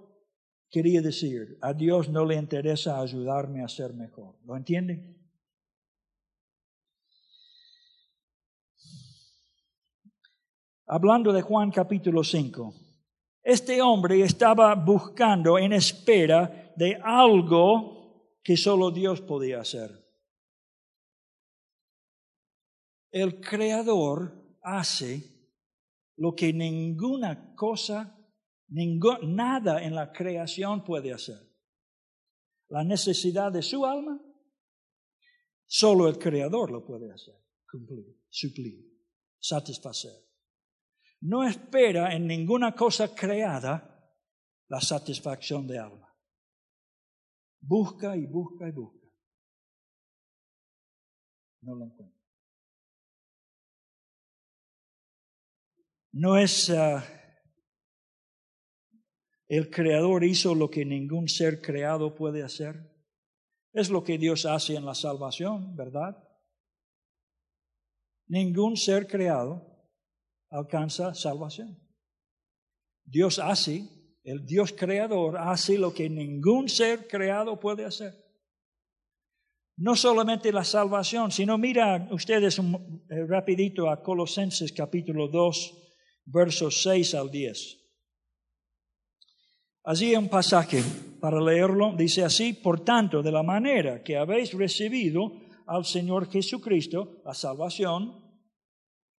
quería 0.69 1.01
decir. 1.01 1.57
A 1.61 1.73
Dios 1.73 2.09
no 2.09 2.25
le 2.25 2.35
interesa 2.35 2.99
ayudarme 2.99 3.63
a 3.63 3.67
ser 3.67 3.93
mejor. 3.93 4.35
¿Lo 4.45 4.55
entienden? 4.55 5.15
Hablando 10.87 11.33
de 11.33 11.41
Juan 11.41 11.71
capítulo 11.71 12.23
5, 12.23 12.71
este 13.41 13.81
hombre 13.81 14.21
estaba 14.21 14.75
buscando 14.75 15.57
en 15.57 15.73
espera 15.73 16.73
de 16.75 16.99
algo 17.03 18.37
que 18.43 18.55
solo 18.55 18.91
Dios 18.91 19.21
podía 19.21 19.61
hacer. 19.61 20.04
El 23.15 23.39
creador 23.39 24.57
hace 24.61 25.23
lo 26.17 26.35
que 26.35 26.51
ninguna 26.51 27.55
cosa, 27.55 28.13
nada 28.67 29.81
en 29.81 29.95
la 29.95 30.11
creación 30.11 30.83
puede 30.83 31.13
hacer. 31.13 31.39
La 32.67 32.83
necesidad 32.83 33.53
de 33.53 33.61
su 33.61 33.85
alma, 33.85 34.21
solo 35.65 36.09
el 36.09 36.19
creador 36.19 36.71
lo 36.71 36.85
puede 36.85 37.09
hacer, 37.09 37.35
cumplir, 37.71 38.21
suplir, 38.27 38.85
satisfacer. 39.39 40.11
No 41.21 41.47
espera 41.47 42.13
en 42.13 42.27
ninguna 42.27 42.75
cosa 42.75 43.15
creada 43.15 44.13
la 44.67 44.81
satisfacción 44.81 45.65
de 45.65 45.79
alma. 45.79 46.13
Busca 47.61 48.17
y 48.17 48.25
busca 48.25 48.67
y 48.67 48.73
busca. 48.73 49.07
No 51.61 51.75
lo 51.75 51.85
encuentra. 51.85 52.14
No 56.15 56.37
es, 56.37 56.69
ah, 56.69 57.03
el 59.49 59.69
Creador 59.69 60.23
hizo 60.23 60.55
lo 60.55 60.69
que 60.69 60.85
ningún 60.85 61.27
ser 61.27 61.61
creado 61.61 62.15
puede 62.15 62.41
hacer. 62.41 62.89
Es 63.73 63.89
lo 63.89 64.01
que 64.01 64.17
Dios 64.17 64.45
hace 64.45 64.75
en 64.75 64.85
la 64.85 64.95
salvación, 64.95 65.75
¿verdad? 65.75 66.17
Ningún 68.27 68.77
ser 68.77 69.07
creado 69.07 69.61
alcanza 70.49 71.13
salvación. 71.13 71.77
Dios 73.03 73.37
hace, 73.37 73.83
el 74.23 74.45
Dios 74.45 74.71
creador 74.71 75.37
hace 75.37 75.77
lo 75.77 75.93
que 75.93 76.09
ningún 76.09 76.69
ser 76.69 77.09
creado 77.09 77.59
puede 77.59 77.83
hacer. 77.83 78.13
No 79.77 79.97
solamente 79.97 80.53
la 80.53 80.63
salvación, 80.63 81.31
sino 81.31 81.57
mira 81.57 82.07
ustedes 82.09 82.57
un, 82.57 83.05
eh, 83.09 83.25
rapidito 83.27 83.89
a 83.89 84.01
Colosenses 84.01 84.71
capítulo 84.71 85.27
2, 85.27 85.84
versos 86.25 86.81
6 86.81 87.15
al 87.15 87.29
10. 87.29 87.81
Allí 89.83 90.15
un 90.15 90.29
pasaje 90.29 90.81
para 91.19 91.39
leerlo, 91.39 91.93
dice 91.95 92.23
así, 92.23 92.53
por 92.53 92.83
tanto, 92.83 93.21
de 93.21 93.31
la 93.31 93.43
manera 93.43 94.03
que 94.03 94.17
habéis 94.17 94.53
recibido 94.53 95.31
al 95.67 95.85
Señor 95.85 96.29
Jesucristo, 96.29 97.21
la 97.23 97.33
salvación, 97.33 98.23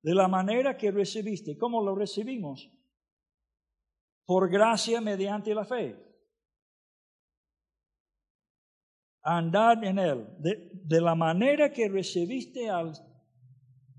de 0.03 0.15
la 0.15 0.29
manera 0.29 0.77
que 0.77 0.91
recibiste, 0.91 1.57
¿cómo 1.57 1.83
lo 1.83 1.95
recibimos? 1.95 2.71
Por 4.25 4.51
gracia 4.51 5.01
mediante 5.01 5.55
la 5.55 5.65
fe. 5.65 5.97
Andad 9.23 9.83
en 9.83 9.99
Él. 9.99 10.27
De, 10.39 11.01
la 11.01 11.17
manera 11.17 11.73
que 11.73 11.89
recibiste 11.89 12.69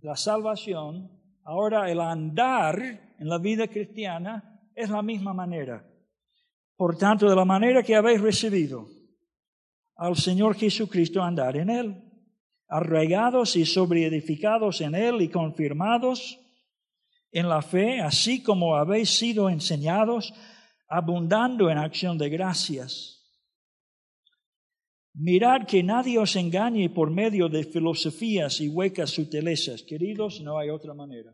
la 0.01 0.15
salvación, 0.15 1.16
ahora 1.47 1.89
el 1.89 2.01
andar 2.01 2.77
en 3.17 3.29
la 3.29 3.37
vida 3.37 3.69
cristiana 3.69 4.61
es 4.75 4.89
la 4.89 5.01
misma 5.01 5.33
manera. 5.33 5.81
Por 6.75 6.97
tanto, 6.97 7.27
de 7.29 7.35
la 7.35 7.45
manera 7.45 7.81
que 7.81 7.95
habéis 7.95 8.19
recibido 8.19 8.89
al 9.95 10.17
Señor 10.17 10.55
Jesucristo, 10.55 11.23
andar 11.23 11.55
en 11.55 11.69
Él, 11.69 12.03
arraigados 12.67 13.55
y 13.55 13.65
sobreedificados 13.65 14.81
en 14.81 14.93
Él 14.93 15.21
y 15.21 15.29
confirmados 15.29 16.37
en 17.31 17.47
la 17.47 17.61
fe, 17.61 18.01
así 18.01 18.43
como 18.43 18.75
habéis 18.75 19.17
sido 19.17 19.49
enseñados, 19.49 20.33
abundando 20.89 21.69
en 21.69 21.77
acción 21.77 22.17
de 22.17 22.27
gracias. 22.29 23.16
Mirad 25.19 25.65
que 25.65 25.81
nadie 25.83 26.19
os 26.19 26.35
engañe 26.35 26.89
por 26.89 27.09
medio 27.11 27.49
de 27.49 27.63
filosofías 27.63 28.61
y 28.61 28.69
huecas 28.69 29.09
sutilezas. 29.09 29.83
Queridos, 29.83 30.41
no 30.41 30.57
hay 30.57 30.69
otra 30.69 30.93
manera. 30.93 31.33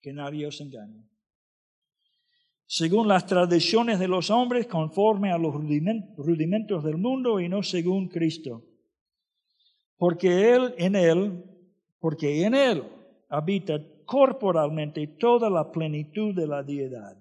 Que 0.00 0.12
nadie 0.12 0.46
os 0.46 0.60
engañe 0.60 1.10
según 2.72 3.08
las 3.08 3.26
tradiciones 3.26 3.98
de 3.98 4.06
los 4.06 4.30
hombres, 4.30 4.68
conforme 4.68 5.32
a 5.32 5.38
los 5.38 5.52
rudimentos 5.52 6.84
del 6.84 6.98
mundo 6.98 7.40
y 7.40 7.48
no 7.48 7.64
según 7.64 8.06
Cristo. 8.06 8.64
Porque 9.96 10.54
Él 10.54 10.74
en 10.78 10.94
Él, 10.94 11.44
porque 11.98 12.44
en 12.44 12.54
Él 12.54 12.84
habita 13.28 13.84
corporalmente 14.04 15.04
toda 15.18 15.50
la 15.50 15.72
plenitud 15.72 16.32
de 16.32 16.46
la 16.46 16.62
deidad. 16.62 17.20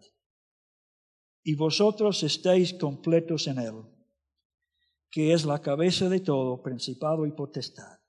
Y 1.42 1.56
vosotros 1.56 2.22
estáis 2.22 2.76
completos 2.76 3.48
en 3.48 3.58
Él, 3.58 3.74
que 5.12 5.34
es 5.34 5.46
la 5.46 5.60
cabeza 5.60 6.10
de 6.10 6.20
todo, 6.20 6.62
principado 6.62 7.26
y 7.26 7.32
potestad. 7.32 8.00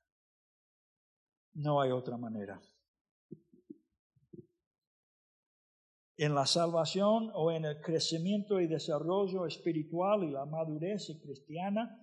No 1.54 1.80
hay 1.80 1.90
otra 1.90 2.16
manera. 2.16 2.60
en 6.20 6.34
la 6.34 6.44
salvación 6.44 7.30
o 7.32 7.50
en 7.50 7.64
el 7.64 7.80
crecimiento 7.80 8.60
y 8.60 8.66
desarrollo 8.66 9.46
espiritual 9.46 10.22
y 10.22 10.30
la 10.30 10.44
madurez 10.44 11.18
cristiana, 11.22 11.98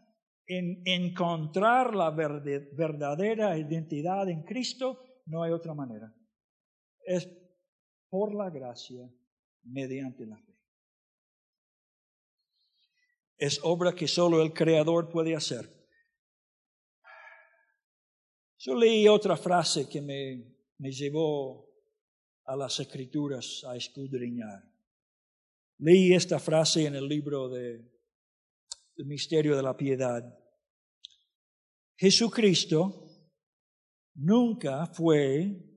en 0.47 0.81
encontrar 0.85 1.93
la 1.93 2.09
verdadera 2.09 3.55
identidad 3.59 4.27
en 4.27 4.41
Cristo, 4.41 5.03
no 5.27 5.43
hay 5.43 5.51
otra 5.51 5.75
manera. 5.75 6.11
Es 7.05 7.29
por 8.09 8.33
la 8.33 8.49
gracia 8.49 9.07
mediante 9.61 10.25
la. 10.25 10.46
Es 13.37 13.59
obra 13.63 13.93
que 13.93 14.07
solo 14.07 14.41
el 14.41 14.53
Creador 14.53 15.09
puede 15.09 15.35
hacer. 15.35 15.73
Yo 18.59 18.73
leí 18.73 19.07
otra 19.07 19.37
frase 19.37 19.87
que 19.87 20.01
me, 20.01 20.57
me 20.79 20.91
llevó 20.91 21.69
a 22.45 22.55
las 22.55 22.79
escrituras 22.79 23.63
a 23.67 23.75
escudriñar. 23.75 24.63
Leí 25.79 26.13
esta 26.13 26.39
frase 26.39 26.85
en 26.85 26.95
el 26.95 27.07
libro 27.07 27.49
de 27.49 27.97
misterio 29.05 29.55
de 29.55 29.61
la 29.61 29.77
piedad. 29.77 30.23
Jesucristo 31.95 33.07
nunca 34.15 34.87
fue 34.87 35.67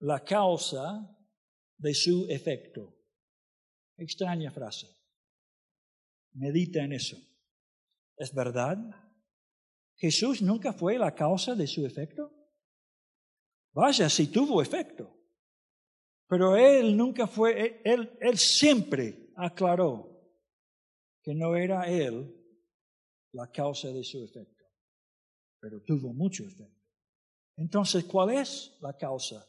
la 0.00 0.24
causa 0.24 1.14
de 1.76 1.94
su 1.94 2.26
efecto. 2.28 2.94
Extraña 3.98 4.50
frase. 4.50 4.95
Medita 6.36 6.82
en 6.84 6.92
eso. 6.92 7.16
¿Es 8.16 8.32
verdad? 8.34 8.78
¿Jesús 9.96 10.42
nunca 10.42 10.72
fue 10.72 10.98
la 10.98 11.14
causa 11.14 11.54
de 11.54 11.66
su 11.66 11.86
efecto? 11.86 12.32
Vaya, 13.72 14.08
si 14.08 14.28
tuvo 14.28 14.60
efecto. 14.62 15.12
Pero 16.28 16.56
él 16.56 16.96
nunca 16.96 17.26
fue, 17.26 17.80
él, 17.84 18.18
él 18.20 18.38
siempre 18.38 19.32
aclaró 19.36 20.16
que 21.22 21.34
no 21.34 21.56
era 21.56 21.88
él 21.88 22.34
la 23.32 23.50
causa 23.50 23.88
de 23.88 24.02
su 24.02 24.22
efecto, 24.22 24.64
pero 25.60 25.82
tuvo 25.82 26.12
mucho 26.12 26.44
efecto. 26.44 26.84
Entonces, 27.56 28.04
¿cuál 28.04 28.30
es 28.30 28.76
la 28.80 28.96
causa? 28.96 29.46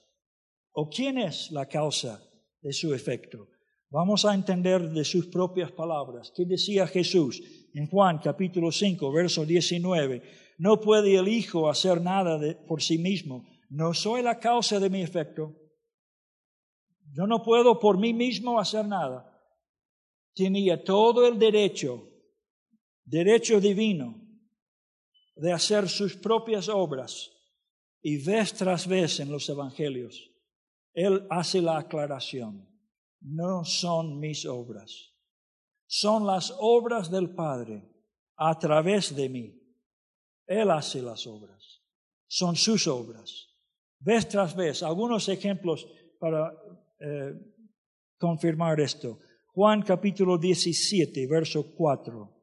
¿O 0.71 0.89
quién 0.89 1.17
es 1.17 1.51
la 1.51 1.67
causa 1.67 2.21
de 2.61 2.71
su 2.71 2.93
efecto? 2.93 3.49
Vamos 3.89 4.25
a 4.25 4.33
entender 4.33 4.89
de 4.89 5.05
sus 5.05 5.27
propias 5.27 5.71
palabras. 5.71 6.33
¿Qué 6.35 6.45
decía 6.45 6.87
Jesús 6.87 7.41
en 7.73 7.87
Juan 7.87 8.19
capítulo 8.19 8.69
5, 8.71 9.11
verso 9.13 9.45
19? 9.45 10.23
No 10.57 10.81
puede 10.81 11.15
el 11.15 11.29
Hijo 11.29 11.69
hacer 11.69 12.01
nada 12.01 12.37
por 12.67 12.81
sí 12.81 12.97
mismo. 12.97 13.47
No 13.69 13.93
soy 13.93 14.23
la 14.23 14.39
causa 14.39 14.79
de 14.79 14.89
mi 14.89 15.01
efecto. 15.01 15.55
Yo 17.13 17.27
no 17.27 17.41
puedo 17.41 17.79
por 17.79 17.97
mí 17.97 18.13
mismo 18.13 18.59
hacer 18.59 18.85
nada. 18.85 19.33
Tenía 20.35 20.83
todo 20.83 21.25
el 21.25 21.39
derecho, 21.39 22.09
derecho 23.05 23.61
divino, 23.61 24.21
de 25.37 25.53
hacer 25.53 25.87
sus 25.87 26.17
propias 26.17 26.67
obras. 26.67 27.31
Y 28.01 28.17
vez 28.17 28.53
tras 28.53 28.85
vez 28.85 29.21
en 29.21 29.31
los 29.31 29.47
evangelios, 29.47 30.29
Él 30.93 31.25
hace 31.29 31.61
la 31.61 31.77
aclaración. 31.77 32.76
No 33.21 33.63
son 33.65 34.19
mis 34.19 34.45
obras, 34.45 35.13
son 35.85 36.25
las 36.25 36.53
obras 36.59 37.09
del 37.09 37.33
Padre 37.33 37.83
a 38.35 38.57
través 38.57 39.15
de 39.15 39.29
mí. 39.29 39.53
Él 40.45 40.71
hace 40.71 41.01
las 41.01 41.27
obras, 41.27 41.83
son 42.27 42.55
sus 42.55 42.87
obras. 42.87 43.47
Vez 43.99 44.27
tras 44.29 44.55
vez, 44.55 44.83
algunos 44.83 45.27
ejemplos 45.27 45.87
para 46.19 46.53
eh, 46.99 47.33
confirmar 48.17 48.79
esto. 48.79 49.19
Juan 49.47 49.81
capítulo 49.81 50.37
17, 50.37 51.25
verso 51.27 51.73
4. 51.75 52.33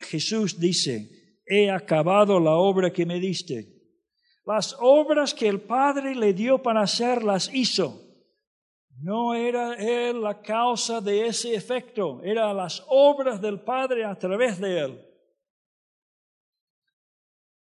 Jesús 0.00 0.58
dice, 0.58 1.42
he 1.44 1.70
acabado 1.70 2.40
la 2.40 2.56
obra 2.56 2.92
que 2.92 3.04
me 3.04 3.20
diste. 3.20 3.74
Las 4.46 4.74
obras 4.80 5.34
que 5.34 5.48
el 5.48 5.60
Padre 5.60 6.14
le 6.14 6.32
dio 6.32 6.62
para 6.62 6.82
hacer 6.82 7.22
las 7.22 7.52
hizo. 7.52 8.07
No 9.00 9.34
era 9.34 9.74
él 9.74 10.22
la 10.22 10.40
causa 10.40 11.00
de 11.00 11.26
ese 11.26 11.54
efecto, 11.54 12.20
eran 12.22 12.56
las 12.56 12.84
obras 12.88 13.40
del 13.40 13.60
Padre 13.60 14.04
a 14.04 14.18
través 14.18 14.58
de 14.58 14.80
él. 14.80 15.04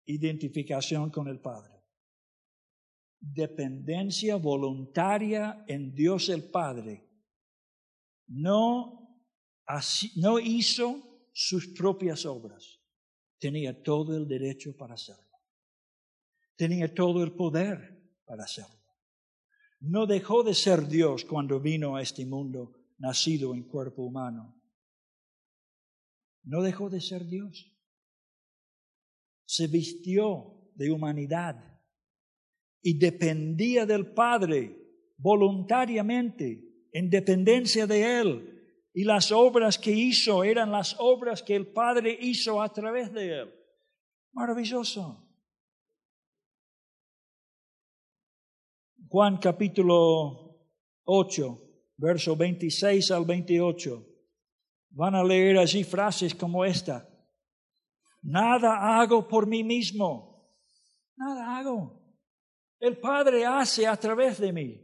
Identificación 0.06 1.10
con 1.10 1.28
el 1.28 1.40
Padre 1.40 1.78
dependencia 3.20 4.36
voluntaria 4.36 5.64
en 5.68 5.94
Dios 5.94 6.30
el 6.30 6.50
Padre. 6.50 7.04
No, 8.28 9.22
no 10.16 10.40
hizo 10.40 11.30
sus 11.34 11.68
propias 11.68 12.26
obras. 12.26 12.80
Tenía 13.40 13.84
todo 13.84 14.18
el 14.18 14.28
derecho 14.28 14.76
para 14.76 14.96
hacerlo. 14.96 15.24
Tenía 16.56 16.94
todo 16.94 17.24
el 17.24 17.34
poder 17.34 18.20
para 18.26 18.44
hacerlo. 18.44 18.77
No 19.80 20.08
dejó 20.08 20.44
de 20.44 20.54
ser 20.54 20.88
Dios 20.88 21.26
cuando 21.26 21.60
vino 21.60 21.96
a 21.96 22.02
este 22.02 22.26
mundo 22.26 22.74
nacido 22.98 23.54
en 23.54 23.64
cuerpo 23.64 24.04
humano. 24.04 24.60
No 26.44 26.62
dejó 26.62 26.90
de 26.90 27.02
ser 27.02 27.26
Dios. 27.26 27.74
Se 29.46 29.68
vistió 29.68 30.72
de 30.76 30.92
humanidad 30.92 31.80
y 32.82 32.98
dependía 32.98 33.86
del 33.86 34.14
Padre 34.14 34.76
voluntariamente 35.18 36.88
en 36.92 37.10
dependencia 37.10 37.86
de 37.86 38.20
Él. 38.20 38.54
Y 38.94 39.04
las 39.04 39.32
obras 39.32 39.78
que 39.78 39.92
hizo 39.92 40.44
eran 40.44 40.72
las 40.72 40.96
obras 41.00 41.44
que 41.44 41.56
el 41.56 41.68
Padre 41.68 42.18
hizo 42.20 42.62
a 42.62 42.74
través 42.74 43.14
de 43.14 43.42
Él. 43.42 43.54
Maravilloso. 44.34 45.27
Juan 49.10 49.38
capítulo 49.38 50.60
8, 51.06 51.62
verso 51.96 52.36
26 52.36 53.12
al 53.12 53.24
28. 53.24 54.06
Van 54.90 55.16
a 55.16 55.24
leer 55.24 55.58
allí 55.58 55.86
frases 55.86 56.36
como 56.36 56.66
esta. 56.66 57.08
Nada 58.22 59.00
hago 59.00 59.26
por 59.26 59.48
mí 59.48 59.64
mismo. 59.64 60.52
Nada 61.16 61.58
hago. 61.58 62.02
El 62.80 62.98
Padre 62.98 63.46
hace 63.46 63.88
a 63.88 63.96
través 63.96 64.40
de 64.40 64.52
mí. 64.52 64.84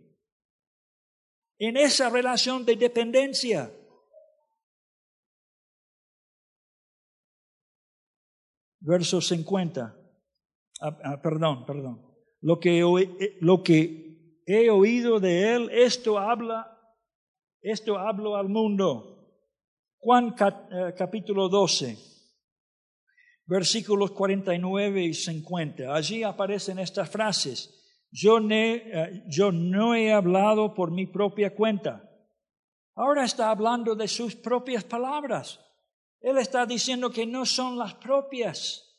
En 1.59 1.75
esa 1.75 2.09
relación 2.09 2.65
de 2.65 2.77
dependencia. 2.77 3.71
Verso 8.79 9.19
50. 9.19 9.99
Ah, 10.79 10.97
ah, 11.03 11.21
perdón, 11.21 11.65
perdón. 11.65 12.13
Lo 12.39 12.59
que, 12.59 12.79
eh, 12.79 13.37
lo 13.41 13.63
que 13.63 14.12
he 14.45 14.69
oído 14.69 15.19
de 15.19 15.53
Él, 15.53 15.69
esto 15.71 16.17
habla, 16.17 16.77
esto 17.61 17.97
hablo 17.97 18.35
al 18.35 18.49
mundo. 18.49 19.13
Juan 19.99 20.35
eh, 20.39 20.93
capítulo 20.97 21.47
12, 21.47 21.97
versículos 23.45 24.11
49 24.11 25.03
y 25.03 25.13
50. 25.13 25.93
Allí 25.93 26.23
aparecen 26.23 26.79
estas 26.79 27.09
frases. 27.09 27.79
Yo, 28.11 28.37
eh, 28.51 29.23
yo 29.27 29.51
no 29.51 29.95
he 29.95 30.11
hablado 30.11 30.73
por 30.73 30.91
mi 30.91 31.07
propia 31.07 31.55
cuenta. 31.55 32.09
Ahora 32.95 33.23
está 33.23 33.49
hablando 33.49 33.95
de 33.95 34.07
sus 34.07 34.35
propias 34.35 34.83
palabras. 34.83 35.59
Él 36.19 36.37
está 36.37 36.65
diciendo 36.65 37.09
que 37.09 37.25
no 37.25 37.45
son 37.45 37.77
las 37.77 37.95
propias. 37.95 38.93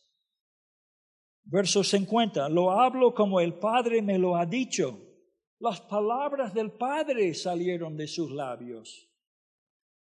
Verso 1.44 1.84
50, 1.84 2.48
lo 2.48 2.70
hablo 2.72 3.14
como 3.14 3.40
el 3.40 3.54
Padre 3.54 4.00
me 4.02 4.18
lo 4.18 4.36
ha 4.36 4.46
dicho. 4.46 4.98
Las 5.64 5.80
palabras 5.80 6.52
del 6.52 6.72
Padre 6.72 7.32
salieron 7.32 7.96
de 7.96 8.06
sus 8.06 8.30
labios. 8.30 9.08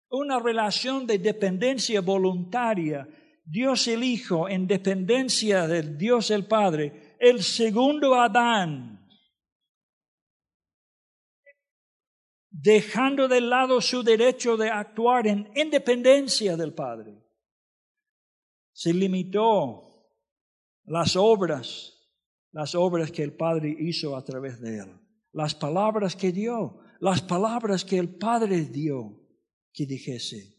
Una 0.09 0.37
relación 0.37 1.07
de 1.07 1.19
dependencia 1.19 2.01
voluntaria. 2.01 3.07
Dios 3.45 3.87
el 3.87 4.03
Hijo 4.03 4.49
en 4.49 4.67
dependencia 4.67 5.65
del 5.65 5.97
Dios 5.97 6.31
el 6.31 6.47
Padre. 6.47 7.15
El 7.17 7.41
segundo 7.41 8.13
Adán 8.15 9.07
dejando 12.49 13.29
de 13.29 13.39
lado 13.39 13.79
su 13.79 14.03
derecho 14.03 14.57
de 14.57 14.69
actuar 14.69 15.27
en 15.27 15.49
independencia 15.55 16.57
del 16.57 16.73
Padre. 16.73 17.23
Se 18.73 18.93
limitó 18.93 20.11
las 20.83 21.15
obras, 21.15 22.05
las 22.51 22.75
obras 22.75 23.13
que 23.13 23.23
el 23.23 23.33
Padre 23.33 23.73
hizo 23.79 24.17
a 24.17 24.25
través 24.25 24.59
de 24.59 24.79
él, 24.79 25.02
las 25.33 25.55
palabras 25.55 26.15
que 26.15 26.31
dio, 26.31 26.79
las 26.99 27.21
palabras 27.21 27.83
que 27.83 27.97
el 27.97 28.15
Padre 28.15 28.65
dio 28.65 29.19
que 29.73 29.85
dijese. 29.85 30.53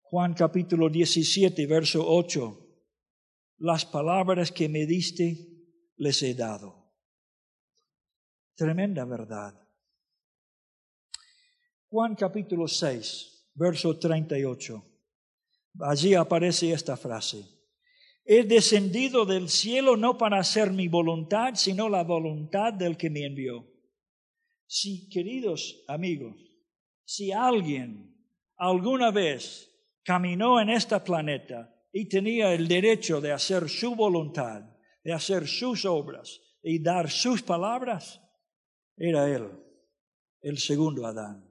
Juan 0.00 0.34
capítulo 0.34 0.88
17, 0.88 1.66
verso 1.66 2.04
8, 2.06 2.64
las 3.58 3.84
palabras 3.84 4.52
que 4.52 4.68
me 4.68 4.86
diste 4.86 5.48
les 5.96 6.22
he 6.22 6.34
dado. 6.34 6.92
Tremenda 8.56 9.04
verdad. 9.04 9.60
Juan 11.88 12.14
capítulo 12.14 12.68
6, 12.68 13.50
verso 13.54 13.98
38. 13.98 14.84
Allí 15.80 16.14
aparece 16.14 16.72
esta 16.72 16.96
frase. 16.96 17.53
He 18.26 18.44
descendido 18.44 19.26
del 19.26 19.50
cielo 19.50 19.96
no 19.96 20.16
para 20.16 20.38
hacer 20.38 20.72
mi 20.72 20.88
voluntad, 20.88 21.54
sino 21.54 21.90
la 21.90 22.04
voluntad 22.04 22.72
del 22.72 22.96
que 22.96 23.10
me 23.10 23.26
envió. 23.26 23.66
Si, 24.66 25.08
queridos 25.10 25.84
amigos, 25.88 26.34
si 27.04 27.32
alguien 27.32 28.16
alguna 28.56 29.10
vez 29.10 29.70
caminó 30.02 30.58
en 30.58 30.70
este 30.70 30.98
planeta 31.00 31.74
y 31.92 32.08
tenía 32.08 32.54
el 32.54 32.66
derecho 32.66 33.20
de 33.20 33.32
hacer 33.32 33.68
su 33.68 33.94
voluntad, 33.94 34.62
de 35.02 35.12
hacer 35.12 35.46
sus 35.46 35.84
obras 35.84 36.40
y 36.62 36.82
dar 36.82 37.10
sus 37.10 37.42
palabras, 37.42 38.22
era 38.96 39.28
Él, 39.30 39.50
el 40.40 40.56
segundo 40.56 41.06
Adán. 41.06 41.46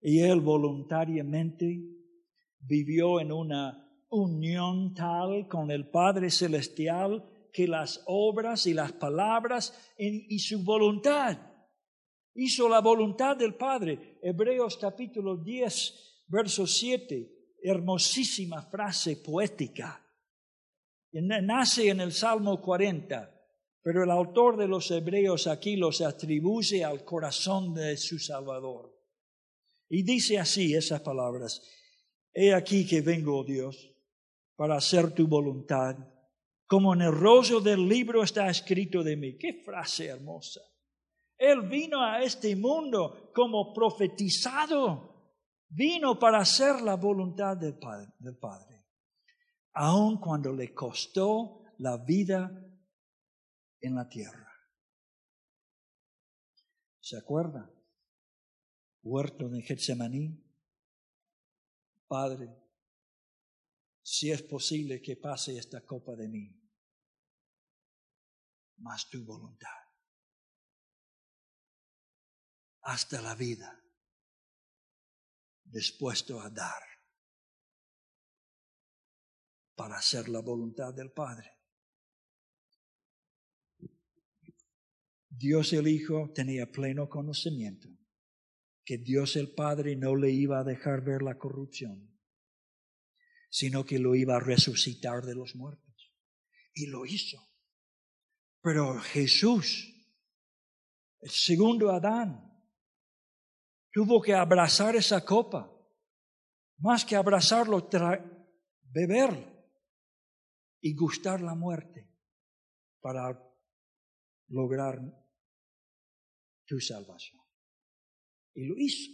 Y 0.00 0.20
Él 0.20 0.40
voluntariamente 0.40 1.80
vivió 2.58 3.20
en 3.20 3.30
una 3.30 3.89
unión 4.10 4.94
tal 4.94 5.48
con 5.48 5.70
el 5.70 5.88
Padre 5.88 6.30
Celestial 6.30 7.24
que 7.52 7.66
las 7.66 8.02
obras 8.06 8.66
y 8.66 8.74
las 8.74 8.92
palabras 8.92 9.92
y 9.96 10.38
su 10.38 10.62
voluntad 10.62 11.38
hizo 12.34 12.68
la 12.68 12.80
voluntad 12.80 13.36
del 13.36 13.54
Padre. 13.54 14.18
Hebreos 14.22 14.76
capítulo 14.76 15.36
10, 15.36 16.24
verso 16.28 16.66
7, 16.66 17.56
hermosísima 17.62 18.62
frase 18.62 19.16
poética. 19.16 20.06
Nace 21.12 21.88
en 21.88 22.00
el 22.00 22.12
Salmo 22.12 22.60
40. 22.60 23.36
Pero 23.82 24.04
el 24.04 24.10
autor 24.10 24.58
de 24.58 24.68
los 24.68 24.90
Hebreos 24.90 25.46
aquí 25.46 25.76
los 25.76 26.02
atribuye 26.02 26.84
al 26.84 27.04
corazón 27.04 27.72
de 27.72 27.96
su 27.96 28.18
Salvador. 28.18 28.94
Y 29.88 30.02
dice 30.02 30.38
así 30.38 30.74
esas 30.74 31.00
palabras, 31.00 31.62
He 32.32 32.54
aquí 32.54 32.86
que 32.86 33.00
vengo, 33.00 33.38
oh 33.38 33.44
Dios, 33.44 33.89
para 34.60 34.76
hacer 34.76 35.14
tu 35.14 35.26
voluntad, 35.26 35.96
como 36.66 36.92
en 36.92 37.00
el 37.00 37.12
rollo 37.12 37.62
del 37.62 37.88
libro 37.88 38.22
está 38.22 38.50
escrito 38.50 39.02
de 39.02 39.16
mí. 39.16 39.38
Qué 39.38 39.62
frase 39.64 40.08
hermosa. 40.08 40.60
Él 41.38 41.62
vino 41.62 42.04
a 42.04 42.22
este 42.22 42.54
mundo 42.56 43.32
como 43.34 43.72
profetizado, 43.72 45.32
vino 45.70 46.18
para 46.18 46.40
hacer 46.40 46.82
la 46.82 46.96
voluntad 46.96 47.56
del 47.56 47.78
Padre, 47.78 48.84
aun 49.72 50.20
cuando 50.20 50.52
le 50.52 50.74
costó 50.74 51.62
la 51.78 51.96
vida 51.96 52.50
en 53.80 53.94
la 53.94 54.10
tierra. 54.10 54.52
¿Se 57.00 57.16
acuerda? 57.16 57.72
Huerto 59.02 59.48
de 59.48 59.62
Getsemaní. 59.62 60.38
Padre, 62.06 62.60
si 64.12 64.32
es 64.32 64.42
posible 64.42 65.00
que 65.00 65.16
pase 65.16 65.56
esta 65.56 65.86
copa 65.86 66.16
de 66.16 66.26
mí, 66.26 66.52
más 68.78 69.08
tu 69.08 69.24
voluntad. 69.24 69.68
Hasta 72.80 73.22
la 73.22 73.36
vida, 73.36 73.80
dispuesto 75.62 76.40
a 76.40 76.50
dar 76.50 76.82
para 79.76 79.98
hacer 79.98 80.28
la 80.28 80.40
voluntad 80.40 80.92
del 80.92 81.12
Padre. 81.12 81.48
Dios 85.28 85.72
el 85.72 85.86
Hijo 85.86 86.32
tenía 86.34 86.66
pleno 86.72 87.08
conocimiento 87.08 87.88
que 88.84 88.98
Dios 88.98 89.36
el 89.36 89.54
Padre 89.54 89.94
no 89.94 90.16
le 90.16 90.32
iba 90.32 90.58
a 90.58 90.64
dejar 90.64 91.04
ver 91.04 91.22
la 91.22 91.38
corrupción, 91.38 92.19
sino 93.50 93.84
que 93.84 93.98
lo 93.98 94.14
iba 94.14 94.36
a 94.36 94.40
resucitar 94.40 95.24
de 95.26 95.34
los 95.34 95.56
muertos. 95.56 96.14
Y 96.72 96.86
lo 96.86 97.04
hizo. 97.04 97.38
Pero 98.62 98.98
Jesús, 99.00 99.92
el 101.20 101.30
segundo 101.30 101.90
Adán, 101.90 102.46
tuvo 103.92 104.22
que 104.22 104.34
abrazar 104.34 104.94
esa 104.94 105.24
copa, 105.24 105.76
más 106.78 107.04
que 107.04 107.16
abrazarlo, 107.16 107.88
beber 108.82 109.68
y 110.80 110.94
gustar 110.94 111.40
la 111.40 111.54
muerte 111.54 112.08
para 113.00 113.38
lograr 114.48 115.00
tu 116.66 116.80
salvación. 116.80 117.40
Y 118.54 118.66
lo 118.66 118.76
hizo. 118.78 119.10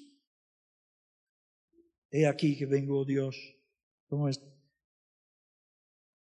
He 2.11 2.27
aquí 2.27 2.57
que 2.57 2.67
vengo, 2.67 3.05
Dios, 3.05 3.56
como 4.09 4.29
es, 4.29 4.41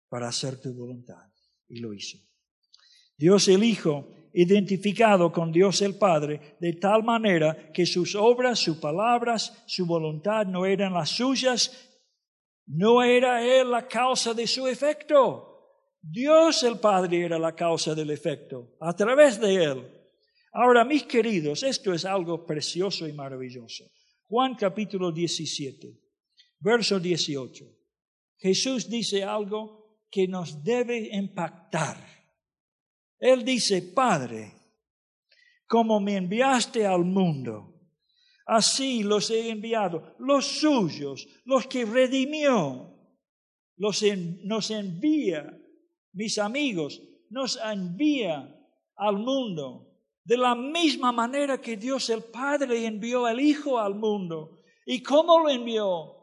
para 0.09 0.28
hacer 0.28 0.59
tu 0.61 0.74
voluntad. 0.74 1.32
Y 1.68 1.80
lo 1.80 1.93
hizo. 1.93 2.18
Dios 3.18 3.47
el 3.47 3.63
Hijo, 3.63 4.07
identificado 4.34 5.32
con 5.32 5.51
Dios 5.51 5.82
el 5.82 5.95
Padre, 5.95 6.57
de 6.59 6.74
tal 6.74 7.03
manera 7.03 7.72
que 7.74 7.86
sus 7.86 8.15
obras, 8.15 8.59
sus 8.59 8.78
palabras, 8.78 9.63
su 9.65 9.86
voluntad 9.86 10.45
no 10.45 10.65
eran 10.65 10.93
las 10.93 11.09
suyas, 11.09 11.72
no 12.68 13.03
era 13.03 13.43
Él 13.43 13.72
la 13.72 13.88
causa 13.88 14.34
de 14.34 14.45
su 14.45 14.68
efecto. 14.68 15.47
Dios 16.01 16.63
el 16.63 16.80
Padre 16.80 17.26
era 17.26 17.39
la 17.39 17.55
causa 17.55 17.95
del 17.95 18.11
efecto, 18.11 18.78
a 18.80 18.95
través 18.95 19.39
de 19.39 19.63
Él. 19.63 19.97
Ahora, 20.53 20.86
mis 20.86 21.03
queridos, 21.03 21.63
esto 21.63 21.93
es 21.93 22.05
algo 22.05 22.45
precioso 22.45 23.07
y 23.07 23.13
maravilloso. 23.13 23.86
Juan 24.28 24.55
capítulo 24.55 25.11
17, 25.11 26.07
verso 26.60 26.99
18. 26.99 27.66
Jesús 28.38 28.89
dice 28.89 29.24
algo 29.24 30.01
que 30.10 30.28
nos 30.28 30.64
debe 30.64 31.10
impactar. 31.16 31.97
Él 33.20 33.43
dice, 33.43 33.82
Padre, 33.82 34.53
como 35.68 35.99
me 35.99 36.16
enviaste 36.16 36.86
al 36.86 37.03
mundo, 37.03 37.82
así 38.45 39.03
los 39.03 39.30
he 39.32 39.49
enviado, 39.49 40.16
los 40.20 40.45
suyos, 40.45 41.28
los 41.45 41.68
que 41.68 41.86
redimió, 41.86 42.93
los 43.76 44.03
nos 44.43 44.72
envía, 44.72 45.60
mis 46.14 46.38
amigos, 46.38 47.01
nos 47.30 47.60
envía 47.64 48.55
al 48.95 49.18
mundo. 49.18 49.84
De 50.24 50.38
la 50.38 50.55
misma 50.55 51.12
manera 51.12 51.62
que 51.62 51.78
Dios 51.78 52.10
el 52.10 52.24
Padre 52.24 52.86
envió 52.86 53.26
al 53.26 53.39
Hijo 53.39 53.80
al 53.80 53.95
mundo. 53.95 54.60
¿Y 54.86 55.01
cómo 55.01 55.39
lo 55.39 55.49
envió? 55.49 56.16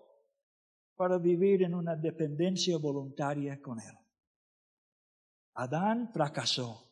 Para 0.97 1.18
vivir 1.18 1.62
en 1.62 1.74
una 1.74 1.97
dependencia 1.97 2.78
voluntaria 2.78 3.61
con 3.61 3.80
Él. 3.80 3.99
Adán 5.55 6.11
fracasó. 6.12 6.84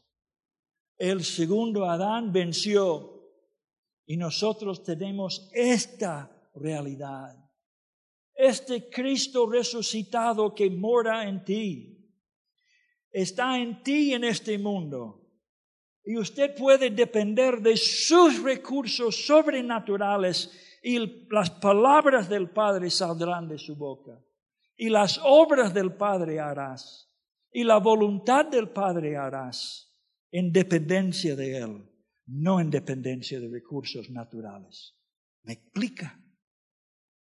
El 0.97 1.25
segundo 1.25 1.85
Adán 1.89 2.33
venció. 2.33 3.09
Y 4.07 4.17
nosotros 4.17 4.83
tenemos 4.83 5.49
esta 5.53 6.51
realidad. 6.55 7.37
Este 8.35 8.89
Cristo 8.89 9.49
resucitado 9.49 10.55
que 10.55 10.69
mora 10.71 11.29
en 11.29 11.45
ti. 11.45 11.93
Está 13.11 13.59
en 13.59 13.83
ti 13.83 14.15
en 14.15 14.25
este 14.25 14.59
mundo. 14.59 15.23
Y 16.05 16.17
usted 16.17 16.55
puede 16.57 16.91
depender 16.91 17.61
de 17.61 17.77
sus 17.77 18.43
recursos 18.43 19.27
sobrenaturales 19.27 20.51
y 20.83 21.29
las 21.31 21.51
palabras 21.51 22.29
del 22.29 22.51
Padre 22.51 22.91
saldrán 22.91 23.49
de 23.49 23.57
su 23.57 23.77
boca. 23.77 24.21
Y 24.77 24.89
las 24.89 25.21
obras 25.23 25.73
del 25.73 25.95
Padre 25.95 26.41
harás. 26.41 27.09
Y 27.53 27.63
la 27.63 27.79
voluntad 27.79 28.47
del 28.47 28.71
Padre 28.71 29.17
harás 29.17 29.89
en 30.33 30.53
dependencia 30.53 31.37
de 31.37 31.59
Él, 31.59 31.89
no 32.27 32.59
en 32.59 32.71
dependencia 32.71 33.39
de 33.39 33.49
recursos 33.49 34.11
naturales. 34.11 34.97
¿Me 35.45 35.53
explica? 35.53 36.19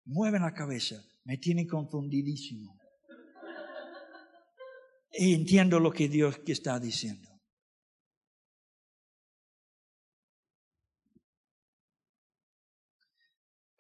Mueven 0.06 0.42
la 0.42 0.54
cabeza, 0.54 1.02
me 1.24 1.38
tiene 1.38 1.66
confundidísimo. 1.66 2.78
Y 5.12 5.34
entiendo 5.34 5.80
lo 5.80 5.92
que 5.92 6.08
Dios 6.08 6.40
está 6.46 6.80
diciendo. 6.80 7.29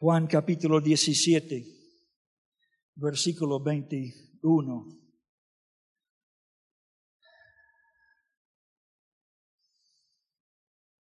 Juan 0.01 0.27
capítulo 0.27 0.79
17, 0.79 1.61
versículo 2.95 3.61
21. 3.61 4.97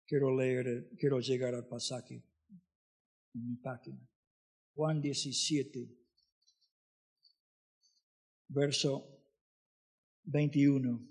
Quiero 0.08 0.36
leer, 0.36 0.90
quiero 0.98 1.20
llegar 1.20 1.54
al 1.54 1.68
pasaje 1.68 2.26
en 3.36 3.48
mi 3.48 3.58
página. 3.58 4.02
Juan 4.74 5.00
17, 5.00 5.96
verso 8.48 9.08
21. 10.24 11.08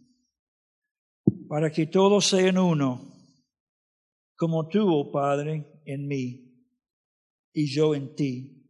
Para 1.47 1.71
que 1.71 1.87
todos 1.87 2.27
sean 2.27 2.59
uno, 2.59 3.15
como 4.35 4.69
tú, 4.69 4.93
oh 4.93 5.13
Padre, 5.13 5.83
en 5.85 6.09
mí 6.09 6.46
y 7.57 7.73
yo 7.75 7.95
en 7.95 8.15
ti. 8.15 8.63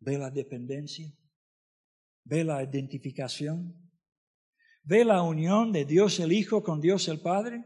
¿Ve 0.00 0.18
la 0.18 0.30
dependencia? 0.30 1.16
¿Ve 2.24 2.42
la 2.42 2.60
identificación? 2.64 3.88
¿Ve 4.82 5.04
la 5.04 5.22
unión 5.22 5.70
de 5.70 5.84
Dios 5.84 6.18
el 6.18 6.32
Hijo 6.32 6.64
con 6.64 6.80
Dios 6.80 7.06
el 7.06 7.20
Padre? 7.20 7.64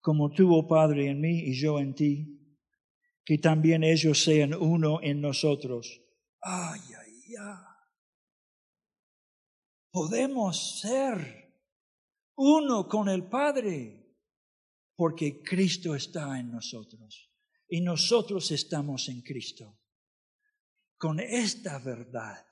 como 0.00 0.30
tú, 0.30 0.54
oh 0.54 0.66
Padre, 0.66 1.08
en 1.08 1.18
mí 1.18 1.44
y 1.46 1.54
yo 1.54 1.80
en 1.80 1.94
ti, 1.94 2.58
que 3.24 3.38
también 3.38 3.82
ellos 3.82 4.22
sean 4.22 4.52
uno 4.52 5.00
en 5.00 5.22
nosotros. 5.22 6.02
Ay, 6.42 6.80
ay, 7.00 7.36
ay. 7.40 7.64
Podemos 9.90 10.78
ser 10.80 11.56
uno 12.34 12.86
con 12.86 13.08
el 13.08 13.26
Padre 13.30 14.03
porque 14.96 15.42
Cristo 15.42 15.94
está 15.94 16.38
en 16.38 16.50
nosotros 16.50 17.30
y 17.68 17.80
nosotros 17.80 18.50
estamos 18.50 19.08
en 19.08 19.22
Cristo. 19.22 19.78
Con 20.96 21.20
esta 21.20 21.78
verdad, 21.78 22.46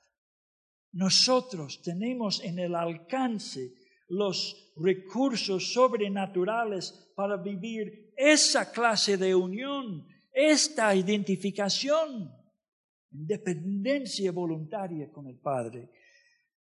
nosotros 0.91 1.81
tenemos 1.81 2.43
en 2.43 2.59
el 2.59 2.75
alcance 2.75 3.73
los 4.09 4.73
recursos 4.75 5.73
sobrenaturales 5.73 7.11
para 7.15 7.37
vivir 7.37 8.13
esa 8.15 8.71
clase 8.71 9.17
de 9.17 9.33
unión, 9.33 10.07
esta 10.31 10.93
identificación, 10.95 12.31
dependencia 13.09 14.31
voluntaria 14.31 15.11
con 15.11 15.27
el 15.27 15.37
Padre. 15.37 15.89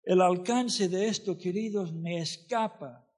El 0.04 0.22
alcance 0.22 0.90
de 0.90 1.08
esto, 1.08 1.38
queridos, 1.38 1.94
me 1.94 2.20
escapa. 2.20 3.09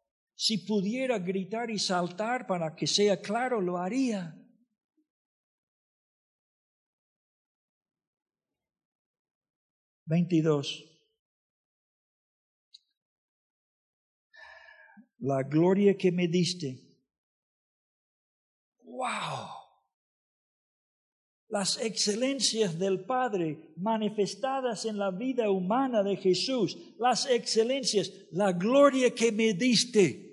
Si 0.44 0.58
pudiera 0.58 1.20
gritar 1.20 1.70
y 1.70 1.78
saltar 1.78 2.48
para 2.48 2.76
que 2.76 2.88
sea 2.88 3.22
claro, 3.22 3.62
lo 3.62 3.78
haría. 3.78 4.36
Veintidós. 10.06 10.88
la 15.22 15.44
gloria 15.44 15.96
que 15.96 16.12
me 16.12 16.28
diste. 16.28 16.82
¡Wow! 18.84 19.50
Las 21.50 21.80
excelencias 21.80 22.80
del 22.80 23.06
Padre 23.06 23.74
manifestadas 23.78 24.86
en 24.86 24.98
la 24.98 25.12
vida 25.12 25.52
humana 25.52 26.02
de 26.02 26.16
Jesús, 26.16 26.76
las 26.98 27.30
excelencias, 27.30 28.12
la 28.32 28.52
gloria 28.54 29.14
que 29.14 29.32
me 29.32 29.54
diste. 29.54 30.31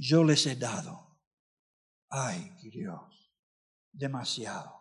Yo 0.00 0.24
les 0.24 0.46
he 0.46 0.56
dado. 0.56 1.20
Ay, 2.08 2.56
Dios, 2.62 3.34
demasiado 3.92 4.80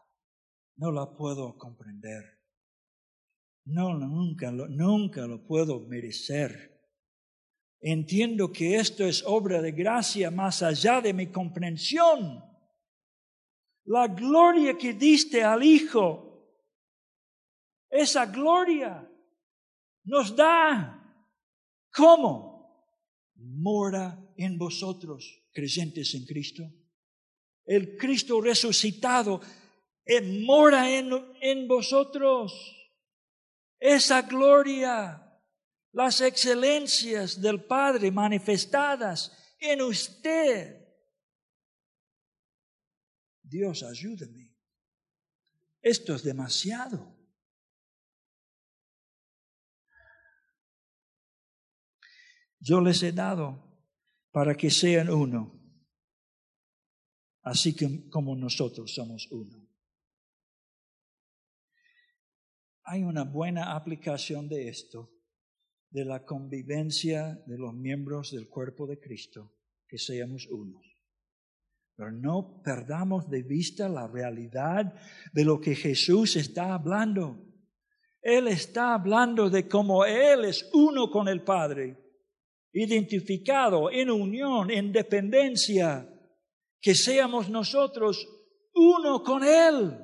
no 0.79 0.91
la 0.91 1.13
puedo 1.13 1.57
comprender. 1.57 2.23
No, 3.65 3.93
nunca, 3.93 4.49
nunca 4.51 5.27
lo 5.27 5.45
puedo 5.45 5.81
merecer. 5.81 6.79
Entiendo 7.81 8.51
que 8.51 8.77
esto 8.77 9.05
es 9.05 9.23
obra 9.25 9.61
de 9.61 9.73
gracia 9.73 10.31
más 10.31 10.63
allá 10.63 11.01
de 11.01 11.13
mi 11.13 11.27
comprensión. 11.27 12.43
La 13.85 14.07
gloria 14.07 14.77
que 14.77 14.93
diste 14.93 15.43
al 15.43 15.63
Hijo, 15.63 16.47
esa 17.89 18.25
gloria 18.25 19.05
nos 20.05 20.35
da. 20.35 20.95
¿Cómo? 21.93 22.87
Mora 23.35 24.28
en 24.45 24.57
vosotros, 24.57 25.43
creyentes 25.51 26.15
en 26.15 26.25
Cristo. 26.25 26.63
El 27.65 27.97
Cristo 27.97 28.39
resucitado 28.39 29.41
mora 30.45 30.89
en, 30.89 31.67
vosotros. 31.67 32.53
Esa 33.77 34.21
gloria, 34.23 35.41
las 35.91 36.21
excelencias 36.21 37.41
del 37.41 37.65
Padre 37.65 38.11
manifestadas 38.11 39.31
en 39.59 39.81
usted. 39.81 40.87
Dios, 43.43 43.83
ayúdame. 43.83 44.55
Esto 45.81 46.15
es 46.15 46.23
demasiado. 46.23 47.15
Yo 52.61 52.81
les 52.81 53.03
he 53.03 53.11
dado 53.11 53.68
para 54.31 54.55
que 54.55 54.69
sean 54.69 55.09
uno, 55.09 55.59
así 57.41 57.75
como 58.09 58.35
nosotros 58.35 58.93
somos 58.93 59.27
uno. 59.31 59.69
hay 62.91 63.03
una 63.03 63.23
buena 63.23 63.75
aplicación 63.75 64.49
de 64.49 64.67
esto, 64.67 65.11
de 65.91 66.05
la 66.05 66.25
convivencia 66.25 67.39
de 67.45 67.55
los 67.55 67.71
miembros 67.71 68.31
del 68.31 68.49
cuerpo 68.49 68.87
de 68.87 68.99
Cristo, 68.99 69.53
que 69.87 69.99
seamos 69.99 70.47
unos. 70.47 70.83
Pero 71.95 72.11
no 72.11 72.63
perdamos 72.63 73.29
de 73.29 73.43
vista 73.43 73.87
la 73.87 74.07
realidad 74.07 74.91
de 75.31 75.45
lo 75.45 75.61
que 75.61 75.75
Jesús 75.75 76.35
está 76.35 76.73
hablando. 76.73 77.45
Él 78.23 78.47
está 78.47 78.95
hablando 78.95 79.51
de 79.51 79.67
cómo 79.67 80.03
Él 80.03 80.45
es 80.45 80.67
uno 80.73 81.11
con 81.11 81.27
el 81.27 81.43
Padre, 81.43 81.95
identificado 82.73 83.91
en 83.91 84.09
unión, 84.09 84.71
en 84.71 84.91
dependencia, 84.91 86.07
que 86.81 86.95
seamos 86.95 87.49
nosotros 87.49 88.27
uno 88.73 89.23
con 89.23 89.43
Él, 89.43 89.97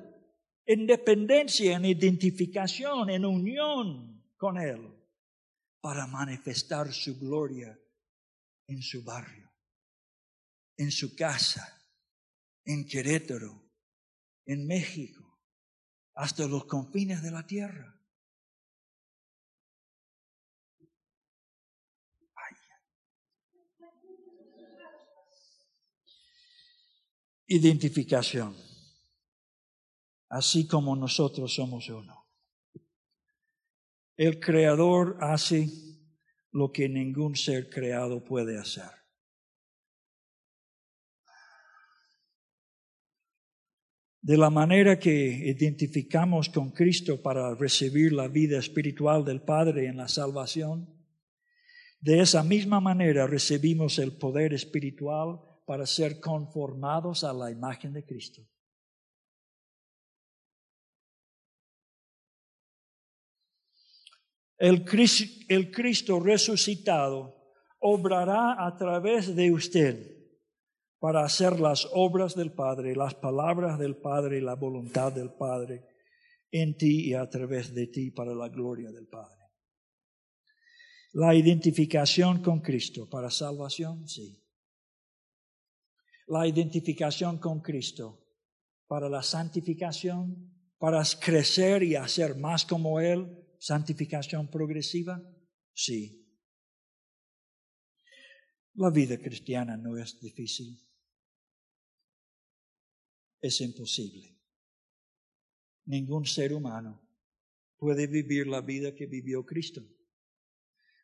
en 0.66 0.88
dependencia, 0.88 1.76
en 1.76 1.86
identificación, 1.86 3.10
en 3.10 3.26
unión 3.26 4.34
con 4.38 4.58
Él, 4.58 4.94
para 5.80 6.08
manifestar 6.08 6.92
su 6.92 7.20
gloria 7.20 7.80
en 8.68 8.82
su 8.82 9.04
barrio, 9.04 9.52
en 10.78 10.92
su 10.92 11.16
casa, 11.16 11.82
en 12.66 12.88
Querétaro, 12.88 13.72
en 14.46 14.66
México, 14.66 15.40
hasta 16.16 16.48
los 16.48 16.66
confines 16.66 17.22
de 17.22 17.32
la 17.32 17.46
tierra. 17.46 17.95
Identificación, 27.48 28.56
así 30.30 30.68
como 30.68 30.96
nosotros 30.96 31.54
somos 31.54 31.90
uno. 31.90 32.26
El 34.18 34.40
Creador 34.40 35.18
hace 35.20 35.70
lo 36.52 36.72
que 36.72 36.90
ningún 36.90 37.36
ser 37.36 37.70
creado 37.70 38.24
puede 38.24 38.58
hacer. 38.58 38.90
De 44.22 44.38
la 44.38 44.50
manera 44.50 44.98
que 44.98 45.12
identificamos 45.14 46.50
con 46.50 46.72
Cristo 46.72 47.22
para 47.22 47.54
recibir 47.54 48.12
la 48.12 48.28
vida 48.28 48.58
espiritual 48.58 49.24
del 49.24 49.44
Padre 49.44 49.86
en 49.86 49.98
la 49.98 50.08
salvación, 50.08 50.90
de 52.00 52.22
esa 52.22 52.42
misma 52.42 52.80
manera 52.80 53.28
recibimos 53.28 54.00
el 54.00 54.18
poder 54.18 54.54
espiritual 54.54 55.55
para 55.66 55.86
ser 55.86 56.20
conformados 56.20 57.24
a 57.24 57.34
la 57.34 57.52
imagen 57.52 57.94
de 57.94 58.06
Cristo. 58.06 58.48
El 64.58 64.86
Cristo, 64.86 66.20
resucitado 66.20 67.36
obrará 67.80 68.66
a 68.66 68.76
través 68.78 69.36
de 69.36 69.52
usted 69.52 70.16
para 70.98 71.26
hacer 71.26 71.60
las 71.60 71.88
obras 71.92 72.36
del 72.36 72.54
Padre, 72.54 72.96
las 72.96 73.16
palabras 73.16 73.78
del 73.78 73.98
Padre 73.98 74.38
y 74.38 74.42
la 74.42 74.56
voluntad 74.56 75.12
del 75.12 75.34
Padre 75.34 75.86
en 76.52 76.78
ti 76.78 77.10
y 77.10 77.14
a 77.14 77.30
través 77.30 77.74
de 77.74 77.88
ti 77.88 78.12
para 78.12 78.34
la 78.34 78.48
gloria 78.48 78.92
del 78.92 79.08
Padre. 79.08 79.44
La 81.14 81.36
identificación 81.36 82.42
con 82.42 82.62
Cristo 82.62 83.10
para 83.10 83.30
salvación, 83.30 84.08
sí. 84.08 84.45
La 86.28 86.48
identificación 86.48 87.38
con 87.38 87.62
Cristo 87.62 88.26
para 88.88 89.10
la 89.10 89.24
santificación, 89.24 90.52
para 90.78 91.04
crecer 91.20 91.84
y 91.84 91.96
hacer 91.96 92.36
más 92.36 92.66
como 92.66 93.00
Él, 93.00 93.28
santificación 93.60 94.50
progresiva? 94.50 95.22
Sí. 95.74 96.22
La 98.76 98.90
vida 98.90 99.18
cristiana 99.18 99.78
no 99.78 99.98
es 99.98 100.20
difícil. 100.20 100.80
Es 103.42 103.62
imposible. 103.62 104.38
Ningún 105.86 106.26
ser 106.26 106.54
humano 106.54 107.02
puede 107.78 108.08
vivir 108.08 108.48
la 108.48 108.62
vida 108.62 108.96
que 108.96 109.06
vivió 109.06 109.46
Cristo. 109.46 109.82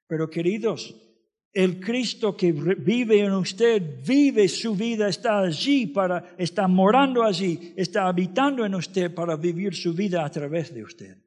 Pero 0.08 0.30
queridos, 0.30 1.11
el 1.54 1.80
Cristo 1.80 2.36
que 2.36 2.52
vive 2.52 3.20
en 3.20 3.34
usted, 3.34 4.02
vive 4.06 4.48
su 4.48 4.76
vida, 4.76 5.10
está 5.10 5.40
allí 5.40 5.88
para, 5.88 6.36
está 6.38 6.68
morando 6.68 7.24
allí, 7.24 7.74
está 7.76 8.08
habitando 8.08 8.66
en 8.66 8.76
usted 8.76 9.14
para 9.14 9.36
vivir 9.36 9.76
su 9.76 9.94
vida 9.94 10.26
a 10.26 10.32
través 10.32 10.74
de 10.74 10.84
usted 10.84 11.18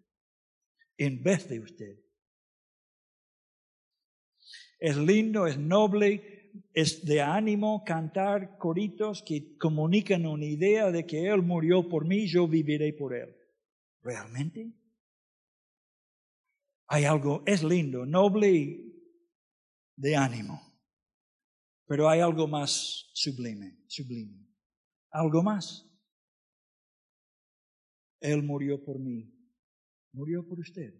en 0.96 1.22
vez 1.22 1.48
de 1.48 1.60
usted. 1.60 2.00
Es 4.78 4.96
lindo, 4.96 5.46
es 5.46 5.58
noble, 5.58 6.52
es 6.72 7.04
de 7.04 7.20
ánimo 7.20 7.84
cantar 7.84 8.58
coritos 8.58 9.22
que 9.22 9.56
comunican 9.58 10.26
una 10.26 10.44
idea 10.44 10.90
de 10.90 11.06
que 11.06 11.26
Él 11.26 11.42
murió 11.42 11.88
por 11.88 12.06
mí, 12.06 12.26
yo 12.26 12.46
viviré 12.46 12.92
por 12.92 13.14
Él. 13.14 13.34
¿Realmente? 14.02 14.72
Hay 16.86 17.04
algo, 17.04 17.42
es 17.46 17.62
lindo, 17.64 18.04
noble 18.04 18.93
de 19.96 20.16
ánimo, 20.16 20.60
pero 21.86 22.08
hay 22.08 22.20
algo 22.20 22.46
más 22.46 23.10
sublime, 23.12 23.84
sublime. 23.86 24.48
Algo 25.10 25.42
más. 25.42 25.88
Él 28.20 28.42
murió 28.42 28.82
por 28.82 28.98
mí, 28.98 29.32
murió 30.12 30.46
por 30.46 30.58
usted, 30.58 30.94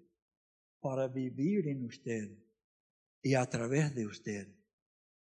para 0.81 1.09
vivir 1.09 1.69
en 1.69 1.85
usted 1.87 2.39
y 3.23 3.35
a 3.35 3.47
través 3.47 3.95
de 3.95 4.07
usted, 4.07 4.55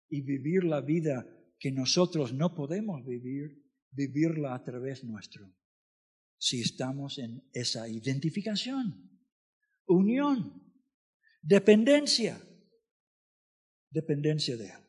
y 0.10 0.22
vivir 0.22 0.66
la 0.66 0.82
vida 0.82 1.26
que 1.58 1.72
nosotros 1.72 2.34
no 2.34 2.54
podemos 2.54 3.06
vivir, 3.06 3.64
vivirla 3.92 4.54
a 4.54 4.64
través 4.64 5.04
nuestro, 5.06 5.50
si 6.38 6.60
estamos 6.60 7.18
en 7.20 7.48
esa 7.54 7.88
identificación, 7.88 9.10
unión, 9.88 10.62
dependencia, 11.42 12.38
dependencia 13.94 14.58
de 14.58 14.66
Él. 14.66 14.84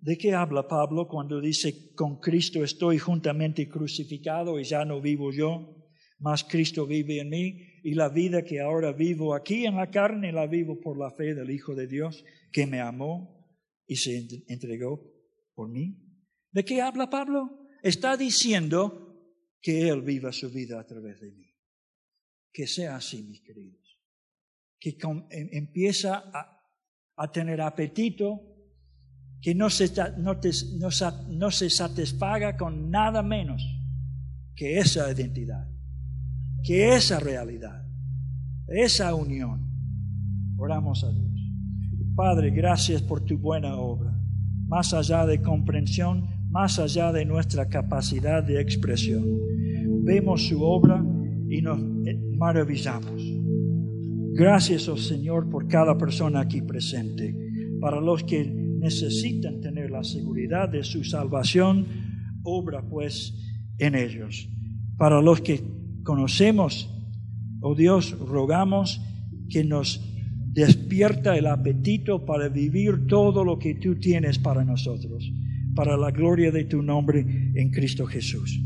¿De 0.00 0.16
qué 0.16 0.34
habla 0.34 0.68
Pablo 0.68 1.08
cuando 1.08 1.40
dice, 1.40 1.94
con 1.94 2.20
Cristo 2.20 2.62
estoy 2.62 2.98
juntamente 2.98 3.68
crucificado 3.68 4.60
y 4.60 4.64
ya 4.64 4.84
no 4.84 5.00
vivo 5.00 5.32
yo? 5.32 5.74
Más 6.18 6.44
Cristo 6.44 6.86
vive 6.86 7.20
en 7.20 7.30
mí 7.30 7.80
y 7.82 7.94
la 7.94 8.08
vida 8.08 8.44
que 8.44 8.60
ahora 8.60 8.92
vivo 8.92 9.34
aquí 9.34 9.66
en 9.66 9.76
la 9.76 9.90
carne 9.90 10.32
la 10.32 10.46
vivo 10.46 10.80
por 10.80 10.98
la 10.98 11.10
fe 11.10 11.34
del 11.34 11.50
Hijo 11.50 11.74
de 11.74 11.86
Dios 11.86 12.24
que 12.52 12.66
me 12.66 12.80
amó 12.80 13.46
y 13.86 13.96
se 13.96 14.26
entregó 14.48 15.02
por 15.54 15.70
mí. 15.70 15.96
¿De 16.50 16.64
qué 16.64 16.80
habla 16.80 17.10
Pablo? 17.10 17.66
Está 17.82 18.16
diciendo 18.16 19.04
que 19.60 19.88
Él 19.88 20.02
viva 20.02 20.32
su 20.32 20.50
vida 20.50 20.80
a 20.80 20.86
través 20.86 21.20
de 21.20 21.32
mí. 21.32 21.50
Que 22.52 22.66
sea 22.66 22.96
así, 22.96 23.22
mis 23.22 23.40
queridos. 23.40 24.00
Que 24.78 24.96
em, 25.30 25.48
empieza 25.52 26.30
a, 26.32 26.53
tener 27.30 27.60
apetito, 27.60 28.40
que 29.40 29.54
no 29.54 29.70
se, 29.70 29.92
no, 30.18 30.38
no 31.28 31.50
se 31.50 31.70
satisfaga 31.70 32.56
con 32.56 32.90
nada 32.90 33.22
menos 33.22 33.62
que 34.54 34.78
esa 34.78 35.10
identidad 35.10 35.74
que 36.64 36.94
esa 36.94 37.20
realidad, 37.20 37.84
esa 38.68 39.14
unión, 39.14 39.60
oramos 40.56 41.04
a 41.04 41.12
Dios. 41.12 41.30
Padre, 42.16 42.50
gracias 42.50 43.02
por 43.02 43.20
tu 43.20 43.36
buena 43.36 43.76
obra, 43.76 44.18
más 44.66 44.94
allá 44.94 45.26
de 45.26 45.42
comprensión, 45.42 46.26
más 46.50 46.78
allá 46.78 47.12
de 47.12 47.26
nuestra 47.26 47.68
capacidad 47.68 48.42
de 48.42 48.62
expresión. 48.62 49.24
Vemos 50.04 50.46
su 50.46 50.62
obra 50.62 51.04
y 51.50 51.60
nos 51.60 51.78
maravillamos. 52.38 53.13
Gracias, 54.36 54.88
oh 54.88 54.96
Señor, 54.96 55.48
por 55.48 55.68
cada 55.68 55.96
persona 55.96 56.40
aquí 56.40 56.60
presente. 56.60 57.32
Para 57.80 58.00
los 58.00 58.24
que 58.24 58.44
necesitan 58.44 59.60
tener 59.60 59.92
la 59.92 60.02
seguridad 60.02 60.68
de 60.68 60.82
su 60.82 61.04
salvación, 61.04 61.86
obra 62.42 62.82
pues 62.82 63.32
en 63.78 63.94
ellos. 63.94 64.48
Para 64.98 65.22
los 65.22 65.40
que 65.40 65.62
conocemos, 66.02 66.90
oh 67.60 67.76
Dios, 67.76 68.18
rogamos 68.18 69.00
que 69.48 69.62
nos 69.62 70.04
despierta 70.52 71.38
el 71.38 71.46
apetito 71.46 72.24
para 72.24 72.48
vivir 72.48 73.06
todo 73.06 73.44
lo 73.44 73.56
que 73.60 73.76
tú 73.76 73.94
tienes 74.00 74.40
para 74.40 74.64
nosotros, 74.64 75.32
para 75.76 75.96
la 75.96 76.10
gloria 76.10 76.50
de 76.50 76.64
tu 76.64 76.82
nombre 76.82 77.20
en 77.54 77.70
Cristo 77.70 78.04
Jesús. 78.04 78.60